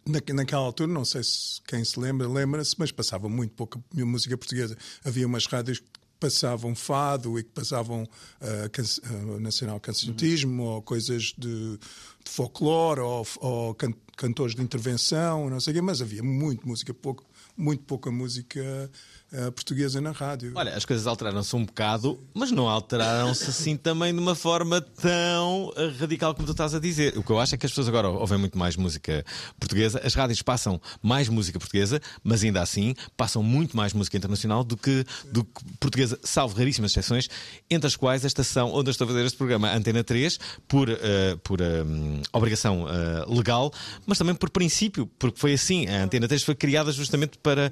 naquela 0.07 0.63
altura, 0.63 0.93
não 0.93 1.05
sei 1.07 1.25
se 1.25 1.63
quem 1.67 1.83
se 1.83 1.99
lembra, 1.99 2.29
lembra-se, 2.29 2.75
mas 2.79 2.93
passava 2.93 3.27
muito 3.27 3.55
pouca 3.55 3.83
música 3.95 4.37
portuguesa. 4.37 4.77
Havia 5.03 5.27
umas 5.27 5.47
rádios 5.47 5.79
que 5.79 5.87
passavam 6.19 6.75
fado 6.75 7.39
e 7.39 7.43
que 7.43 7.51
passavam 7.51 8.03
uh, 8.05 8.71
can 8.71 8.83
uh, 8.83 9.41
nacional 9.41 9.79
cancionismo 9.81 10.63
uhum. 10.63 10.69
ou 10.71 10.83
coisas 10.83 11.35
de, 11.37 11.79
de 11.79 12.31
folclore 12.31 13.01
ou, 13.01 13.27
ou 13.41 13.75
can 13.75 13.93
cantores 14.17 14.55
de 14.55 14.63
intervenção, 14.63 15.51
não 15.51 15.61
sei 15.61 15.73
o 15.73 15.75
quê, 15.75 15.83
mas 15.83 16.01
havia 16.01 16.23
muito 16.23 16.67
música, 16.67 16.95
pouco, 16.95 17.23
muito 17.57 17.85
pouca 17.85 18.11
música 18.11 18.91
uh, 19.37 19.53
portuguesa 19.53 20.01
na 20.01 20.13
rádio. 20.13 20.53
Olha, 20.55 20.75
as 20.75 20.85
coisas 20.85 21.07
alteraram-se 21.07 21.55
um 21.55 21.65
bocado, 21.65 22.19
mas 22.35 22.51
não 22.51 22.69
alteraram-se 22.69 23.51
assim 23.51 23.77
também 23.77 24.13
de 24.15 24.21
uma 24.21 24.35
forma 24.35 24.81
tão 24.81 25.73
radical 25.99 26.35
como 26.35 26.47
tu 26.47 26.53
estás 26.53 26.75
a 26.75 26.81
dizer. 26.81 27.17
O 27.17 27.23
que 27.23 27.31
eu 27.31 27.39
acho 27.39 27.55
é 27.55 27.59
que 27.59 27.67
as 27.67 27.73
pessoas 27.73 27.89
agora 27.89 28.09
ouvem 28.09 28.39
muito 28.39 28.59
mais 28.59 28.77
música 28.77 29.25
portuguesa, 29.59 30.01
as 30.05 30.15
rádios 30.15 30.43
passam 30.43 30.81
mais 31.03 31.29
música 31.29 31.59
portuguesa, 31.59 32.01
mas 32.23 32.43
ainda 32.43 32.63
assim 32.63 32.95
passam 33.17 33.43
muito 33.43 33.77
mais 33.77 33.93
música 33.93 34.17
internacional 34.17 34.65
do 34.65 34.77
que, 34.77 35.05
do 35.31 35.45
que 35.45 35.65
portuguesa, 35.79 36.19
salvo 36.23 36.57
raríssimas 36.57 36.91
exceções, 36.91 37.29
entre 37.71 37.87
as 37.87 37.97
quais 37.97 38.25
a 38.25 38.29
estação 38.29 38.73
onde 38.73 38.89
eu 38.89 38.93
estou 38.93 39.05
a 39.05 39.09
fazer 39.09 39.25
este 39.25 39.37
programa, 39.37 39.73
Antena 39.73 40.03
3, 40.03 40.39
por, 40.67 40.89
uh, 40.89 40.95
por 41.43 41.61
um, 41.61 42.23
obrigação 42.33 42.85
uh, 42.85 43.35
legal, 43.35 43.73
mas 44.07 44.19
também 44.19 44.35
por 44.35 44.51
princípio, 44.51 45.07
porque 45.19 45.39
foi 45.39 45.55
assim. 45.55 45.87
A 45.87 46.05
Antena 46.05 46.29
3 46.29 46.43
foi 46.43 46.55
criada 46.55 46.93
justamente 46.93 47.39
para, 47.39 47.71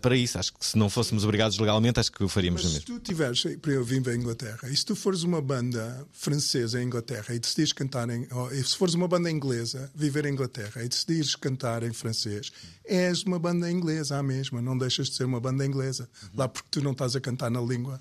para 0.00 0.16
isso. 0.16 0.38
Acho 0.38 0.52
que 0.52 0.64
se 0.64 0.78
não 0.78 0.88
fôssemos 0.94 1.24
obrigados 1.24 1.58
legalmente, 1.58 2.00
acho 2.00 2.10
que 2.10 2.22
o 2.22 2.28
faríamos 2.28 2.62
Mas 2.62 2.72
mesmo. 2.72 2.86
se 2.86 2.92
tu 2.92 3.00
tiveres, 3.00 3.44
eu 3.44 3.84
vim 3.84 4.00
da 4.00 4.14
Inglaterra, 4.14 4.68
e 4.70 4.76
se 4.76 4.84
tu 4.84 4.94
fores 4.96 5.22
uma 5.22 5.42
banda 5.42 6.06
francesa 6.12 6.80
em 6.80 6.86
Inglaterra 6.86 7.34
e 7.34 7.38
decidires 7.38 7.72
cantar 7.72 8.08
em. 8.08 8.26
Ou, 8.30 8.50
se 8.50 8.76
fores 8.76 8.94
uma 8.94 9.08
banda 9.08 9.30
inglesa, 9.30 9.90
viver 9.94 10.24
em 10.26 10.32
Inglaterra 10.32 10.82
e 10.84 10.88
decidires 10.88 11.34
cantar 11.34 11.82
em 11.82 11.92
francês, 11.92 12.52
és 12.84 13.22
uma 13.24 13.38
banda 13.38 13.70
inglesa 13.70 14.16
à 14.16 14.22
mesma, 14.22 14.62
não 14.62 14.78
deixas 14.78 15.08
de 15.08 15.16
ser 15.16 15.24
uma 15.24 15.40
banda 15.40 15.66
inglesa. 15.66 16.08
Lá 16.34 16.48
porque 16.48 16.68
tu 16.70 16.80
não 16.80 16.92
estás 16.92 17.14
a 17.16 17.20
cantar 17.20 17.50
na 17.50 17.60
língua. 17.60 18.00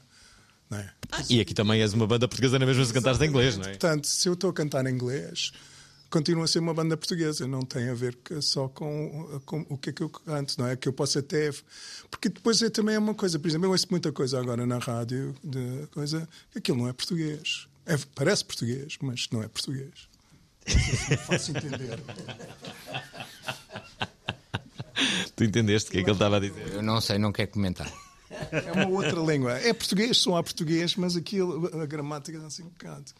É? 0.71 0.89
Ah, 1.11 1.23
e 1.29 1.39
aqui 1.39 1.53
também 1.53 1.81
és 1.81 1.93
uma 1.93 2.07
banda 2.07 2.27
portuguesa 2.27 2.57
na 2.57 2.65
mesma 2.65 2.83
se 2.83 2.91
cantares 2.91 3.21
em 3.21 3.25
inglês, 3.25 3.57
não 3.57 3.65
é? 3.65 3.69
Portanto, 3.69 4.07
se 4.07 4.27
eu 4.27 4.33
estou 4.33 4.49
a 4.49 4.53
cantar 4.53 4.85
em 4.87 4.89
inglês, 4.89 5.51
continua 6.13 6.43
a 6.43 6.47
ser 6.47 6.59
uma 6.59 6.75
banda 6.75 6.95
portuguesa, 6.95 7.47
não 7.47 7.63
tem 7.63 7.89
a 7.89 7.93
ver 7.95 8.15
só 8.39 8.67
com, 8.67 9.41
com, 9.47 9.65
o 9.67 9.75
que 9.75 9.89
é 9.89 9.93
que 9.93 10.03
eu 10.03 10.09
canto, 10.09 10.53
não 10.59 10.67
é? 10.67 10.75
Que 10.75 10.87
eu 10.87 10.93
posso 10.93 11.17
até. 11.17 11.51
Porque 12.11 12.29
depois 12.29 12.61
é 12.61 12.69
também 12.69 12.95
uma 12.95 13.15
coisa, 13.15 13.39
por 13.39 13.47
exemplo, 13.47 13.65
eu 13.65 13.71
ouço 13.71 13.87
muita 13.89 14.11
coisa 14.11 14.39
agora 14.39 14.63
na 14.63 14.77
rádio, 14.77 15.35
de 15.43 15.87
coisa, 15.87 16.29
que 16.51 16.59
aquilo 16.59 16.77
não 16.77 16.87
é 16.87 16.93
português. 16.93 17.67
É, 17.87 17.97
parece 18.13 18.45
português, 18.45 18.95
mas 19.01 19.27
não 19.31 19.41
é 19.41 19.47
português. 19.47 20.07
Não 21.09 21.17
faço 21.17 21.49
entender. 21.49 21.99
Tu 25.35 25.43
entendeste 25.43 25.89
o 25.89 25.91
que 25.91 25.97
é 25.97 26.03
que 26.03 26.09
ele 26.09 26.15
estava 26.15 26.37
a 26.37 26.39
dizer? 26.39 26.73
Eu 26.73 26.83
não 26.83 27.01
sei, 27.01 27.17
não 27.17 27.31
quero 27.31 27.49
comentar. 27.49 27.91
É 28.51 28.71
uma 28.71 28.87
outra 28.87 29.19
língua. 29.19 29.53
É 29.53 29.73
português, 29.73 30.17
só 30.17 30.37
há 30.37 30.43
português, 30.43 30.95
mas 30.95 31.15
aquilo, 31.15 31.81
a 31.81 31.87
gramática 31.87 32.37
é 32.37 32.45
assim 32.45 32.61
um 32.61 32.69
bocado. 32.69 33.11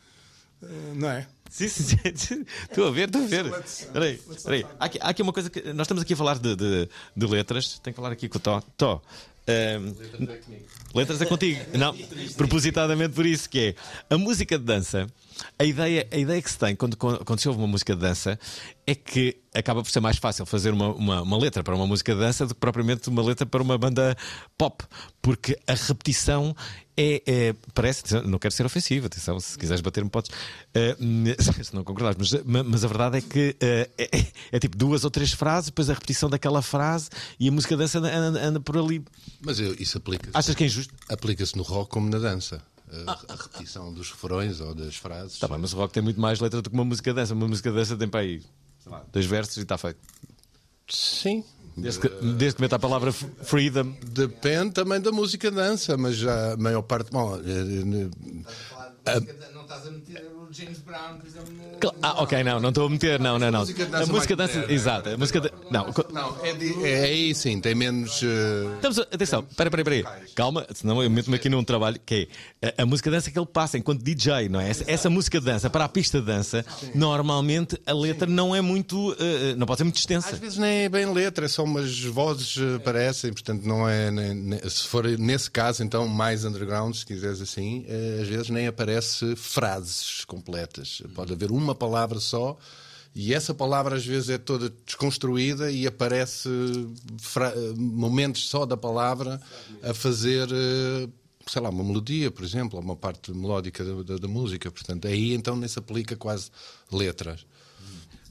Uh, 0.64 0.96
não 0.96 1.10
é? 1.10 1.28
Sim, 1.50 1.68
sim, 1.68 1.98
sim. 2.16 2.46
Estou 2.68 2.88
a 2.88 2.92
ver, 2.92 3.10
estou 3.10 3.24
a 3.24 3.28
ver. 3.28 3.46
Espera 3.64 4.06
aí, 4.06 4.20
espera 4.32 4.56
aí. 4.56 4.66
Há 4.80 4.86
aqui, 4.86 5.00
há 5.00 5.10
aqui 5.10 5.22
uma 5.22 5.34
coisa 5.34 5.50
que. 5.50 5.62
Nós 5.74 5.86
estamos 5.86 6.02
aqui 6.02 6.14
a 6.14 6.18
falar 6.18 6.40
de, 6.40 6.56
de, 6.56 6.90
de 7.16 7.26
letras. 7.28 7.80
Tenho 7.80 7.94
que 7.94 8.02
falar 8.02 8.12
aqui 8.12 8.28
com 8.28 8.38
o 8.38 8.42
Tó. 8.42 8.62
Tó. 8.76 9.02
Um, 9.48 10.98
letras 10.98 11.22
é 11.22 11.26
contigo. 11.26 11.60
Não, 11.78 11.96
propositadamente 12.38 13.14
por 13.14 13.26
isso, 13.26 13.50
que 13.50 13.76
é 14.10 14.16
a 14.16 14.18
música 14.18 14.58
de 14.58 14.64
dança. 14.64 15.08
A 15.58 15.64
ideia, 15.64 16.08
a 16.12 16.18
ideia 16.18 16.42
que 16.42 16.50
se 16.50 16.58
tem 16.58 16.76
quando, 16.76 16.96
quando 16.98 17.40
se 17.40 17.48
ouve 17.48 17.60
uma 17.60 17.68
música 17.68 17.96
de 17.96 18.02
dança 18.02 18.40
é 18.86 18.94
que 18.96 19.38
acaba 19.54 19.82
por 19.82 19.90
ser 19.90 20.00
mais 20.00 20.18
fácil 20.18 20.46
fazer 20.46 20.72
uma, 20.74 20.90
uma, 20.94 21.22
uma 21.22 21.38
letra 21.38 21.64
para 21.64 21.76
uma 21.76 21.88
música 21.88 22.14
de 22.14 22.20
dança 22.20 22.46
do 22.46 22.54
que 22.54 22.60
propriamente 22.60 23.08
uma 23.10 23.22
letra 23.24 23.46
para 23.46 23.62
uma 23.62 23.78
banda 23.78 24.16
pop, 24.58 24.84
porque 25.22 25.58
a 25.68 25.74
repetição 25.74 26.56
é, 26.98 27.22
é- 27.26 27.56
parece, 27.74 28.04
não 28.26 28.38
quero 28.38 28.54
ser 28.54 28.66
ofensivo, 28.66 29.08
atenção, 29.08 29.40
se 29.40 29.58
quiseres 29.58 29.82
bater-me 29.82 30.10
podes, 30.10 30.30
eh, 30.74 30.96
se 31.64 31.74
não 31.74 31.84
concordares, 31.84 32.18
mas, 32.20 32.44
ma- 32.44 32.64
mas 32.64 32.84
a 32.84 32.88
verdade 32.88 33.18
é 33.20 33.22
que 33.22 33.56
eh, 33.62 33.90
é, 33.98 34.18
é- 34.20 34.28
é 34.52 34.60
tipo 34.60 34.76
duas 34.78 35.04
ou 35.04 35.10
três 35.12 35.32
frases, 35.32 35.70
depois 35.70 35.90
a 35.90 35.94
repetição 35.94 36.30
daquela 36.30 36.62
frase 36.62 37.10
e 37.40 37.48
a 37.48 37.52
música 37.52 37.76
de 37.76 37.82
dança 37.84 38.00
anda, 38.00 38.14
anda- 38.16 38.42
anda 38.46 38.60
por 38.60 38.78
ali. 38.78 39.04
Mas 39.42 39.60
eu- 39.60 39.74
isso 39.80 39.98
aplica 39.98 40.30
Achas 40.34 40.54
que 40.56 40.64
é 40.64 40.68
injusto? 40.68 40.94
Aplica-se 41.10 41.56
no 41.56 41.64
rock 41.64 41.90
como 41.90 42.10
na 42.10 42.20
dança. 42.20 42.62
A, 43.08 43.34
a 43.34 43.36
repetição 43.36 43.94
dos 43.94 44.12
refrões 44.12 44.60
ou 44.60 44.76
das 44.76 44.96
frases. 44.96 45.40
Tá 45.40 45.48
bem, 45.48 45.58
mas 45.58 45.74
o 45.74 45.78
rock 45.78 45.94
tem 45.94 46.04
muito 46.04 46.20
mais 46.20 46.40
letra 46.40 46.62
do 46.62 46.70
que 46.70 46.76
uma 46.76 46.86
música 46.86 47.12
de 47.12 47.16
dança. 47.16 47.34
Uma 47.34 47.48
música 47.48 47.70
de 47.70 47.76
dança 47.76 47.98
tem 47.98 48.08
para 48.08 48.22
aí 48.22 48.42
dois 49.12 49.26
versos 49.26 49.58
e 49.58 49.62
está 49.62 49.78
feito. 49.78 50.00
Sim. 50.88 51.44
Desde 51.76 52.02
que, 52.02 52.10
desde 52.10 52.56
que 52.56 52.62
meta 52.62 52.76
a 52.76 52.80
palavra 52.80 53.12
freedom. 53.12 53.96
Depende 54.04 54.74
também 54.74 55.02
da 55.02 55.12
música 55.12 55.50
dança, 55.50 55.98
mas 55.98 56.16
já 56.18 56.54
a 56.54 56.58
maior 56.58 56.84
parte. 56.84 57.10
Bom, 57.12 57.36
eh, 59.06 59.18
eh, 59.18 59.50
Não 59.54 59.62
estás 59.64 59.88
a 59.88 59.92
meter 59.92 60.26
o 60.36 60.54
James 60.54 60.80
Brown, 60.80 61.18
por 61.18 61.28
exemplo, 61.28 61.52
no. 61.54 61.94
Ah, 62.02 62.22
ok, 62.24 62.44
não, 62.44 62.60
não 62.60 62.70
estou 62.70 62.86
a 62.86 62.90
meter, 62.90 63.20
não, 63.20 63.38
não, 63.40 63.52
não. 63.52 63.60
música 63.62 63.84
A 63.98 64.06
música 64.06 64.36
dança, 64.36 64.54
moderna. 64.56 64.74
exato. 64.74 65.10
A 65.10 65.18
música 65.18 65.42
de, 65.42 65.52
não, 65.72 65.94
Não, 66.12 66.38
é, 66.44 66.90
é 66.90 67.04
aí 67.06 67.36
sim, 67.36 67.60
tem 67.60 67.74
menos. 67.76 68.22
eh, 68.24 68.76
Estamos 68.76 69.00
a- 69.00 69.02
atenção, 69.04 69.46
espera, 69.50 69.68
espera, 69.70 69.96
espera. 69.98 70.22
Calma, 70.36 70.66
senão 70.74 71.02
eu 71.04 71.10
meto-me 71.10 71.36
aqui 71.36 71.50
num 71.50 71.64
trabalho 71.64 72.00
que 72.06 72.28
é 72.62 72.74
a, 72.78 72.84
a 72.84 72.86
música 72.86 73.10
dança 73.12 73.30
que 73.32 73.38
ele 73.38 73.46
passa 73.46 73.78
enquanto 73.78 74.02
DJ, 74.04 74.48
não 74.50 74.60
é? 74.62 74.70
Essa, 74.70 74.84
essa 74.88 75.10
música 75.10 75.40
de 75.40 75.46
dança 75.46 75.70
para 75.70 75.86
a 75.86 75.90
pista 75.90 76.20
de 76.20 76.26
dança, 76.26 76.66
normalmente 76.96 77.78
a 77.86 77.94
letra 77.94 78.28
não 78.28 78.56
é 78.56 78.62
muito. 78.62 79.16
eh, 79.20 79.56
não 79.56 79.66
pode 79.68 79.80
ser 79.80 79.84
muito 79.84 79.98
extensa. 79.98 80.30
Às 80.30 80.40
vezes 80.40 80.58
nem 80.58 80.84
é 80.86 80.90
bem 80.90 81.12
letra, 81.12 81.48
são 81.50 81.66
umas 81.66 82.00
vozes 82.06 82.56
eh, 82.58 82.80
parecem, 82.80 83.32
portanto 83.34 83.64
não 83.66 83.88
é. 83.88 84.10
nem- 84.12 84.34
nem- 84.34 84.70
se 84.70 84.84
for 84.88 85.04
nesse 85.06 85.50
caso, 85.52 85.84
então, 85.84 86.08
mais 86.08 86.46
underground, 86.46 86.96
se 86.96 87.06
quiseres 87.06 87.42
assim, 87.42 87.86
eh, 87.88 88.20
às 88.22 88.28
vezes 88.28 88.50
nem 88.50 88.68
aparece 88.68 88.93
frases 89.36 90.24
completas. 90.26 91.02
Pode 91.16 91.34
haver 91.34 91.52
uma 91.52 91.74
palavra 91.76 92.20
só. 92.20 92.58
E 93.16 93.32
essa 93.34 93.54
palavra 93.54 93.96
às 93.96 94.06
vezes 94.06 94.30
é 94.30 94.38
toda 94.40 94.70
desconstruída 94.86 95.72
e 95.72 95.86
aparece 95.86 96.50
momentos 97.78 98.48
só 98.50 98.66
da 98.66 98.78
palavra 98.78 99.40
a 99.84 99.94
fazer, 99.94 100.48
eh, 100.52 101.08
sei 101.48 101.62
lá, 101.62 101.70
uma 101.70 101.84
melodia, 101.84 102.32
por 102.32 102.44
exemplo, 102.44 102.78
ou 102.80 102.84
uma 102.84 102.96
parte 102.96 103.32
melódica 103.32 103.84
da, 103.84 104.02
da- 104.04 104.18
da 104.18 104.28
música. 104.28 104.72
Portanto, 104.72 105.08
aí 105.08 105.34
então 105.34 105.56
nem 105.56 105.68
se 105.68 105.78
aplica 105.80 106.16
quase 106.16 106.50
letras. 106.92 107.46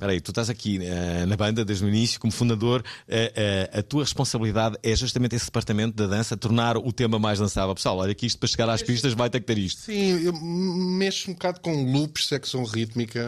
Espera 0.02 0.14
aí, 0.14 0.20
tu 0.20 0.32
estás 0.32 0.50
aqui 0.50 0.80
eh, 0.84 1.24
na 1.26 1.36
banda 1.36 1.64
desde 1.64 1.84
o 1.84 1.88
início, 1.88 2.18
como 2.18 2.32
fundador, 2.32 2.82
eh, 3.06 3.32
eh, 3.72 3.78
a 3.78 3.82
tua 3.84 4.02
responsabilidade 4.02 4.76
é 4.82 4.96
justamente 4.96 5.36
esse 5.36 5.44
departamento 5.44 5.94
da 5.94 6.08
dança, 6.08 6.36
tornar 6.36 6.76
o 6.76 6.92
tema 6.92 7.20
mais 7.20 7.38
dançável. 7.38 7.72
Pessoal, 7.72 7.98
olha 7.98 8.12
que 8.12 8.26
isto 8.26 8.36
para 8.36 8.48
chegar 8.48 8.68
às 8.68 8.82
pistas 8.82 9.12
vai 9.12 9.30
ter 9.30 9.38
que 9.38 9.46
ter 9.46 9.56
isto. 9.58 9.82
Sim, 9.82 10.24
eu 10.24 10.32
mexo 10.32 11.30
um 11.30 11.34
bocado 11.34 11.60
com 11.60 11.84
loops, 11.92 12.26
secção 12.26 12.64
rítmica 12.64 13.24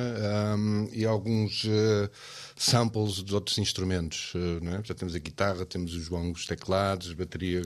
ahm, 0.52 0.88
e 0.92 1.04
alguns 1.06 1.64
samples 2.56 3.22
de 3.22 3.32
outros 3.32 3.56
instrumentos. 3.58 4.32
eh, 4.34 4.58
não 4.60 4.72
é? 4.74 4.80
Já 4.82 4.94
temos 4.96 5.14
a 5.14 5.18
guitarra, 5.20 5.64
temos 5.64 5.94
os 5.94 6.08
bongos, 6.08 6.44
teclados, 6.44 7.12
bateria, 7.12 7.62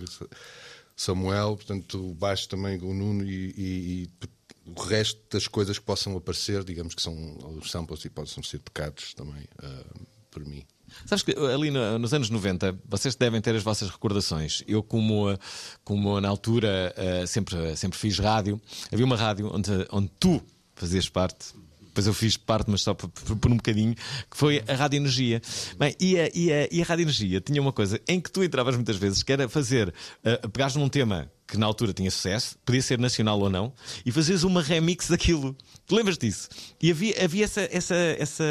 Samuel, 0.95 1.57
portanto, 1.57 2.15
baixo 2.21 2.47
também 2.47 2.79
com 2.79 2.91
o 2.91 2.95
Nuno 2.95 3.25
e, 3.25 3.55
e- 3.57 4.03
e 4.03 4.29
o 4.77 4.81
resto 4.83 5.21
das 5.31 5.47
coisas 5.49 5.79
que 5.79 5.85
possam 5.85 6.17
aparecer, 6.17 6.63
digamos 6.65 6.95
que 6.95 7.03
são 7.03 7.15
os 7.61 7.71
samples 7.71 8.05
e 8.05 8.11
possam 8.11 8.43
ser 8.43 8.59
tocados 8.61 9.15
também 9.15 9.45
ah, 9.63 9.85
por 10.31 10.45
mim. 10.45 10.65
Sabes 11.05 11.23
que 11.23 11.33
ali 11.33 11.71
no- 11.71 11.99
nos 11.99 12.15
anos 12.15 12.31
90 12.31 12.79
vocês 12.87 13.15
devem 13.15 13.41
ter 13.43 13.55
as 13.55 13.63
vossas 13.63 13.91
recordações. 13.91 14.63
Eu, 14.67 14.83
como, 14.83 15.31
eh, 15.31 15.39
como 15.85 16.19
na 16.21 16.29
altura 16.29 16.95
eh, 16.97 17.27
sempre, 17.27 17.77
sempre 17.77 17.99
fiz 17.99 18.19
rádio, 18.19 18.59
havia 18.91 19.05
uma 19.05 19.17
rádio 19.17 19.51
onde, 19.55 19.71
onde 19.91 20.11
tu 20.19 20.41
fazias 20.75 21.07
parte. 21.09 21.53
Depois 21.89 22.07
eu 22.07 22.15
fiz 22.15 22.37
parte, 22.37 22.71
mas 22.71 22.83
só 22.83 22.95
por, 22.95 23.09
por- 23.09 23.37
por 23.37 23.51
um 23.51 23.57
bocadinho, 23.57 23.95
que 23.95 24.37
foi 24.37 24.63
a 24.69 24.75
Rádio 24.75 24.99
Energia. 24.99 25.41
Bem, 25.79 25.95
e, 25.99 26.19
a, 26.19 26.31
e, 26.35 26.53
a, 26.53 26.69
e 26.71 26.81
a 26.81 26.85
Rádio 26.85 27.03
Energia 27.03 27.41
tinha 27.41 27.61
uma 27.61 27.73
coisa 27.73 28.01
em 28.07 28.21
que 28.21 28.31
tu 28.31 28.43
entravas 28.45 28.75
muitas 28.77 28.97
vezes, 28.97 29.23
que 29.23 29.33
era 29.33 29.49
fazer, 29.49 29.89
uh, 30.25 30.49
pegares 30.51 30.77
num 30.77 30.89
tema 30.89 31.31
que 31.47 31.57
na 31.57 31.65
altura 31.65 31.95
tinha 31.95 32.11
sucesso, 32.11 32.59
podia 32.63 32.83
ser 32.83 32.99
nacional 32.99 33.41
ou 33.41 33.49
não, 33.49 33.73
e 34.05 34.13
fazeres 34.13 34.43
uma 34.43 34.61
remix 34.63 35.09
daquilo. 35.09 35.57
Tu 35.87 35.95
lembras 35.97 36.19
disso? 36.19 36.47
E 36.81 36.91
havia, 36.91 37.25
havia 37.25 37.45
essa, 37.45 37.63
essa, 37.73 37.95
essa. 38.19 38.45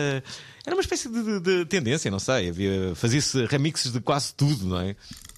Era 0.66 0.76
uma 0.76 0.82
espécie 0.82 1.08
de, 1.08 1.24
de- 1.24 1.40
de 1.40 1.66
tendência, 1.66 2.10
não 2.10 2.18
sei. 2.20 2.50
Havia, 2.50 2.96
fazia-se 2.96 3.46
remixes 3.46 3.92
de 3.92 4.00
quase 4.02 4.34
tudo, 4.34 4.66
não 4.66 4.80
é? 4.82 4.96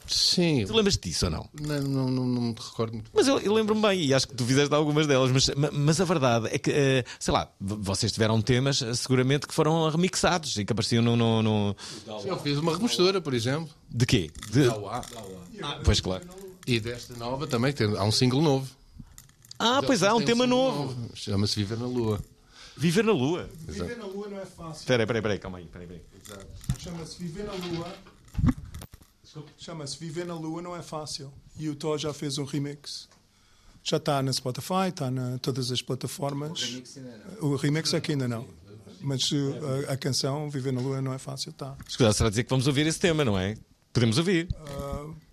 Sim. 0.10 0.66
Tu 0.66 0.74
lembras 0.74 0.98
disso 0.98 1.26
ou 1.26 1.32
não? 1.32 1.50
Não, 1.62 1.82
não, 1.82 2.10
não, 2.12 2.26
não 2.28 2.42
me 2.42 2.56
recordo 2.60 2.94
muito. 2.94 3.12
Mas 3.14 3.28
eu, 3.28 3.40
eu 3.40 3.54
lembro-me 3.54 3.82
bem, 3.82 4.06
e 4.06 4.14
acho 4.14 4.28
que 4.28 4.36
tu 4.36 4.44
fizeste 4.46 4.74
algumas 4.74 5.06
delas, 5.08 5.32
mas, 5.32 5.48
ma- 5.56 5.70
mas 5.72 6.02
a 6.02 6.06
verdade 6.06 6.48
é 6.52 6.58
que, 6.58 6.72
eh, 6.72 7.04
sei 7.20 7.34
lá, 7.34 7.50
vocês 7.60 8.12
tiveram 8.12 8.42
temas 8.42 8.82
eh, 8.82 8.94
seguramente 8.96 9.48
que 9.48 9.54
foram 9.54 9.88
remixados 9.90 10.58
e 10.58 10.66
que 10.66 10.72
apareciam 10.74 11.04
no. 11.04 11.16
no, 11.16 11.42
no- 11.44 11.76
Eu 12.26 12.40
fiz 12.40 12.58
uma 12.58 12.76
remistura, 12.76 13.22
por 13.22 13.34
exemplo. 13.34 13.70
De 13.90 14.06
quê? 14.06 14.32
De... 14.52 14.64
Dauá. 14.68 15.04
Ah, 15.62 15.80
pois 15.84 16.00
claro. 16.02 16.26
E 16.66 16.80
desta 16.80 17.16
nova 17.16 17.46
também, 17.48 17.72
tem- 17.72 17.96
há 17.98 18.04
um 18.04 18.12
single 18.12 18.42
novo. 18.42 18.68
Ah, 19.58 19.82
pois 19.86 20.02
há, 20.04 20.14
um 20.14 20.18
Tem 20.18 20.28
tema 20.28 20.46
single 20.46 20.58
novo. 20.74 21.10
Chama-se 21.14 21.56
Viver 21.56 21.78
na 21.78 21.86
Lua. 21.86 22.20
Viver 22.78 23.04
na 23.04 23.12
Lua. 23.12 23.50
Viver 23.68 23.98
na 23.98 24.06
Lua 24.06 24.28
não 24.30 24.40
é 24.40 24.46
fácil. 24.46 24.80
Espera 24.80 25.04
aí, 25.04 25.06
espera 25.06 25.34
aí, 25.34 25.40
calma 25.40 25.58
aí. 25.58 25.66
Espera 25.66 25.84
aí, 25.86 26.02
espera 26.24 26.42
aí. 26.42 26.82
Chama-se 26.82 27.18
Viver 27.22 27.44
na 27.44 27.54
Lua. 27.54 27.94
Chama-se 29.58 29.98
Viver 29.98 30.26
na 30.26 30.34
Lua 30.34 30.62
não 30.62 30.76
é 30.76 30.82
fácil. 30.82 31.32
E 31.58 31.70
o 31.70 31.76
Tó 31.76 31.98
já 31.98 32.14
fez 32.14 32.38
um 32.38 32.46
remix. 32.46 33.08
Já 33.84 33.98
está 33.98 34.22
na 34.22 34.34
Spotify, 34.34 34.90
está 34.90 35.10
na 35.12 35.38
todas 35.40 35.72
as 35.72 35.82
plataformas. 35.82 36.82
O 37.42 37.56
remix 37.56 37.94
é 37.94 38.02
que 38.02 38.12
ainda 38.12 38.28
não. 38.28 38.46
Mas 39.02 39.32
uh, 39.32 39.36
a, 39.88 39.94
a 39.94 39.98
canção 39.98 40.50
Viver 40.50 40.74
na 40.74 40.82
Lua 40.82 41.02
não 41.02 41.14
é 41.14 41.18
fácil, 41.18 41.52
está. 41.52 41.76
Escusa, 41.88 42.12
será 42.14 42.30
dizer 42.30 42.44
que 42.44 42.50
vamos 42.50 42.68
ouvir 42.68 42.86
esse 42.86 43.00
tema, 43.00 43.24
não 43.24 43.38
é? 43.40 43.56
Podemos 43.94 44.18
ouvir. 44.18 44.48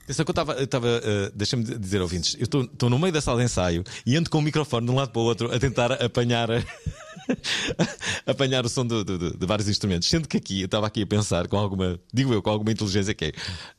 Atenção 0.05 0.25
que 0.25 0.31
eu 0.31 0.33
estava, 0.33 0.53
eu 0.55 0.65
estava, 0.65 0.87
eh, 0.89 1.33
deixa-me 1.35 1.65
dizer, 1.65 2.01
ouvintes, 2.01 2.35
eu 2.35 2.45
estou- 2.45 2.63
estou 2.63 2.89
no 2.89 2.97
meio 2.97 3.13
da 3.13 3.21
sala 3.21 3.39
de 3.41 3.45
ensaio 3.47 3.83
e 4.07 4.17
ando 4.17 4.31
com 4.31 4.39
o 4.39 4.43
microfone 4.43 4.87
de 4.87 4.93
um 4.93 4.95
lado 4.95 5.11
para 5.11 5.21
o 5.21 5.25
outro 5.25 5.53
a 5.53 5.59
tentar 5.59 5.93
apanhar, 5.95 6.49
apanhar 8.27 8.65
o 8.65 8.69
som 8.69 8.87
do- 8.87 9.05
de 9.05 9.47
vários 9.47 9.69
instrumentos. 9.69 10.09
Sendo 10.09 10.29
que 10.29 10.37
aqui, 10.37 10.61
eu 10.61 10.67
estava 10.67 10.87
aqui 10.87 11.03
a 11.03 11.07
pensar 11.07 11.49
com 11.49 11.57
alguma, 11.57 11.99
digo 12.13 12.33
eu, 12.33 12.43
com 12.43 12.51
alguma 12.51 12.71
inteligência, 12.71 13.15
que 13.15 13.27
é 13.27 13.33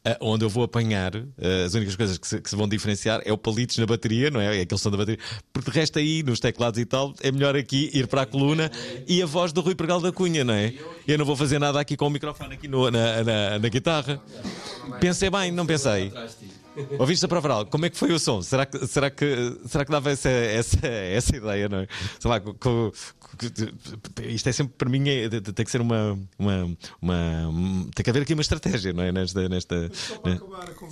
eh, 0.05 0.17
onde 0.21 0.43
eu 0.45 0.49
vou 0.49 0.63
apanhar 0.63 1.15
eh, 1.15 1.63
as 1.65 1.73
únicas 1.73 1.95
coisas 1.95 2.17
que 2.17 2.27
se, 2.27 2.41
que 2.41 2.49
se 2.49 2.55
vão 2.55 2.67
diferenciar 2.67 3.21
é 3.25 3.31
o 3.31 3.37
palitos 3.37 3.77
na 3.77 3.85
bateria, 3.85 4.29
não 4.29 4.39
é? 4.41 4.57
É 4.57 4.61
aquele 4.61 4.79
som 4.79 4.91
da 4.91 4.97
bateria. 4.97 5.19
Porque 5.53 5.71
de 5.71 5.77
resto 5.79 5.99
aí, 5.99 6.23
nos 6.23 6.39
teclados 6.39 6.79
e 6.79 6.85
tal, 6.85 7.13
é 7.21 7.31
melhor 7.31 7.55
aqui 7.55 7.89
ir 7.93 8.07
para 8.07 8.21
a 8.23 8.25
coluna 8.25 8.71
e 9.07 9.21
a 9.21 9.25
voz 9.25 9.51
do 9.53 9.61
Rui 9.61 9.75
Pregal 9.75 10.01
da 10.01 10.11
Cunha, 10.11 10.43
não 10.43 10.53
é? 10.53 10.73
Eu 11.07 11.17
não 11.17 11.25
vou 11.25 11.35
fazer 11.35 11.59
nada 11.59 11.79
aqui 11.79 11.95
com 11.95 12.07
o 12.07 12.09
microfone 12.09 12.53
aqui 12.55 12.67
no- 12.67 12.89
na, 12.91 13.23
na, 13.23 13.59
na 13.59 13.69
guitarra. 13.69 14.21
Pensei 14.99 15.29
bem, 15.29 15.51
não 15.51 15.65
pensei. 15.65 16.11
Ouviste 16.99 17.25
a 17.25 17.27
prova 17.27 17.47
oral? 17.47 17.65
Como 17.65 17.85
é 17.85 17.89
que 17.89 17.97
foi 17.97 18.11
o 18.11 18.19
som? 18.19 18.41
Será 18.41 18.65
que, 18.65 18.85
será 18.87 19.09
que, 19.09 19.57
será 19.67 19.83
que 19.85 19.91
dava 19.91 20.11
essa, 20.11 20.29
essa, 20.29 20.85
essa 20.87 21.35
ideia, 21.35 21.67
não 21.69 21.79
é? 21.79 21.87
Sei 22.19 22.29
lá, 22.29 22.39
co- 22.39 22.53
co- 22.53 22.91
co- 23.19 24.21
isto 24.23 24.47
é 24.49 24.51
sempre 24.51 24.73
para 24.77 24.89
mim, 24.89 25.07
é- 25.09 25.29
tem 25.29 25.65
que 25.65 25.71
ser 25.71 25.81
uma, 25.81 26.17
uma, 26.37 26.77
uma- 27.01 27.87
Tem 27.95 28.03
que 28.03 28.09
haver 28.09 28.21
aqui 28.21 28.33
uma 28.33 28.41
estratégia, 28.41 28.93
não 28.93 29.03
é? 29.03 29.11
Nesta. 29.11 29.47
nesta 29.49 29.75
né? 30.23 30.39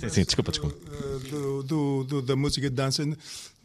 Sim, 0.00 0.08
sim, 0.08 0.24
desculpa, 0.24 0.50
desculpa. 0.50 0.76
uh, 0.76 1.18
do, 1.20 1.62
do- 1.62 2.04
do- 2.04 2.22
da 2.22 2.34
música 2.36 2.68
de 2.68 2.74
dança, 2.76 3.04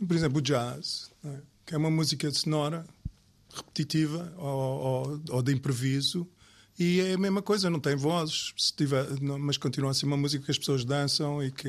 por 0.07 0.15
exemplo, 0.15 0.39
o 0.39 0.41
jazz, 0.41 1.09
é? 1.25 1.29
que 1.65 1.75
é 1.75 1.77
uma 1.77 1.89
música 1.91 2.29
sonora, 2.31 2.85
repetitiva 3.53 4.33
ou, 4.37 4.47
ou- 4.47 5.21
ou 5.31 5.41
de 5.41 5.53
improviso. 5.53 6.27
E 6.79 6.99
é 7.01 7.13
a 7.13 7.17
mesma 7.17 7.41
coisa, 7.41 7.69
não 7.69 7.79
tem 7.79 7.95
vozes, 7.95 8.53
tiver, 8.75 9.05
não- 9.21 9.37
mas 9.37 9.57
continua 9.57 9.91
a 9.91 9.93
ser 9.93 10.05
uma 10.05 10.17
música 10.17 10.43
que 10.45 10.51
as 10.51 10.57
pessoas 10.57 10.83
dançam 10.83 11.43
e 11.43 11.51
que, 11.51 11.67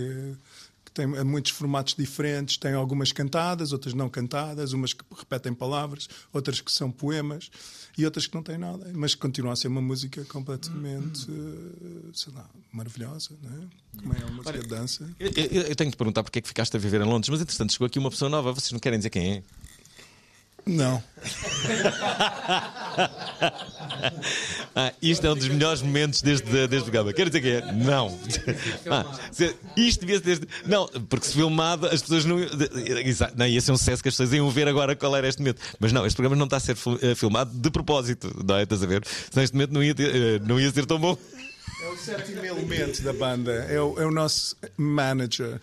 que 0.85 0.93
tem 0.93 1.07
muitos 1.07 1.53
formatos 1.53 1.95
diferentes. 1.95 2.57
Tem 2.57 2.73
algumas 2.73 3.13
cantadas, 3.13 3.73
outras 3.73 3.93
não 3.95 4.09
cantadas, 4.09 4.73
umas 4.73 4.93
que 4.95 5.05
repetem 5.17 5.53
palavras, 5.53 6.09
outras 6.33 6.61
que 6.61 6.73
são 6.73 6.91
poemas 6.91 7.51
e 7.99 8.05
outras 8.07 8.27
que 8.27 8.35
não 8.35 8.43
têm 8.43 8.57
nada. 8.57 8.91
Mas 8.95 9.15
continua 9.15 9.53
a 9.53 9.57
ser 9.57 9.69
uma 9.69 9.83
música 9.83 10.25
completamente, 10.25 11.27
eh, 11.31 12.11
sei 12.15 12.33
lá, 12.33 12.49
maravilhosa, 12.73 13.31
não 13.43 13.51
é? 13.51 13.67
Como 14.01 14.13
é 14.15 14.19
uma 14.25 14.31
música 14.37 14.59
de 14.61 14.67
dança. 14.69 15.11
Eu, 15.21 15.29
eu- 15.37 15.63
eu 15.63 15.77
tenho 15.77 15.91
que 15.91 15.97
te 15.97 15.99
perguntar 15.99 16.23
porque 16.23 16.39
é 16.39 16.43
que 16.43 16.49
ficaste 16.49 16.75
a 16.75 16.81
viver 16.81 17.03
em 17.03 17.05
Londres, 17.05 17.29
mas 17.29 17.41
entretanto 17.43 17.73
chegou 17.73 17.87
aqui 17.87 17.99
uma 17.99 18.11
pessoa 18.11 18.31
nova, 18.31 18.51
vocês 18.53 18.73
não 18.73 18.79
querem 18.81 18.99
dizer 18.99 19.11
quem 19.11 19.31
é? 19.35 19.43
Não. 20.67 21.03
Ah, 24.75 24.93
isto 25.03 25.27
é 25.27 25.31
um 25.31 25.35
dos 25.35 25.49
melhores 25.49 25.83
momentos 25.83 26.23
deste, 26.23 26.47
deste 26.67 26.83
programa. 26.85 27.13
Quero 27.13 27.29
dizer 27.31 27.41
que 27.43 27.49
é? 27.49 27.73
Não. 27.73 28.19
Ah, 28.91 29.05
isto 29.77 30.01
devia 30.01 30.17
ser. 30.17 30.25
Desde... 30.25 30.49
Não, 30.67 30.87
porque 31.09 31.27
se 31.27 31.35
filmado, 31.35 31.87
as 31.87 32.01
pessoas 32.03 32.25
não. 32.25 32.39
Exato, 33.05 33.35
não 33.37 33.47
ia 33.47 33.61
ser 33.61 33.73
um 33.73 33.77
sucesso 33.77 34.03
que 34.03 34.09
as 34.09 34.15
pessoas 34.15 34.33
iam 34.33 34.49
ver 34.51 34.67
agora 34.69 34.97
qual 34.97 35.15
era 35.15 35.29
este 35.29 35.41
momento. 35.41 35.61
Mas 35.79 35.93
não, 35.93 36.07
este 36.07 36.17
programa 36.17 36.37
não 36.37 36.45
está 36.47 36.57
a 36.57 36.61
ser 36.61 36.77
eh, 37.03 37.15
filmado 37.15 37.51
de 37.55 37.71
propósito, 37.71 38.35
não 38.47 38.57
é? 38.57 38.63
Estás 38.63 38.83
a 38.83 38.87
ver? 38.87 39.05
Senão 39.31 39.45
este 39.45 39.55
momento 39.55 39.73
não 39.73 39.83
ia, 39.83 39.95
ter- 39.95 40.15
eh, 40.15 40.39
não 40.47 40.59
ia 40.61 40.71
ser 40.73 40.87
tão 40.87 40.99
bom. 40.99 41.17
É 41.83 41.89
o 41.89 41.97
sétimo 41.99 42.45
elemento 42.45 43.03
da 43.03 43.13
banda. 43.13 43.53
É 43.53 43.81
o, 43.81 44.01
é 44.01 44.07
o 44.07 44.11
nosso 44.11 44.57
manager, 44.77 45.61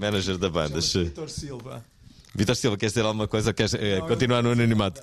Manager 0.00 0.38
da 0.38 0.48
banda. 0.48 0.80
Vitor 0.80 1.28
Silva. 1.28 1.84
Vitor 2.34 2.54
Silva, 2.54 2.76
queres 2.76 2.92
dizer 2.92 3.04
alguma 3.06 3.26
coisa 3.26 3.52
queres 3.52 3.74
eh, 3.74 4.00
continuar 4.06 4.42
no 4.42 4.50
anonimato? 4.52 5.02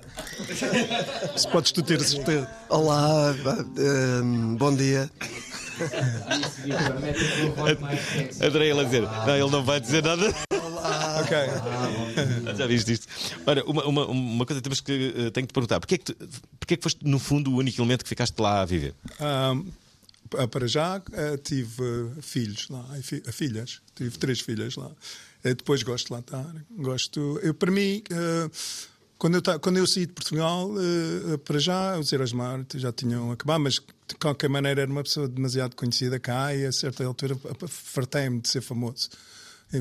Se 1.35 1.47
podes 1.49 1.71
tu 1.71 1.81
ter 1.83 1.99
certeza. 2.01 2.47
Olá, 2.69 3.35
hum, 4.23 4.55
bom 4.55 4.73
dia. 4.75 5.09
Adorei 8.41 8.71
ele 8.71 8.79
a 8.79 8.83
dizer. 8.83 9.01
Não, 9.01 9.35
ele 9.35 9.49
não 9.51 9.63
vai 9.65 9.79
dizer 9.81 10.01
nada. 10.03 10.27
Ok. 11.19 12.55
Já 12.57 12.65
viste 12.67 12.93
isto? 12.93 13.07
Ora, 13.45 13.63
uma, 13.65 13.83
uma, 13.85 14.05
uma 14.07 14.45
coisa 14.45 14.61
que 14.61 14.63
temos 14.63 14.79
que 14.81 15.13
eh, 15.17 15.29
tenho 15.31 15.45
que 15.47 15.47
te 15.47 15.53
perguntar: 15.53 15.79
porquê 15.81 15.95
é 15.95 15.97
que, 15.97 16.05
tu, 16.05 16.15
porquê 16.59 16.73
é 16.75 16.77
que 16.77 16.83
foste, 16.83 17.05
no 17.05 17.19
fundo, 17.19 17.51
o 17.51 17.57
único 17.57 17.81
elemento 17.81 18.03
que 18.03 18.09
ficaste 18.09 18.37
lá 18.39 18.61
a 18.61 18.65
viver? 18.65 18.93
Ahm, 19.19 19.65
pa- 20.29 20.47
para 20.47 20.65
já 20.67 21.01
eh, 21.11 21.35
tive 21.37 22.09
filhos 22.21 22.67
lá, 22.69 22.85
fi- 23.01 23.23
filhas, 23.31 23.81
tive 23.95 24.17
três 24.17 24.39
filhas 24.39 24.75
lá. 24.77 24.89
Eh, 25.45 25.53
depois 25.53 25.83
gosto 25.83 26.07
de 26.07 26.13
lá 26.13 26.19
estar. 26.19 26.55
Gosto. 26.71 27.39
Eu, 27.43 27.53
para 27.53 27.71
mim, 27.71 28.01
eh, 28.09 28.49
quando, 29.17 29.35
eu 29.35 29.59
quando 29.59 29.77
eu 29.77 29.85
saí 29.85 30.07
de 30.07 30.13
Portugal, 30.13 30.71
eh, 30.77 31.37
para 31.37 31.59
já 31.59 31.97
os 31.99 32.33
Marte 32.33 32.79
já 32.79 32.91
tinham 32.91 33.31
acabado, 33.31 33.61
mas 33.61 33.75
de 33.75 34.15
qualquer 34.19 34.49
maneira 34.49 34.81
era 34.81 34.91
uma 34.91 35.03
pessoa 35.03 35.27
demasiado 35.27 35.75
conhecida 35.75 36.19
cá 36.19 36.53
e 36.55 36.65
a 36.65 36.71
certa 36.71 37.05
altura 37.05 37.37
fartei-me 37.67 38.41
de 38.41 38.49
ser 38.49 38.61
famoso. 38.61 39.09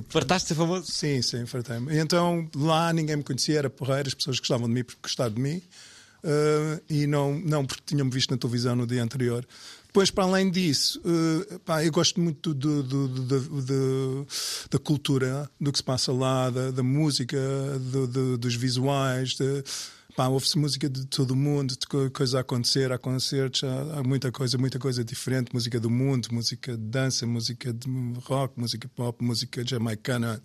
Fartaste 0.08 0.48
de 0.48 0.48
ser 0.48 0.54
famoso? 0.54 0.90
Sim, 0.90 1.22
sim, 1.22 1.46
fartei-me. 1.46 1.92
E 1.94 1.98
Então 1.98 2.48
lá 2.54 2.92
ninguém 2.92 3.16
me 3.16 3.22
conhecia, 3.22 3.58
era 3.58 3.70
porreiro, 3.70 4.08
as 4.08 4.14
pessoas 4.14 4.38
gostavam 4.38 4.66
de 4.68 4.74
mim 4.74 4.84
porque 4.84 5.00
gostavam 5.02 5.34
de 5.34 5.40
mim. 5.40 5.62
eh, 6.24 6.80
e 6.88 7.06
não, 7.06 7.38
não 7.38 7.64
porque 7.66 7.82
tinham-me 7.86 8.10
visto 8.10 8.30
na 8.30 8.36
televisão 8.36 8.74
no 8.76 8.86
dia 8.86 9.02
anterior. 9.02 9.46
Depois, 9.94 10.10
para 10.10 10.24
além 10.24 10.50
disso, 10.50 11.00
eh, 11.04 11.58
pá, 11.64 11.84
eu 11.84 11.92
gosto 11.92 12.20
muito 12.20 12.52
do, 12.52 12.82
do- 12.82 13.08
do- 13.62 14.26
da 14.68 14.76
cultura, 14.80 15.48
do 15.60 15.70
que 15.70 15.78
se 15.78 15.84
passa 15.84 16.12
lá, 16.12 16.50
da, 16.50 16.72
da 16.72 16.82
música, 16.82 17.38
do- 17.92 18.08
do- 18.08 18.36
dos 18.36 18.56
visuais. 18.56 19.34
De, 19.36 19.62
pá, 20.16 20.26
ouve-se 20.26 20.58
música 20.58 20.88
de 20.90 21.06
todo 21.06 21.30
o 21.30 21.36
mundo, 21.36 21.76
de 21.78 21.86
co- 21.86 22.10
coisa 22.10 22.38
a 22.38 22.40
acontecer, 22.40 22.90
há 22.90 22.98
concertos, 22.98 23.62
há, 23.62 24.00
há 24.00 24.02
muita 24.02 24.32
coisa, 24.32 24.58
muita 24.58 24.80
coisa 24.80 25.04
diferente. 25.04 25.54
Música 25.54 25.78
do 25.78 25.88
mundo, 25.88 26.26
música 26.32 26.72
de 26.72 26.82
dança, 26.82 27.24
música 27.24 27.72
de 27.72 27.86
rock, 28.24 28.58
música 28.58 28.90
pop, 28.96 29.24
música 29.24 29.64
jamaicana. 29.64 30.42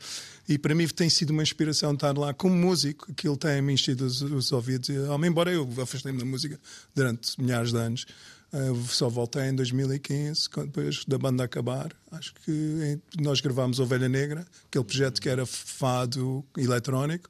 E 0.48 0.60
para 0.60 0.76
mim 0.76 0.88
tem 0.90 1.10
sido 1.10 1.32
uma 1.32 1.42
inspiração 1.42 1.96
estar 1.96 2.16
lá 2.16 2.36
como 2.36 2.54
músico, 2.54 3.08
aquilo 3.12 3.36
tem-me 3.36 3.74
enchido 3.74 4.06
os, 4.06 4.22
os 4.22 4.52
ouvidos. 4.52 4.90
Embora 5.26 5.52
eu 5.52 5.68
afastei-me 5.82 6.20
da 6.20 6.26
música 6.26 6.60
durante 6.94 7.42
milhares 7.42 7.72
de 7.72 7.80
anos, 7.80 8.06
eh, 8.54 8.72
só 8.90 9.10
voltei 9.10 9.44
em 9.50 9.56
2015, 9.56 10.50
quando- 10.50 10.68
depois 10.68 11.04
da 11.06 11.18
banda 11.18 11.44
acabar. 11.44 11.92
Acho 12.12 12.34
que 12.46 12.52
em- 12.52 13.22
nós 13.22 13.42
gravámos 13.42 13.80
Ovelha 13.80 14.10
Negra, 14.10 14.46
aquele 14.68 14.84
projeto 14.86 15.22
que 15.22 15.30
era 15.30 15.46
fado 15.46 16.44
eletrónico. 16.58 17.30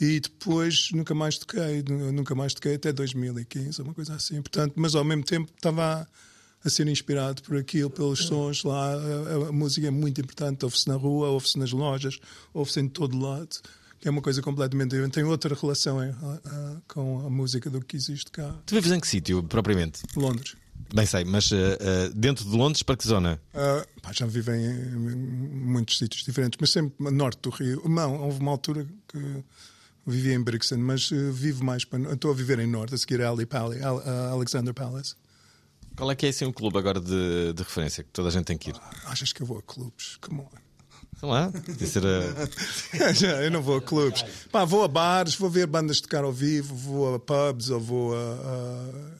E 0.00 0.18
depois 0.20 0.90
nunca 0.92 1.14
mais 1.14 1.38
toquei, 1.38 1.84
nu- 1.88 2.10
nunca 2.12 2.34
mais 2.34 2.54
toquei 2.54 2.74
até 2.74 2.92
2015, 2.92 3.80
uma 3.82 3.94
coisa 3.94 4.14
assim. 4.14 4.40
Portanto, 4.42 4.72
mas 4.76 4.94
ao 4.94 5.04
mesmo 5.04 5.22
tempo 5.24 5.50
estava 5.54 6.08
a 6.64 6.70
ser 6.70 6.86
inspirado 6.88 7.42
por 7.42 7.56
aquilo, 7.56 7.90
pelos 7.90 8.20
sons 8.20 8.62
lá. 8.64 8.94
A, 8.94 9.48
a- 9.48 9.52
música 9.52 9.86
é 9.86 9.90
muito 9.90 10.20
importante, 10.20 10.64
ouve-se 10.64 10.88
na 10.88 10.94
rua, 10.96 11.28
ouve-se 11.28 11.58
nas 11.58 11.72
lojas, 11.72 12.18
ouve-se 12.54 12.80
em 12.80 12.88
todo 12.88 13.18
lado, 13.18 13.56
é 14.04 14.10
uma 14.10 14.22
coisa 14.22 14.42
completamente 14.42 14.90
diferente. 14.90 15.14
Tem 15.14 15.24
outra 15.24 15.54
relação 15.54 16.02
eh, 16.02 16.14
ah, 16.22 16.76
com 16.88 17.26
a 17.26 17.30
música 17.30 17.70
do 17.70 17.80
que 17.80 17.96
existe 17.96 18.30
cá. 18.30 18.54
Tu 18.66 18.74
vives 18.74 18.92
em 18.92 19.00
que 19.00 19.06
sítio, 19.06 19.42
propriamente? 19.42 20.02
Londres. 20.16 20.56
Bem 20.94 21.06
sei, 21.06 21.24
mas 21.24 21.50
eh, 21.52 21.78
eh, 21.80 22.10
dentro 22.14 22.44
de 22.44 22.56
Londres, 22.56 22.82
para 22.82 22.96
que 22.96 23.06
zona? 23.06 23.40
Ah, 23.54 23.86
pá, 24.02 24.12
já 24.12 24.26
vivi 24.26 24.50
em, 24.50 25.06
muitos 25.16 25.98
sítios 25.98 26.24
diferentes, 26.24 26.58
mas 26.60 26.70
sempre 26.70 27.06
a 27.06 27.10
norte 27.10 27.40
do 27.42 27.50
Rio. 27.50 27.82
Não, 27.88 28.20
houve 28.20 28.40
uma 28.40 28.50
altura 28.50 28.86
que 29.08 29.42
vivi 30.06 30.32
em 30.32 30.42
Brixton, 30.42 30.78
mas 30.78 31.10
eh, 31.12 31.30
vivo 31.30 31.64
mais 31.64 31.84
para. 31.84 32.12
Estou 32.12 32.30
a 32.30 32.34
viver 32.34 32.58
em 32.58 32.66
norte, 32.66 32.94
a 32.94 32.98
seguir 32.98 33.22
a 33.22 33.30
Ali 33.30 33.46
Pali, 33.46 33.82
a, 33.82 33.88
a 33.88 34.30
Alexander 34.30 34.74
Palace. 34.74 35.14
Qual 35.96 36.10
é 36.10 36.14
que 36.14 36.26
é 36.26 36.28
assim 36.30 36.46
um 36.46 36.52
clube 36.52 36.78
agora 36.78 37.00
de, 37.00 37.52
de 37.52 37.62
referência 37.62 38.02
que 38.02 38.10
toda 38.10 38.28
a 38.28 38.32
gente 38.32 38.46
tem 38.46 38.58
que 38.58 38.70
ir? 38.70 38.76
Achas 39.04 39.32
que 39.32 39.42
eu 39.42 39.46
vou 39.46 39.58
a 39.58 39.62
clubes? 39.62 40.16
Come 40.20 40.40
on. 40.40 40.48
Sei 41.22 41.28
lá, 41.30 41.52
a. 42.04 43.12
Já, 43.14 43.42
eu 43.42 43.50
não 43.52 43.62
vou 43.62 43.76
a 43.76 43.80
clubes. 43.80 44.24
Pá, 44.50 44.64
vou 44.64 44.82
a 44.82 44.88
bares, 44.88 45.36
vou 45.36 45.48
ver 45.48 45.68
bandas 45.68 46.00
tocar 46.00 46.24
ao 46.24 46.32
vivo, 46.32 46.74
vou 46.74 47.14
a 47.14 47.20
pubs 47.20 47.70
ou 47.70 47.78
vou 47.80 48.12
a, 48.12 48.18
a- 48.18 49.12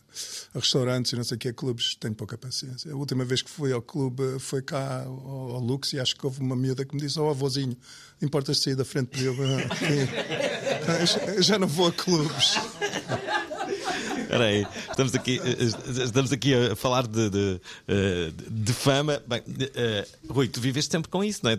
a 0.55 0.59
restaurantes 0.59 1.12
e 1.12 1.16
não 1.16 1.22
sei 1.24 1.36
o 1.36 1.38
que, 1.38 1.53
clubes, 1.53 1.94
tenho 1.94 2.12
pouca 2.14 2.36
paciência. 2.36 2.92
A 2.92 2.96
última 2.96 3.24
vez 3.24 3.40
que 3.40 3.48
fui 3.48 3.72
ao 3.72 3.80
clube 3.80 4.38
foi 4.40 4.61
cá 4.62 5.05
ao, 5.07 5.53
ao 5.55 5.61
Lux 5.61 5.92
e 5.92 6.00
acho 6.00 6.16
que 6.16 6.26
houve 6.26 6.40
uma 6.40 6.57
miúda 6.57 6.84
que 6.84 6.92
me 6.94 7.00
disse: 7.00 7.18
Ó 7.20 7.30
avôzinho, 7.30 7.76
importas 8.20 8.59
sair 8.61 8.74
da 8.74 8.84
frente 8.84 9.11
já- 11.07 11.20
eu 11.34 11.42
já 11.42 11.57
não 11.59 11.68
vou 11.68 11.86
a 11.86 11.92
clubes. 11.92 12.57
Espera 14.32 14.46
aí, 14.46 14.66
estamos 14.88 15.14
aqui, 15.14 15.40
eh, 15.44 16.04
estamos 16.04 16.32
aqui 16.32 16.54
a 16.54 16.74
falar 16.74 17.06
de, 17.06 17.28
de, 17.28 17.60
eh, 17.86 18.32
de 18.50 18.72
fama. 18.72 19.22
Bem, 19.26 19.42
eh, 19.74 20.08
Rui, 20.26 20.48
tu 20.48 20.58
vives 20.58 20.86
sempre 20.86 21.10
com 21.10 21.22
isso, 21.22 21.40
não 21.42 21.50
é? 21.50 21.56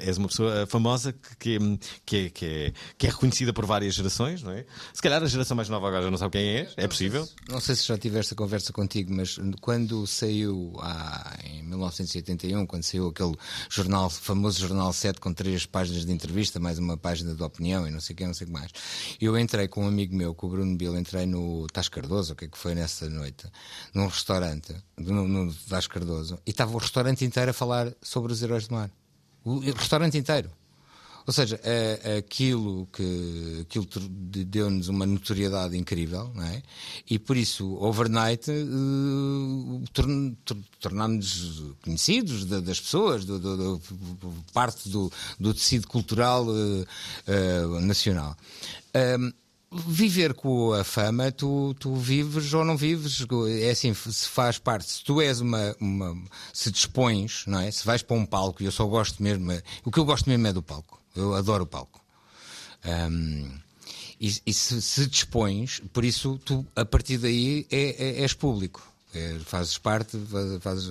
És 0.00 0.16
uma 0.16 0.28
pessoa 0.28 0.64
famosa 0.68 1.12
que, 1.40 1.58
que, 2.06 2.16
é, 2.16 2.30
que, 2.30 2.46
é, 2.46 2.72
que 2.96 3.06
é 3.08 3.10
reconhecida 3.10 3.52
por 3.52 3.66
várias 3.66 3.94
gerações, 3.94 4.44
não 4.44 4.52
é? 4.52 4.64
Se 4.92 5.02
calhar 5.02 5.20
a 5.24 5.26
geração 5.26 5.56
mais 5.56 5.68
nova 5.68 5.88
agora 5.88 6.04
já 6.04 6.10
não 6.12 6.16
sabe 6.16 6.30
quem 6.38 6.46
és, 6.50 6.72
é 6.76 6.86
possível. 6.86 7.28
Não 7.48 7.58
sei 7.58 7.74
se 7.74 7.84
já 7.84 7.98
tive 7.98 8.16
esta 8.16 8.36
conversa 8.36 8.72
contigo, 8.72 9.12
mas 9.12 9.36
quando 9.60 10.06
saiu 10.06 10.72
ah, 10.82 11.36
em 11.42 11.64
1981, 11.64 12.64
quando 12.64 12.84
saiu 12.84 13.08
aquele 13.08 13.34
jornal, 13.68 14.08
famoso 14.08 14.60
Jornal 14.60 14.92
7 14.92 15.18
com 15.18 15.32
três 15.32 15.66
páginas 15.66 16.06
de 16.06 16.12
entrevista, 16.12 16.60
mais 16.60 16.78
uma 16.78 16.96
página 16.96 17.34
de 17.34 17.42
opinião 17.42 17.88
e 17.88 17.90
não 17.90 17.98
sei 17.98 18.14
o 18.14 18.16
que, 18.16 18.24
não 18.24 18.34
sei 18.34 18.44
o 18.44 18.50
que 18.50 18.52
mais, 18.52 18.70
eu 19.20 19.36
entrei 19.36 19.66
com 19.66 19.84
um 19.84 19.88
amigo 19.88 20.14
meu, 20.14 20.32
com 20.32 20.46
o 20.46 20.50
Bruno 20.50 20.76
Bill, 20.76 20.96
entrei 20.96 21.26
no 21.26 21.66
Tás 21.72 21.88
Cardoso, 22.04 22.32
o 22.32 22.36
que 22.36 22.44
é 22.44 22.48
que 22.48 22.58
foi 22.58 22.74
nessa 22.74 23.08
noite, 23.08 23.46
num 23.94 24.06
restaurante, 24.06 24.74
no, 24.98 25.26
no 25.26 25.54
Cardoso, 25.88 26.38
e 26.46 26.50
estava 26.50 26.72
o 26.74 26.78
restaurante 26.78 27.24
inteiro 27.24 27.50
a 27.50 27.54
falar 27.54 27.92
sobre 28.02 28.32
os 28.32 28.42
heróis 28.42 28.68
do 28.68 28.74
mar. 28.74 28.90
O, 29.44 29.52
o 29.56 29.72
restaurante 29.72 30.16
inteiro. 30.18 30.50
Ou 31.26 31.32
seja, 31.32 31.58
é, 31.64 32.18
aquilo 32.18 32.86
que 32.92 33.60
aquilo 33.62 33.86
deu-nos 34.46 34.88
uma 34.88 35.06
notoriedade 35.06 35.74
incrível, 35.74 36.30
não 36.34 36.42
é? 36.44 36.62
E 37.08 37.18
por 37.18 37.34
isso, 37.34 37.66
overnight, 37.82 38.50
eh, 38.50 39.88
torn- 39.94 40.36
tor- 40.44 40.58
tornámos 40.78 41.62
conhecidos 41.82 42.44
da- 42.44 42.60
das 42.60 42.78
pessoas, 42.78 43.24
do, 43.24 43.80
parte 44.52 44.86
do, 44.90 45.10
do 45.40 45.54
tecido 45.54 45.88
cultural 45.88 46.44
eh, 46.46 46.84
eh, 47.26 47.80
nacional. 47.80 48.36
Ahm, 48.92 49.32
Viver 49.74 50.34
com 50.34 50.72
a 50.72 50.84
fama, 50.84 51.32
tu, 51.32 51.74
tu 51.80 51.96
vives 51.96 52.54
ou 52.54 52.64
não 52.64 52.76
vives, 52.76 53.26
é 53.60 53.70
assim, 53.70 53.92
se 53.92 54.28
faz 54.28 54.56
parte, 54.56 54.88
se 54.88 55.02
tu 55.02 55.20
és 55.20 55.40
uma, 55.40 55.74
uma 55.80 56.16
se 56.52 56.70
dispões, 56.70 57.42
não 57.46 57.58
é? 57.58 57.70
Se 57.72 57.84
vais 57.84 58.00
para 58.00 58.16
um 58.16 58.24
palco, 58.24 58.62
e 58.62 58.66
eu 58.66 58.72
só 58.72 58.86
gosto 58.86 59.20
mesmo, 59.20 59.50
o 59.84 59.90
que 59.90 59.98
eu 59.98 60.04
gosto 60.04 60.28
mesmo 60.28 60.46
é 60.46 60.52
do 60.52 60.62
palco, 60.62 61.00
eu 61.16 61.34
adoro 61.34 61.64
o 61.64 61.66
palco. 61.66 62.00
Ahm, 62.84 63.50
e 64.20 64.32
e 64.46 64.52
se, 64.52 64.80
se 64.80 65.06
dispões, 65.06 65.80
por 65.92 66.04
isso 66.04 66.38
tu, 66.44 66.64
a 66.76 66.84
partir 66.84 67.18
daí, 67.18 67.66
é, 67.70 68.20
é- 68.20 68.22
és 68.22 68.32
público. 68.32 68.93
É, 69.16 69.38
fazes 69.44 69.78
parte, 69.78 70.18
faz- 70.26 70.62
fazes, 70.62 70.88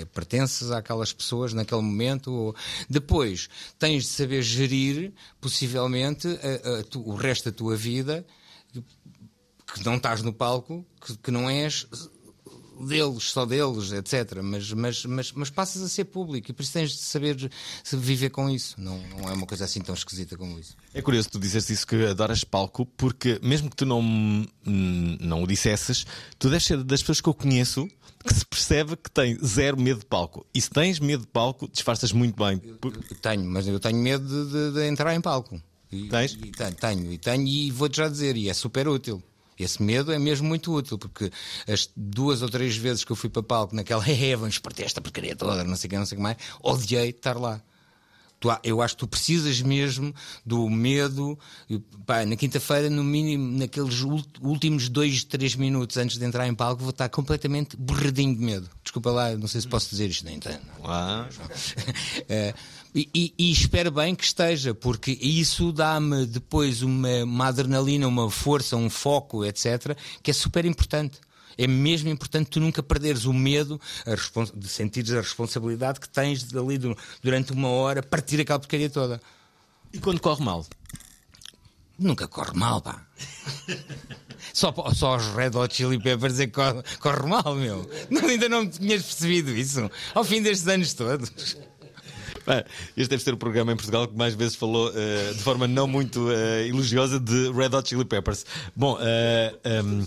é, 0.00 0.04
pertences 0.06 0.70
àquelas 0.72 1.12
pessoas 1.12 1.52
naquele 1.52 1.82
momento. 1.82 2.32
ou- 2.32 2.56
Depois 2.88 3.48
tens 3.78 4.04
de 4.04 4.08
saber 4.10 4.42
gerir, 4.42 5.12
possivelmente, 5.40 6.26
a- 6.28 6.80
a 6.80 6.84
tu- 6.84 7.06
o 7.08 7.14
resto 7.14 7.50
da 7.50 7.56
tua 7.56 7.76
vida, 7.76 8.26
que 8.72 9.84
não 9.84 9.96
estás 9.96 10.20
no 10.22 10.32
palco, 10.32 10.84
que, 11.00 11.16
que 11.18 11.30
não 11.30 11.48
és 11.48 11.86
deles, 12.86 13.24
só 13.24 13.44
deles, 13.46 13.92
etc. 13.92 14.40
Mas, 14.42 14.72
mas, 14.72 15.04
mas, 15.04 15.32
mas 15.32 15.50
passas 15.50 15.82
a 15.82 15.88
ser 15.88 16.04
público 16.04 16.50
e 16.50 16.54
por 16.54 16.62
isso 16.62 16.72
tens 16.72 16.90
de 16.92 16.98
saber 16.98 17.50
viver 17.92 18.30
com 18.30 18.48
isso. 18.50 18.74
Não, 18.78 18.98
não 19.08 19.28
é 19.28 19.32
uma 19.32 19.46
coisa 19.46 19.64
assim 19.64 19.80
tão 19.80 19.94
esquisita 19.94 20.36
como 20.36 20.58
isso. 20.58 20.76
É 20.94 21.00
curioso 21.02 21.28
tu 21.30 21.38
disseste 21.38 21.72
isso 21.72 21.86
que 21.86 22.06
adoras 22.06 22.44
palco, 22.44 22.86
porque 22.96 23.38
mesmo 23.42 23.68
que 23.70 23.76
tu 23.76 23.86
não, 23.86 24.02
não 24.64 25.42
o 25.42 25.46
dissesses, 25.46 26.06
tu 26.38 26.48
deves 26.48 26.64
ser 26.66 26.82
das 26.82 27.00
pessoas 27.00 27.20
que 27.20 27.28
eu 27.28 27.34
conheço 27.34 27.88
que 28.22 28.34
se 28.34 28.44
percebe 28.44 28.96
que 28.96 29.10
tem 29.10 29.38
zero 29.44 29.80
medo 29.80 30.00
de 30.00 30.06
palco. 30.06 30.44
E 30.52 30.60
se 30.60 30.68
tens 30.68 30.98
medo 31.00 31.22
de 31.22 31.26
palco, 31.28 31.66
disfarças 31.72 32.12
muito 32.12 32.36
bem. 32.42 32.58
Por- 32.58 32.92
Tenho, 33.22 33.44
mas 33.44 33.66
eu 33.66 33.80
tenho 33.80 33.96
medo 33.96 34.26
de, 34.26 34.52
de- 34.52 34.72
de 34.74 34.86
entrar 34.88 35.14
em 35.14 35.20
palco. 35.22 35.60
E, 35.90 36.06
Tens? 36.08 36.32
E 36.34 36.50
tenho, 36.52 36.74
tenho, 36.74 37.12
e 37.12 37.18
tenho, 37.18 37.46
e 37.48 37.70
vou-te 37.70 37.96
já 37.96 38.08
dizer, 38.08 38.36
e 38.36 38.48
é 38.50 38.54
super 38.54 38.86
útil. 38.86 39.22
Esse 39.62 39.82
medo 39.82 40.12
é 40.12 40.18
mesmo 40.18 40.48
muito 40.48 40.72
útil, 40.74 40.98
porque 40.98 41.30
as 41.68 41.88
duas 41.96 42.42
ou 42.42 42.48
três 42.48 42.76
vezes 42.76 43.04
que 43.04 43.12
eu 43.12 43.16
fui 43.16 43.28
para 43.28 43.42
palco 43.42 43.74
naquela, 43.74 44.04
é, 44.08 44.36
vamos 44.36 44.58
partir 44.58 44.84
esta 44.84 45.00
porcaria 45.00 45.36
toda, 45.36 45.64
não 45.64 45.76
sei 45.76 45.88
o 45.88 45.90
que, 45.90 45.98
não 45.98 46.06
sei 46.06 46.16
o 46.16 46.18
que 46.18 46.22
mais, 46.22 46.36
odiei 46.62 47.10
estar 47.10 47.36
lá. 47.36 47.60
Eu 48.64 48.80
acho 48.80 48.94
que 48.94 49.00
tu 49.00 49.06
precisas 49.06 49.60
mesmo 49.60 50.14
do 50.46 50.66
medo. 50.70 51.38
pá, 52.06 52.24
na 52.24 52.36
quinta-feira, 52.36 52.88
no 52.88 53.04
mínimo, 53.04 53.58
naqueles 53.58 54.00
últimos 54.40 54.88
dois, 54.88 55.24
três 55.24 55.54
minutos 55.54 55.98
antes 55.98 56.16
de 56.16 56.24
entrar 56.24 56.48
em 56.48 56.54
palco, 56.54 56.80
vou 56.80 56.88
estar 56.88 57.10
completamente 57.10 57.76
borradinho 57.76 58.34
de 58.34 58.42
medo. 58.42 58.70
Desculpa 58.82 59.10
lá, 59.10 59.36
não 59.36 59.46
sei 59.46 59.60
se 59.60 59.68
posso 59.68 59.90
dizer 59.90 60.08
isto, 60.08 60.24
nem 60.24 60.36
entendo. 60.36 60.62
Ah, 60.84 61.28
Eh, 62.30 62.54
e, 62.94 63.08
e- 63.14 63.34
e 63.38 63.52
espero 63.52 63.90
bem 63.90 64.14
que 64.14 64.24
esteja, 64.24 64.74
porque 64.74 65.12
isso 65.20 65.72
dá-me 65.72 66.26
depois 66.26 66.82
uma, 66.82 67.24
uma 67.24 67.46
adrenalina, 67.48 68.06
uma 68.08 68.30
força, 68.30 68.76
um 68.76 68.90
foco, 68.90 69.44
etc., 69.44 69.96
que 70.22 70.30
é 70.30 70.34
super 70.34 70.64
importante. 70.64 71.18
É 71.58 71.66
mesmo 71.66 72.08
importante 72.08 72.48
tu 72.50 72.60
nunca 72.60 72.82
perderes 72.82 73.24
o 73.26 73.32
medo 73.32 73.78
de 74.54 74.68
sentires 74.68 75.12
a 75.12 75.20
responsabilidade 75.20 76.00
que 76.00 76.08
tens 76.08 76.42
de 76.44 76.56
ali 76.58 76.78
du- 76.78 76.96
durante 77.22 77.52
uma 77.52 77.68
hora 77.68 78.02
partir 78.02 78.40
aquela 78.40 78.58
porcaria 78.58 78.88
toda. 78.88 79.20
E 79.92 79.98
quando 79.98 80.20
corre 80.20 80.42
mal? 80.42 80.64
Nunca 81.98 82.26
corre 82.26 82.52
mal, 82.58 82.80
pá. 82.80 83.04
Só, 84.54 84.74
só 84.94 85.16
os 85.16 85.26
Red 85.34 85.50
Hot 85.54 85.72
Chili 85.74 85.98
Peppers 86.02 86.40
é 86.40 86.46
que 86.46 86.52
corre, 86.54 86.82
corre 86.98 87.28
mal, 87.28 87.54
meu. 87.54 87.88
Não, 88.08 88.26
ainda 88.26 88.48
não 88.48 88.68
tinhas 88.68 89.02
percebido 89.02 89.50
isso 89.54 89.88
ao 90.14 90.24
fim 90.24 90.42
destes 90.42 90.66
anos 90.66 90.92
todos. 90.94 91.56
Este 92.96 93.10
deve 93.10 93.22
ser 93.22 93.34
o 93.34 93.36
programa 93.36 93.72
em 93.72 93.76
Portugal 93.76 94.06
que 94.06 94.16
mais 94.16 94.34
vezes 94.34 94.54
falou 94.54 94.92
eh, 94.94 95.32
de 95.32 95.42
forma 95.42 95.66
não 95.66 95.86
muito 95.86 96.30
eh, 96.30 96.68
elogiosa 96.68 97.18
de 97.18 97.50
Red 97.52 97.74
Hot 97.74 97.88
Chili 97.88 98.04
Peppers. 98.04 98.44
Bom, 98.74 98.98
eh, 99.00 99.54
ehm, 99.64 100.04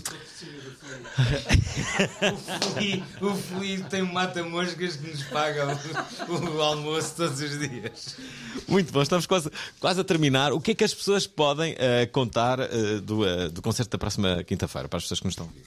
O 3.20 3.34
Felipe 3.34 3.88
tem 3.88 4.02
um 4.02 4.12
mata-moscas 4.12 4.96
que 4.96 5.08
nos 5.08 5.22
paga 5.24 5.78
o, 6.28 6.56
o 6.56 6.62
almoço 6.62 7.14
todos 7.16 7.40
os 7.40 7.58
dias. 7.58 8.16
muito 8.66 8.92
bom, 8.92 9.02
estamos 9.02 9.26
quase, 9.26 9.50
quase 9.78 10.00
a 10.00 10.04
terminar. 10.04 10.52
O 10.52 10.60
que 10.60 10.72
é 10.72 10.74
que 10.74 10.84
as 10.84 10.92
pessoas 10.92 11.26
podem 11.26 11.74
eh, 11.78 12.06
contar 12.06 12.58
eh, 12.60 13.00
do, 13.00 13.26
eh, 13.26 13.48
do 13.48 13.62
concerto 13.62 13.92
da 13.92 13.98
próxima 13.98 14.42
quinta-feira, 14.44 14.88
para 14.88 14.96
as 14.96 15.04
pessoas 15.04 15.20
que 15.20 15.26
nos 15.26 15.32
estão 15.32 15.46
a 15.46 15.48
ouvir? 15.48 15.64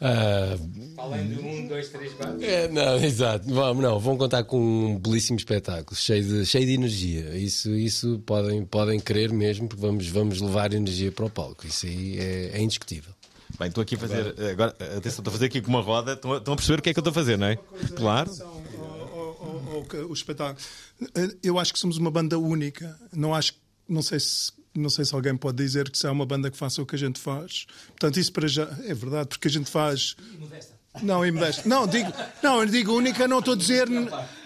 Ah, 0.00 0.56
Além 0.96 1.28
de 1.28 1.38
um, 1.38 1.68
dois, 1.68 1.90
três, 1.90 2.14
quatro. 2.14 2.42
É, 2.42 2.68
não, 2.68 2.96
exato. 3.04 3.52
Vamos, 3.52 3.82
não, 3.82 3.98
vão 3.98 4.16
contar 4.16 4.44
com 4.44 4.58
um 4.58 4.98
belíssimo 4.98 5.36
espetáculo, 5.36 5.94
cheio 5.94 6.24
de, 6.24 6.46
cheio 6.46 6.64
de 6.64 6.72
energia. 6.72 7.36
Isso, 7.36 7.70
isso 7.74 8.18
podem, 8.24 8.64
podem 8.64 8.98
crer 8.98 9.30
mesmo, 9.30 9.68
porque 9.68 9.82
vamos, 9.82 10.06
vamos 10.08 10.40
levar 10.40 10.72
energia 10.72 11.12
para 11.12 11.26
o 11.26 11.30
palco. 11.30 11.66
Isso 11.66 11.86
aí 11.86 12.18
é, 12.18 12.50
é 12.54 12.62
indiscutível. 12.62 13.12
Bem, 13.58 13.68
estou 13.68 13.82
aqui 13.82 13.96
a 13.96 13.98
fazer. 13.98 14.34
Agora, 14.52 14.70
atenção, 14.70 15.20
estou 15.20 15.28
a 15.28 15.32
fazer 15.32 15.46
aqui 15.46 15.60
com 15.60 15.68
uma 15.68 15.82
roda. 15.82 16.14
Estão 16.14 16.32
a, 16.32 16.38
estão 16.38 16.54
a 16.54 16.56
perceber 16.56 16.78
o 16.78 16.82
que 16.82 16.90
é 16.90 16.92
que 16.94 16.98
eu 16.98 17.02
estou 17.02 17.10
a 17.10 17.14
fazer, 17.14 17.36
não 17.36 17.48
é? 17.48 17.56
Claro. 17.94 18.30
o, 20.08 20.12
espetáculo. 20.14 20.64
Eu 21.42 21.58
acho 21.58 21.74
que 21.74 21.78
somos 21.78 21.98
uma 21.98 22.10
banda 22.10 22.38
única. 22.38 22.98
Não 23.12 23.34
acho, 23.34 23.54
não 23.86 24.00
sei 24.00 24.18
se 24.18 24.52
não 24.74 24.88
sei 24.90 25.04
se 25.04 25.14
alguém 25.14 25.36
pode 25.36 25.56
dizer 25.56 25.90
que 25.90 25.98
se 25.98 26.06
há 26.06 26.12
uma 26.12 26.24
banda 26.26 26.50
que 26.50 26.56
faça 26.56 26.80
o 26.82 26.86
que 26.86 26.94
a 26.94 26.98
gente 26.98 27.18
faz. 27.20 27.66
Portanto, 27.88 28.18
isso 28.20 28.32
para 28.32 28.46
já 28.48 28.64
é 28.84 28.94
verdade, 28.94 29.28
porque 29.30 29.48
a 29.48 29.50
gente 29.50 29.68
faz. 29.70 30.16
Não, 31.02 31.24
e 31.24 31.30
modesta. 31.30 31.68
Não, 31.68 31.86
digo, 31.86 32.12
não, 32.42 32.60
eu 32.60 32.66
digo 32.66 32.92
única, 32.92 33.26
não 33.28 33.38
estou 33.38 33.54
a 33.54 33.56
dizer. 33.56 33.88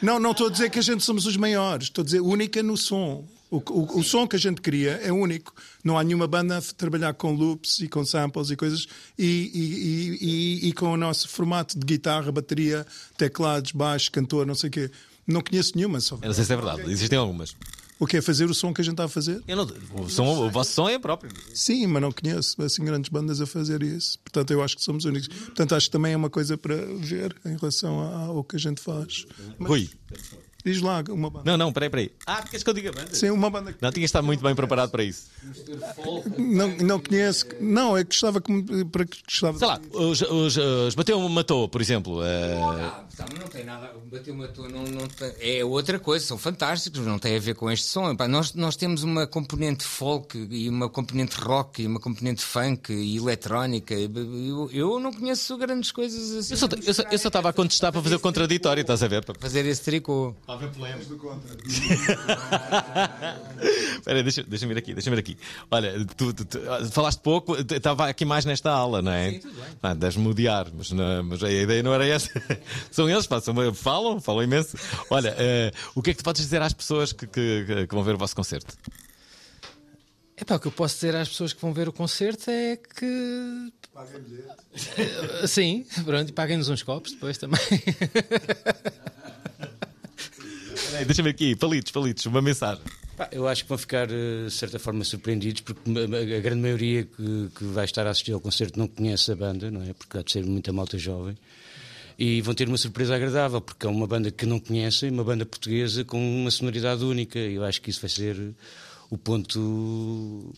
Não, 0.03 0.19
não 0.21 0.33
estou 0.33 0.49
a 0.49 0.51
dizer 0.51 0.71
que 0.71 0.79
a 0.79 0.83
gente 0.83 1.03
somos 1.03 1.25
os 1.27 1.37
maiores. 1.37 1.85
Estou 1.87 2.03
a 2.03 2.05
dizer 2.05 2.21
única 2.21 2.63
no 2.63 2.77
som. 2.77 3.27
O, 3.51 3.59
o, 3.71 4.01
o 4.01 4.03
som 4.03 4.27
que 4.27 4.35
a 4.37 4.39
gente 4.39 4.61
cria 4.61 5.01
é 5.03 5.13
único. 5.13 5.55
Não 5.83 5.97
há 5.97 6.03
nenhuma 6.05 6.27
banda 6.27 6.59
a 6.59 6.63
trabalhar 6.63 7.15
com 7.15 7.33
loops 7.35 7.79
e 7.81 7.89
com 7.89 8.05
samples 8.05 8.51
e 8.51 8.57
coisas 8.57 8.87
e, 9.19 9.25
e, 9.55 9.61
e, 9.61 10.19
e- 10.67 10.69
e 10.69 10.73
com 10.73 10.93
o 10.93 10.97
nosso 10.97 11.29
formato 11.29 11.79
de 11.79 11.87
guitarra, 11.87 12.31
bateria, 12.33 12.85
teclados, 13.17 13.73
baixo, 13.73 14.11
cantor, 14.11 14.45
não 14.45 14.55
sei 14.55 14.69
o 14.69 14.73
quê. 14.73 14.91
Não 15.27 15.41
conheço 15.41 15.73
nenhuma. 15.77 16.01
Só... 16.01 16.17
Eu 16.17 16.27
não 16.29 16.35
sei 16.35 16.45
se 16.45 16.53
é 16.53 16.57
verdade, 16.57 16.83
existem 16.91 17.19
algumas. 17.19 17.55
O 17.99 18.07
que 18.07 18.17
é 18.17 18.23
fazer 18.23 18.51
o 18.51 18.55
som 18.55 18.75
que 18.75 18.81
a 18.81 18.85
gente 18.85 18.95
está 18.95 19.05
a 19.05 19.09
fazer? 19.09 19.41
Não- 19.47 19.67
o, 20.03 20.09
som, 20.11 20.25
o 20.47 20.51
vosso 20.51 20.73
som 20.73 20.89
é 20.89 20.99
próprio. 20.99 21.31
Sim, 21.55 21.87
mas 21.87 22.03
não 22.03 22.11
conheço 22.11 22.61
assim 22.63 22.85
grandes 22.85 23.09
bandas 23.09 23.41
a 23.41 23.47
fazer 23.47 23.83
isso. 23.83 24.19
Portanto, 24.19 24.51
eu 24.51 24.63
acho 24.63 24.77
que 24.77 24.83
somos 24.83 25.05
únicos. 25.05 25.29
Portanto, 25.29 25.75
acho 25.75 25.87
que 25.87 25.93
também 25.93 26.13
é 26.13 26.17
uma 26.17 26.29
coisa 26.31 26.59
para 26.59 26.75
ver 26.99 27.35
em 27.47 27.57
relação 27.57 28.01
ao 28.01 28.43
que 28.43 28.57
a 28.57 28.59
gente 28.59 28.81
faz. 28.81 29.27
Mas, 29.59 29.69
Rui. 29.69 29.91
Diz 30.65 30.81
lá 30.81 31.05
uma 31.11 31.29
banda. 31.29 31.51
Não, 31.51 31.57
não, 31.59 31.73
peraí, 31.73 31.91
peraí. 31.91 32.11
Ah, 32.27 32.43
queres 32.43 32.63
que 32.63 32.71
eu 32.71 32.75
diga 32.75 32.91
banda? 32.91 33.15
Sim, 33.15 33.31
uma 33.31 33.51
banda 33.51 33.73
que 33.73 33.83
Não, 33.83 33.91
tinha 33.93 34.01
que 34.03 34.07
estar 34.07 34.23
muito 34.23 34.43
bem 34.43 34.55
preparado 34.55 34.91
para 34.91 35.05
isso. 35.05 35.27
não, 36.39 36.69
não 36.79 37.01
conheço. 37.01 37.47
Não, 37.61 37.97
é 37.97 38.03
que 38.03 38.11
gostava 38.11 38.41
que 38.41 38.51
me- 38.51 38.85
para 38.87 39.05
que 39.05 39.19
gostava. 39.29 39.59
Sei 39.59 39.67
lá, 39.69 39.81
os, 39.93 40.23
os, 40.23 40.57
os 40.57 40.95
Bateu 40.95 41.21
Matou, 41.29 41.69
por 41.69 41.81
exemplo. 41.81 42.21
Ah, 42.23 43.05
mas 43.19 43.39
não 43.39 43.47
tem 43.49 43.65
nada. 43.65 43.91
Bateu 44.11 44.35
uma 44.35 44.49
tua, 44.49 44.69
não, 44.69 44.85
não 44.85 45.07
tem- 45.07 45.35
é 45.41 45.65
outra 45.65 45.99
coisa, 45.99 46.25
são 46.25 46.39
fantásticos, 46.39 47.01
não 47.01 47.19
tem 47.19 47.37
a 47.37 47.41
ver 47.41 47.55
com 47.55 47.71
este 47.71 47.87
som. 47.87 48.11
Epá, 48.11 48.27
nós, 48.27 48.55
nós 48.55 48.77
temos 48.77 49.03
uma 49.03 49.27
componente 49.27 49.85
folk 49.85 50.49
e 50.51 50.69
uma 50.69 50.89
componente 50.89 51.37
rock 51.37 51.83
e 51.83 51.87
uma 51.87 52.01
componente 52.01 52.43
funk 52.43 52.93
e 52.93 53.17
eletrónica. 53.17 53.95
Eu, 53.95 54.71
eu 54.73 55.01
não 55.01 55.13
conheço 55.13 55.57
grandes 55.59 55.93
coisas 55.93 56.33
assim. 56.33 56.55
eu 56.55 56.57
só 56.59 56.67
eu 56.87 56.95
só- 56.95 57.03
eu 57.11 57.19
só 57.19 57.29
estava 57.29 57.51
a 57.51 57.53
contestar 57.53 57.93
para 57.93 58.03
fazer 58.03 58.17
o 58.17 58.21
contraditório, 58.21 58.81
estás 58.81 59.03
a 59.03 59.09
ver? 59.09 59.25
Para 59.25 59.35
fazer 59.39 59.65
esse 59.67 59.83
tricô. 59.83 60.35
Espera, 63.95 64.19
aí, 64.19 64.23
deixa, 64.23 64.43
deixa-me 64.43 64.75
ir 64.75 64.79
aqui, 64.79 64.95
deixa-me 64.95 65.17
ir 65.17 65.21
aqui. 65.21 65.37
Olha, 65.71 66.05
tu, 66.17 66.33
tu- 66.33 66.45
tu- 66.45 66.61
falaste 66.93 67.21
pouco, 67.21 67.57
estava 67.57 68.09
aqui 68.09 68.25
mais 68.25 68.45
nesta 68.45 68.71
aula, 68.71 69.01
não 69.03 69.13
é? 69.13 69.33
Sim, 69.33 69.39
tudo 69.41 69.55
bem. 69.55 69.65
Ah, 69.83 69.95
Deves-me 69.95 70.29
odiar, 70.29 70.67
mas, 70.77 70.91
não- 70.91 71.23
mas 71.25 71.43
a 71.43 71.51
ideia 71.51 71.83
não 71.83 71.95
era 71.95 72.07
essa. 72.07 72.31
São 72.91 73.09
eles, 73.09 73.27
pá, 73.27 73.41
são- 73.41 73.55
falam, 73.75 74.21
falam 74.21 74.43
imenso. 74.43 74.77
Olha, 75.11 75.35
eh, 75.39 75.73
o 75.95 76.03
que 76.03 76.11
é 76.11 76.15
que 76.15 76.19
tu 76.19 76.25
podes 76.25 76.43
dizer 76.43 76.61
às 76.63 76.73
pessoas 76.73 77.13
que, 77.13 77.27
que- 77.27 77.87
que- 77.89 77.95
vão 77.95 78.03
ver 78.05 78.15
o 78.15 78.19
vosso 78.19 78.35
concerto? 78.37 78.75
Epá, 80.37 80.57
o 80.57 80.61
que 80.61 80.67
eu 80.67 80.73
posso 80.73 80.97
dizer 80.97 81.15
às 81.15 81.29
pessoas 81.29 81.53
que 81.53 81.63
vão 81.63 81.73
ver 81.73 81.89
o 81.89 81.93
concerto 81.93 82.51
é 82.51 82.77
que. 82.77 83.73
Eh, 84.99 85.47
Sim, 85.47 85.87
pronto, 86.05 86.29
e 86.29 86.33
paguem-nos 86.33 86.69
uns 86.69 86.83
copos 86.83 87.13
depois 87.13 87.39
também. 87.39 87.61
Deixa-me 91.07 91.31
aqui, 91.31 91.57
palitos, 91.57 91.91
palitos, 91.93 92.27
uma 92.27 92.41
mensagem. 92.43 92.83
Eu 93.33 93.47
acho 93.49 93.63
que 93.65 93.69
vão 93.69 93.79
ficar, 93.79 94.09
eh, 94.11 94.45
de 94.47 94.51
certa 94.53 94.79
forma, 94.79 95.05
surpreendidos, 95.05 95.63
porque 95.63 95.81
a 95.91 96.41
grande 96.41 96.61
maioria 96.63 97.05
que, 97.05 97.49
que 97.57 97.65
vai 97.65 97.85
estar 97.85 98.07
a 98.07 98.11
assistir 98.11 98.33
ao 98.33 98.41
concerto 98.41 98.79
não 98.79 98.87
conhece 98.89 99.31
a 99.33 99.37
banda, 99.37 99.71
não 99.71 99.83
é? 99.83 99.93
Porque 99.93 100.19
há 100.19 100.23
de 100.23 100.33
ser 100.33 100.45
muita 100.45 100.73
malta 100.73 100.99
jovem. 100.99 101.37
E 102.19 102.41
vão 102.43 102.55
ter 102.55 102.69
uma 102.69 102.77
surpresa 102.77 103.15
agradável, 103.17 103.61
porque 103.61 103.87
é 103.87 103.89
uma 103.89 104.07
banda 104.07 104.31
que 104.31 104.47
não 104.47 104.59
conhecem, 104.61 105.11
uma 105.11 105.25
banda 105.25 105.45
portuguesa 105.45 106.05
com 106.05 106.19
uma 106.43 106.51
sonoridade 106.51 107.05
única. 107.05 107.39
E 107.39 107.55
eu 107.55 107.65
acho 107.65 107.81
que 107.83 107.91
isso 107.91 108.01
vai 108.01 108.11
ser 108.11 108.55
o 109.11 109.19
ponto 109.19 110.53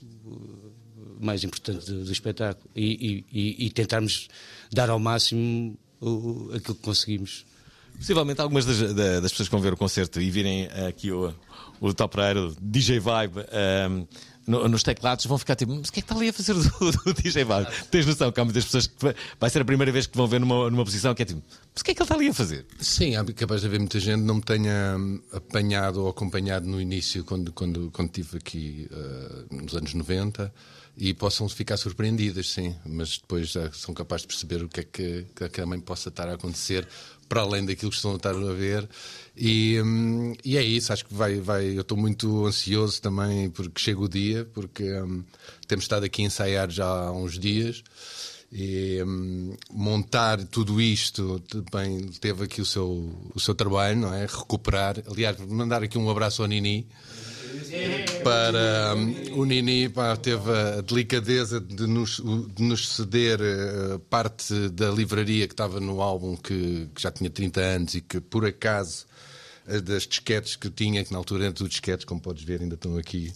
mais 1.20 1.45
importante 1.45 1.91
do, 1.91 2.11
espetáculo. 2.12 2.68
E, 2.74 3.24
e- 3.32 3.39
e- 3.41 3.66
e 3.66 3.70
tentarmos 3.70 4.28
dar 4.72 4.91
ao 4.91 4.99
máximo 4.99 5.78
o- 6.01 6.51
aquilo 6.55 6.74
que 6.74 6.82
conseguimos. 6.82 7.45
Possivelmente 7.99 8.40
algumas 8.40 8.64
das, 8.64 8.94
da- 8.94 9.20
das 9.20 9.30
pessoas 9.32 9.49
que 9.49 9.53
vão 9.53 9.61
ver 9.61 9.72
o 9.72 9.76
concerto 9.76 10.20
e 10.20 10.30
virem 10.30 10.66
aqui 10.88 11.11
o, 11.11 11.32
o 11.80 11.94
Top 11.94 12.16
Rairo, 12.16 12.55
DJ 12.61 13.01
Vibe, 13.01 13.40
ehm, 13.51 14.05
no- 14.47 14.68
nos 14.68 14.82
teclados, 14.82 15.24
vão 15.26 15.36
ficar 15.38 15.57
tipo, 15.57 15.74
mas 15.74 15.88
o 15.88 15.92
que 15.92 15.99
é 15.99 16.03
que 16.03 16.05
está 16.05 16.14
ali 16.14 16.28
a 16.28 16.32
fazer 16.32 16.55
do, 16.55 16.62
do 16.92 17.14
DJ 17.14 17.44
Vibe? 17.44 17.66
Tens 17.90 18.07
noção 18.07 18.30
que 18.30 18.38
há 18.40 18.44
muitas 18.44 18.64
pessoas 18.64 18.86
que 18.86 18.94
vai- 19.40 19.51
ser 19.51 19.62
a 19.62 19.64
primeira 19.64 19.90
vez 19.90 20.07
que 20.07 20.16
vão 20.16 20.26
ver 20.26 20.38
numa, 20.38 20.70
numa 20.70 20.84
posição 20.84 21.14
que 21.14 21.22
é 21.22 21.24
tipo, 21.24 21.42
mas 21.74 21.80
o 21.80 21.84
que 21.84 21.90
é 21.90 21.94
que 21.94 22.01
ele 22.01 22.05
está 22.05 22.14
ali 22.14 22.28
a 22.28 22.34
fazer? 22.34 22.64
Sim, 22.78 23.16
há 23.16 23.24
capaz 23.24 23.61
de 23.62 23.66
haver 23.66 23.80
muita 23.80 23.99
gente 23.99 24.20
não 24.20 24.36
me 24.36 24.42
tenha 24.42 24.97
hum, 24.99 25.20
apanhado 25.32 26.03
ou 26.03 26.09
acompanhado 26.09 26.66
no 26.68 26.80
início, 26.80 27.24
quando, 27.24 27.53
quando, 27.53 27.90
quando 27.92 28.09
estive 28.09 28.36
aqui 28.38 28.88
ah, 28.92 29.44
nos 29.51 29.74
anos 29.74 29.94
90, 29.94 30.53
e 30.99 31.12
possam 31.12 31.47
ficar 31.47 31.76
surpreendidas, 31.76 32.49
sim, 32.49 32.74
mas 32.86 33.18
depois 33.18 33.51
já 33.51 33.70
são 33.72 33.92
capazes 33.92 34.22
de 34.22 34.28
perceber 34.28 34.64
o 34.64 34.68
que 34.68 34.80
é 34.80 34.82
que, 34.82 35.26
que 35.34 35.49
também 35.51 35.78
possa 35.78 36.09
estar 36.09 36.26
a 36.26 36.34
acontecer, 36.34 36.88
para 37.29 37.43
além 37.43 37.64
daquilo 37.64 37.91
que 37.91 37.97
estão 37.97 38.12
a 38.12 38.16
estar 38.16 38.35
a 38.35 38.53
ver. 38.53 38.89
E, 39.37 39.81
hum, 39.83 40.35
e 40.45 40.57
é 40.57 40.62
isso, 40.62 40.93
acho 40.93 41.05
que 41.05 41.14
vai, 41.14 41.41
vai. 41.41 41.77
Eu 41.77 41.83
estou 41.83 41.97
muito 41.97 42.47
ansioso 42.47 43.01
também 43.03 43.51
porque 43.51 43.81
chega 43.81 44.01
o 44.01 44.09
dia, 44.09 44.49
porque 44.55 44.85
hum, 45.01 45.22
temos 45.66 45.85
estado 45.85 46.05
aqui 46.05 46.22
a 46.22 46.27
ensaiar 46.27 46.70
já 46.70 46.87
há 46.87 47.12
uns 47.12 47.39
dias. 47.39 47.83
E 48.51 49.03
hum, 49.03 49.57
montar 49.70 50.43
tudo 50.45 50.81
isto 50.81 51.41
também 51.41 52.09
teve 52.20 52.45
aqui 52.45 52.61
o 52.61 52.64
seu, 52.64 53.12
o 53.35 53.41
seu 53.41 53.55
trabalho, 53.55 53.99
não 53.99 54.14
é? 54.14 54.22
Recuperar. 54.27 55.03
Aliás, 55.11 55.39
mandar 55.41 55.83
aqui 55.83 55.99
um 55.99 56.09
abraço 56.09 56.43
ao 56.43 56.49
Nini. 56.49 56.87
Para 58.22 58.94
hum, 58.97 59.40
o 59.40 59.44
Nini 59.44 59.88
pá, 59.88 60.16
teve 60.16 60.51
a 60.51 60.80
delicadeza 60.80 61.61
de 61.61 61.86
nos, 61.86 62.16
de 62.16 62.62
nos 62.62 62.88
ceder 62.88 63.40
eh, 63.40 63.99
parte 64.11 64.68
da 64.70 64.90
livraria 64.90 65.47
que 65.47 65.53
estava 65.53 65.78
no 65.78 66.03
álbum 66.03 66.36
que, 66.36 66.88
que 66.94 67.03
já 67.03 67.11
tinha 67.11 67.30
30 67.30 67.61
anos 67.61 67.94
e 67.94 68.01
que 68.01 68.20
por 68.20 68.44
acaso 68.44 69.07
eh, 69.68 69.80
das 69.80 70.07
disquetes 70.07 70.57
que 70.57 70.70
tinha, 70.70 71.05
que 71.05 71.12
na 71.12 71.18
altura 71.18 71.44
eram 71.44 71.53
tudo 71.53 71.68
disquetes, 71.68 72.05
como 72.05 72.20
podes 72.20 72.42
ver, 72.42 72.62
ainda 72.62 72.74
estão 72.74 72.97
aqui 72.97 73.32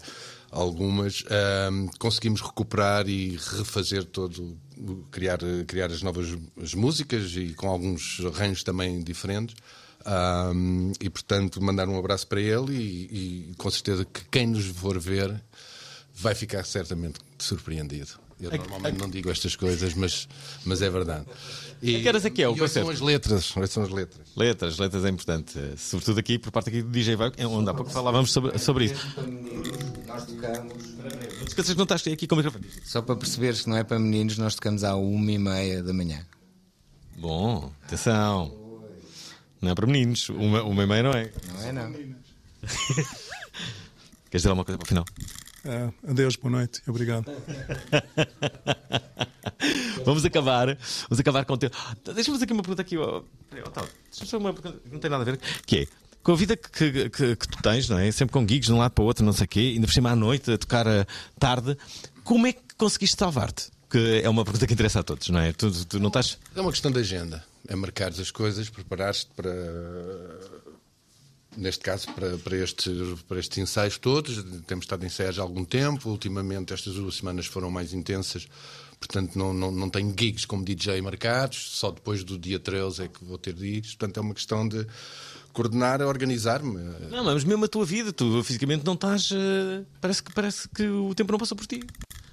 algumas. 0.51 1.25
ahm, 1.31 1.89
conseguimos 1.99 2.41
recuperar 2.41 3.09
e 3.09 3.37
refazer 3.37 4.05
todo, 4.05 4.59
criar, 5.11 5.39
criar 5.67 5.91
as 5.91 6.03
novas 6.03 6.37
as 6.61 6.75
músicas 6.75 7.33
e 7.37 7.55
com 7.55 7.69
alguns 7.69 8.21
arranjos 8.25 8.63
também 8.65 9.01
diferentes. 9.03 9.55
Ahm, 10.05 10.93
e 11.01 11.11
portanto, 11.11 11.63
mandar 11.63 11.89
um 11.89 11.99
abraço 11.99 12.27
para 12.27 12.41
ele 12.41 12.73
e, 12.75 13.51
e 13.51 13.55
com 13.57 13.71
certeza 13.71 14.05
que 14.05 14.23
quem 14.31 14.47
nos 14.47 14.67
for 14.67 14.99
ver 14.99 15.41
vai 16.15 16.35
ficar 16.35 16.65
certamente 16.65 17.21
surpreendido. 17.39 18.19
Eu 18.41 18.51
normalmente 18.51 18.99
não 18.99 19.09
digo 19.11 19.31
estas 19.31 19.55
coisas, 19.55 19.93
mas, 19.93 20.27
mas 20.65 20.81
é 20.81 20.89
verdade. 20.89 21.27
E, 21.83 21.97
A 21.97 22.01
que 22.01 22.09
horas 22.09 22.25
é 22.25 22.31
que 22.31 22.43
é 22.43 22.49
o 22.49 22.57
e 22.57 22.63
hoje 22.63 22.73
são 22.73 22.83
concerto? 22.85 23.05
as 23.05 23.07
letras. 23.07 23.45
São 23.71 23.83
as 23.83 23.91
letras. 23.91 24.27
Letras, 24.35 24.79
letras 24.79 25.05
é 25.05 25.09
importante. 25.11 25.59
Sobretudo 25.77 26.19
aqui, 26.21 26.39
por 26.39 26.51
parte 26.51 26.71
aqui 26.71 26.83
do 26.83 26.89
DJ 26.89 27.17
Vai, 27.17 27.33
onde 27.45 27.69
há 27.69 27.75
pouco 27.75 27.91
falávamos 27.91 28.33
sobre, 28.33 28.59
sobre 28.59 28.87
isso. 28.87 29.07
Nós 30.07 30.25
tocamos. 30.25 30.73
Que 31.55 31.75
não 31.75 31.83
estás 31.83 32.07
aqui 32.07 32.27
com 32.27 32.35
o 32.35 32.39
microfone. 32.39 32.67
Só 32.85 33.03
para 33.03 33.17
perceberes 33.17 33.63
que 33.63 33.69
não 33.69 33.77
é 33.77 33.85
para 33.85 33.99
meninos, 33.99 34.39
nós 34.39 34.55
tocamos 34.55 34.85
à 34.85 34.97
uma 34.97 35.33
e 35.33 35.39
meia 35.39 35.83
da 35.83 35.93
manhã. 35.93 36.25
Bom, 37.19 37.71
atenção. 37.85 38.60
Não 39.61 39.73
é 39.73 39.75
para 39.75 39.87
meninos. 39.87 40.29
Uma, 40.31 40.63
uma 40.63 40.83
e 40.83 40.87
meia 40.87 41.03
não 41.03 41.13
é. 41.13 41.31
Não 41.53 41.63
é, 41.63 41.73
não. 41.73 41.93
Queres 44.31 44.43
dizer 44.43 44.49
alguma 44.49 44.65
coisa 44.65 44.79
para 44.79 44.85
o 44.85 44.89
final? 44.89 45.05
É, 45.65 45.91
adeus, 46.09 46.37
boa 46.37 46.53
noite. 46.53 46.81
Obrigado. 46.87 47.27
Vamos 50.05 50.25
acabar. 50.25 50.79
Vamos 51.09 51.21
acabar 51.21 51.45
com 51.45 51.55
o 51.55 51.59
teu. 51.59 51.71
Deixa-me 52.15 52.37
fazer 52.37 52.45
aqui 52.45 52.53
uma 52.53 52.63
pergunta 52.63 52.83
aqui. 52.83 52.97
tal. 52.97 53.25
Deixa-me 54.09 54.31
fazer 54.31 54.37
uma 54.37 54.55
pergunta 54.55 54.79
que 54.83 54.91
não 54.91 55.01
tem 55.01 55.11
nada 55.11 55.23
a 55.23 55.25
ver. 55.25 55.41
Que 55.67 55.81
é. 55.81 55.87
Com 56.23 56.33
a 56.33 56.37
vida 56.37 56.57
que, 56.57 57.09
que, 57.11 57.37
que 57.37 57.49
tu 57.49 57.63
tens, 57.63 57.89
não 57.89 57.99
é? 57.99 58.11
Sempre 58.13 58.33
com 58.33 58.47
gigs 58.47 58.67
de 58.67 58.73
um 58.73 58.79
lado 58.79 58.93
para 58.93 59.03
o 59.03 59.07
outro, 59.07 59.25
não 59.25 59.33
sei 59.33 59.47
o 59.47 59.49
quê, 59.49 59.73
ainda 59.75 59.87
por 59.87 59.93
cima 59.93 60.11
à 60.11 60.17
noite, 60.17 60.53
a 60.53 60.59
tocar 60.59 60.87
eh, 60.87 61.07
tarde, 61.39 61.79
como 62.23 62.47
é 62.47 62.53
que 62.53 62.61
conseguiste 62.77 63.17
salvar-te? 63.19 63.71
Que 63.89 64.21
é 64.23 64.29
uma 64.29 64.45
pergunta 64.45 64.67
que 64.67 64.75
interessa 64.75 65.01
a 65.01 65.03
todos, 65.03 65.31
não 65.31 65.41
é? 65.41 65.51
Tu, 65.55 65.71
tu 65.87 65.99
não 65.99 66.09
estás. 66.09 66.37
É 66.55 66.61
uma 66.61 66.71
questão 66.71 66.91
de 66.91 66.99
agenda. 66.99 67.43
É 67.69 67.77
marcar 67.77 68.09
as 68.11 68.31
coisas, 68.31 68.69
preparar-te 68.69 69.27
para. 69.37 69.53
Neste 71.57 71.83
caso, 71.83 72.07
para, 72.15 72.39
para, 72.39 72.57
estes, 72.57 73.21
para 73.29 73.39
estes 73.41 73.59
ensaios 73.59 73.99
todos. 73.99 74.43
Temos 74.67 74.85
estado 74.85 75.03
em 75.03 75.07
ensaios 75.07 75.39
há 75.39 75.43
algum 75.43 75.65
tempo. 75.65 76.09
Ultimamente, 76.09 76.73
estas 76.73 76.95
duas 76.95 77.17
semanas 77.17 77.47
foram 77.47 77.71
mais 77.71 77.93
intensas. 77.93 78.47
Portanto, 79.01 79.37
não, 79.37 79.53
não, 79.53 79.71
não 79.73 79.91
tenho 79.91 80.15
gigs 80.17 80.47
como 80.47 80.65
DJ 80.65 81.03
marcados. 81.03 81.71
Só 81.77 81.91
depois 81.91 82.23
do 82.23 82.39
dia 82.39 82.61
13 82.61 83.03
é 83.05 83.09
que 83.09 83.25
vou 83.25 83.37
ter 83.37 83.57
gigs. 83.57 83.97
Portanto, 83.97 84.19
é 84.19 84.21
uma 84.21 84.35
questão 84.35 84.67
de 84.69 84.87
coordenar, 85.53 86.01
organizar-me. 86.03 86.79
Não, 87.11 87.25
mas 87.25 87.43
mesmo 87.43 87.65
a 87.65 87.69
tua 87.69 87.85
vida, 87.85 88.13
tu 88.13 88.43
fisicamente 88.45 88.85
não 88.87 88.95
estás. 88.95 89.31
eh, 89.33 89.83
Parece 90.01 90.23
que, 90.23 90.33
parece 90.33 90.69
que 90.69 90.85
o 90.87 91.13
tempo 91.17 91.33
não 91.33 91.39
passou 91.39 91.57
por 91.57 91.67
ti. 91.67 91.81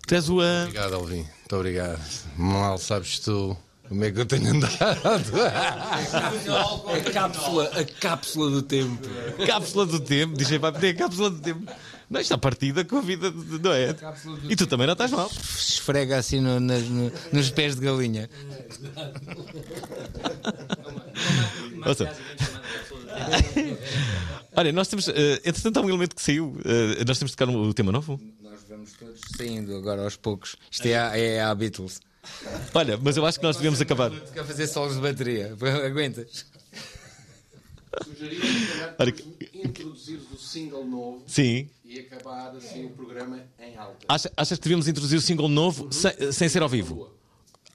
Tu 0.07 0.13
és 0.13 0.29
o. 0.29 0.43
eh, 0.43 0.61
Obrigado, 0.65 0.93
Alvin. 0.93 1.23
Muito 1.23 1.55
obrigado. 1.55 1.99
Mal 2.37 2.77
sabes 2.77 3.17
tu 3.19 3.57
como 3.89 4.03
é 4.03 4.11
que 4.11 4.19
eu 4.19 4.25
tenho 4.25 4.49
andado. 4.51 4.77
A 5.45 7.11
cápsula, 7.11 7.63
a 7.79 7.83
cápsula 7.85 8.49
do 8.51 8.61
tempo. 8.61 8.97
cápsula 9.45 9.85
do 9.85 9.99
tempo, 9.99 10.35
DJ 10.37 10.57
vai 10.59 10.71
pedir 10.71 10.87
a 10.89 10.93
cápsula 10.95 11.29
do 11.29 11.39
tempo. 11.39 11.71
Não, 12.09 12.21
está 12.21 12.37
partida 12.37 12.85
com 12.85 12.97
a 12.99 13.01
vida, 13.01 13.29
de- 13.29 13.59
não 13.61 13.73
é? 13.73 13.93
E 14.49 14.55
tu 14.55 14.65
também 14.65 14.87
não 14.87 14.93
estás 14.93 15.11
mal. 15.11 15.29
Esfrega 15.29 16.17
assim 16.17 16.39
no- 16.39 16.57
nas- 16.59 16.83
no- 16.87 17.11
nos 17.33 17.49
pés 17.49 17.75
de 17.75 17.81
galinha. 17.81 18.29
Ouça. 21.85 22.15
Olha, 24.55 24.71
nós 24.71 24.87
temos. 24.87 25.07
eh, 25.09 25.41
entretanto, 25.45 25.77
há 25.77 25.81
um 25.81 25.89
elemento 25.89 26.15
que 26.15 26.21
saiu. 26.21 26.57
eh, 26.65 27.03
nós 27.05 27.17
temos 27.19 27.31
de 27.31 27.37
tocar 27.37 27.49
o 27.53 27.73
tema 27.73 27.91
novo. 27.91 28.19
Nós 28.41 28.59
vamos 28.69 28.93
todos 28.93 29.19
saindo 29.37 29.75
agora 29.75 30.03
aos 30.03 30.15
poucos. 30.15 30.55
Isto 30.71 30.85
é 30.87 30.97
a, 30.97 31.17
é 31.17 31.41
a 31.41 31.53
Beatles. 31.53 31.99
Olha, 32.73 32.97
mas 32.97 33.17
eu 33.17 33.25
acho 33.25 33.39
que 33.39 33.45
nós 33.45 33.57
devemos 33.57 33.81
acabar. 33.81 34.09
Quer 34.11 34.45
fazer 34.45 34.67
solos 34.67 34.95
de 34.95 35.01
bateria. 35.01 35.55
Aguentas? 35.85 36.45
Sugeria, 38.03 38.95
Olha, 38.99 39.15
introduzir 39.53 40.19
o 40.31 40.37
single 40.37 40.85
novo 40.85 41.23
Sim. 41.27 41.67
e 41.83 41.99
acabar 41.99 42.55
assim 42.55 42.85
o 42.85 42.89
programa 42.91 43.43
em 43.59 43.75
alta. 43.75 44.05
Acha- 44.07 44.31
achas 44.37 44.57
que 44.57 44.63
devíamos 44.63 44.87
introduzir 44.87 45.17
o 45.17 45.21
single 45.21 45.47
novo 45.49 45.91
sem, 45.91 46.31
sem 46.31 46.47
ser 46.49 46.61
ao 46.61 46.69
vivo? 46.69 47.09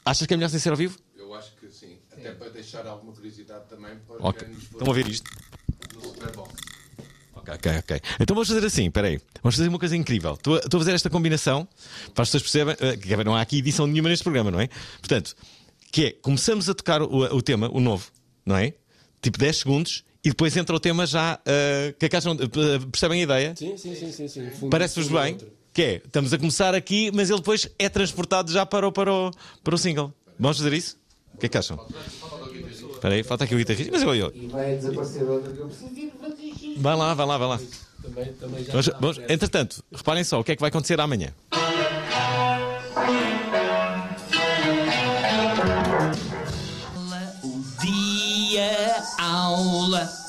Achas 0.05 0.27
que 0.27 0.35
é 0.35 0.37
melhor 0.37 0.49
sem 0.49 0.61
ser 0.61 0.71
ao 0.71 0.77
vivo? 0.77 0.97
Eu 1.17 1.35
acho 1.35 1.53
que 1.57 1.69
sim. 1.71 1.99
Até 2.13 2.33
para 2.33 2.51
deixar 2.51 2.87
alguma 2.87 3.13
curiosidade 3.13 3.65
também 3.69 3.97
para 4.07 4.17
Ok. 4.29 4.45
quem 4.47 4.55
nos 4.55 4.65
for 4.65 4.79
Estão 4.79 4.93
a 4.93 4.95
ver 4.97 5.09
isto? 5.09 5.29
no 5.95 6.01
Super 6.03 6.31
Bowl. 6.33 6.49
Ok, 7.43 7.55
ok, 7.55 7.79
ok. 7.79 8.01
Então 8.21 8.35
vamos 8.35 8.49
fazer 8.49 8.65
assim, 8.65 8.91
peraí. 8.91 9.21
Vamos 9.43 9.57
fazer 9.57 9.69
uma 9.69 9.79
coisa 9.79 9.97
incrível. 9.97 10.35
Estou 10.35 10.55
a, 10.55 10.59
estou 10.59 10.79
a 10.79 10.81
fazer 10.81 10.95
esta 10.95 11.11
combinação 11.11 11.67
para 12.15 12.23
as 12.23 12.29
pessoas 12.31 12.43
percebem 12.43 12.77
eh, 12.81 12.97
que 12.97 13.25
não 13.25 13.35
há 13.35 13.41
aqui 13.41 13.59
edição 13.59 13.87
nenhuma 13.87 14.09
neste 14.09 14.23
programa, 14.23 14.51
não 14.51 14.61
é? 14.61 14.69
Portanto, 14.99 15.35
que 15.91 16.05
é, 16.07 16.13
começamos 16.13 16.69
a 16.69 16.75
tocar 16.75 17.03
o, 17.03 17.07
o 17.37 17.43
tema, 17.43 17.69
o 17.73 17.81
novo, 17.81 18.07
não 18.47 18.57
é? 18.57 18.75
Tipo 19.21 19.39
10 19.39 19.57
segundos 19.59 20.05
e 20.25 20.29
depois 20.31 20.57
entra 20.57 20.75
o 20.75 20.81
tema 20.81 21.05
já. 21.05 21.39
eh, 21.45 21.95
que 21.99 22.09
que 22.09 22.17
acham? 22.17 22.33
Eh, 22.35 22.79
percebem 22.91 23.21
a 23.21 23.25
ideia? 23.25 23.55
Sim, 23.57 23.77
sim, 23.77 23.95
sim, 23.95 24.13
sim. 24.13 24.29
sim. 24.29 24.51
Fundo- 24.51 24.71
Parece-vos 24.71 25.09
fundo 25.09 25.21
bem? 25.21 25.33
outro. 25.35 25.49
Que 25.75 25.83
é, 25.83 25.95
estamos 25.97 26.33
a 26.33 26.39
começar 26.39 26.75
aqui, 26.75 27.11
mas 27.15 27.31
ele 27.31 27.39
depois 27.39 27.67
é 27.79 27.89
transportado 27.89 28.53
já 28.53 28.65
para 28.67 28.87
o, 28.87 28.93
para 28.93 29.13
o, 29.13 29.31
para 29.65 29.75
o 29.75 29.79
single. 29.79 30.13
Vamos 30.39 30.59
fazer 30.59 30.73
isso? 30.75 30.97
O 31.35 31.39
que 31.39 31.47
é 31.47 31.49
que 31.49 31.57
acham? 31.59 31.79
Espera 32.95 33.15
aí, 33.15 33.23
falta 33.23 33.45
aqui 33.45 33.55
o 33.55 33.59
guitarrista. 33.59 33.91
Mas 33.91 34.03
eu, 34.03 34.15
eu, 34.15 34.33
E 34.35 34.47
vai 34.47 34.77
desaparecer 34.77 35.23
outra 35.29 35.51
que 35.53 35.59
eu 35.59 35.67
preciso 35.67 35.99
ir. 35.99 36.13
Vai 36.77 36.97
lá, 36.97 37.15
vai 37.15 37.27
lá, 37.27 37.39
vai 37.39 37.49
lá. 37.49 37.61
Também, 38.03 38.33
também 38.35 38.65
já 38.65 38.73
Vamos- 38.73 38.91
vamos- 39.01 39.19
entretanto, 39.31 39.85
reparem 39.95 40.25
só 40.25 40.41
o 40.41 40.45
que 40.45 40.53
é 40.53 40.57
que 40.57 40.61
vai 40.61 40.69
acontecer 40.69 41.01
amanhã. 41.01 41.33
O 47.43 47.63
dia 47.81 49.03
aula. 49.19 50.22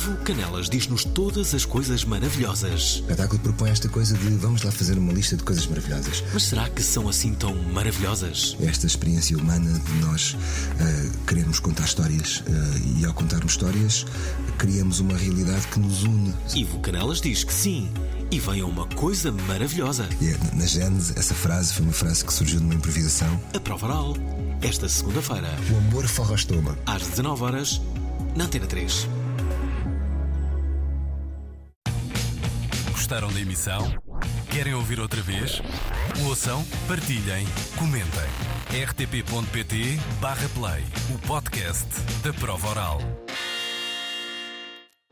Ivo 0.00 0.16
Canelas 0.24 0.70
diz-nos 0.70 1.04
todas 1.04 1.52
as 1.54 1.66
coisas 1.66 2.04
maravilhosas. 2.06 2.96
O 2.96 3.00
espetáculo 3.00 3.38
propõe 3.40 3.68
esta 3.68 3.86
coisa 3.86 4.16
de 4.16 4.28
vamos 4.36 4.62
lá 4.62 4.72
fazer 4.72 4.96
uma 4.96 5.12
lista 5.12 5.36
de 5.36 5.42
coisas 5.44 5.66
maravilhosas. 5.66 6.24
Mas 6.32 6.44
será 6.44 6.70
que 6.70 6.82
são 6.82 7.06
assim 7.06 7.34
tão 7.34 7.54
maravilhosas? 7.54 8.56
Esta 8.60 8.86
experiência 8.86 9.36
humana 9.36 9.70
de 9.78 9.92
nós 10.00 10.38
eh, 10.80 11.10
querermos 11.26 11.60
contar 11.60 11.84
histórias 11.84 12.42
eh, 12.46 12.98
e 12.98 13.04
ao 13.04 13.12
contarmos 13.12 13.52
histórias 13.52 14.06
criamos 14.56 15.00
uma 15.00 15.18
realidade 15.18 15.66
que 15.66 15.78
nos 15.78 16.02
une. 16.02 16.32
Ivo 16.54 16.80
Canelas 16.80 17.20
diz 17.20 17.44
que 17.44 17.52
sim. 17.52 17.90
E 18.30 18.40
vem 18.40 18.62
a 18.62 18.66
uma 18.66 18.86
coisa 18.86 19.30
maravilhosa. 19.30 20.08
É, 20.22 20.56
na 20.56 20.64
Gênese, 20.64 21.12
essa 21.18 21.34
frase 21.34 21.74
foi 21.74 21.84
uma 21.84 21.92
frase 21.92 22.24
que 22.24 22.32
surgiu 22.32 22.58
numa 22.60 22.74
improvisação. 22.74 23.38
A 23.54 23.60
prova 23.60 23.86
oral. 23.86 24.16
Esta 24.62 24.88
segunda-feira, 24.88 25.54
O 25.70 25.76
amor 25.76 26.06
forra 26.08 26.32
o 26.32 26.36
estômago. 26.36 26.78
às 26.86 27.02
19 27.06 27.42
horas 27.44 27.82
na 28.34 28.44
Antena 28.44 28.66
3. 28.66 29.06
Gostaram 33.10 33.32
da 33.32 33.40
emissão? 33.40 33.92
Querem 34.52 34.72
ouvir 34.72 35.00
outra 35.00 35.20
vez? 35.20 35.60
Ouçam, 36.24 36.64
partilhem, 36.86 37.44
comentem. 37.76 38.06
rtp.pt/play 38.86 40.84
o 41.12 41.18
podcast 41.26 41.88
da 42.22 42.32
prova 42.32 42.68
oral. 42.68 43.00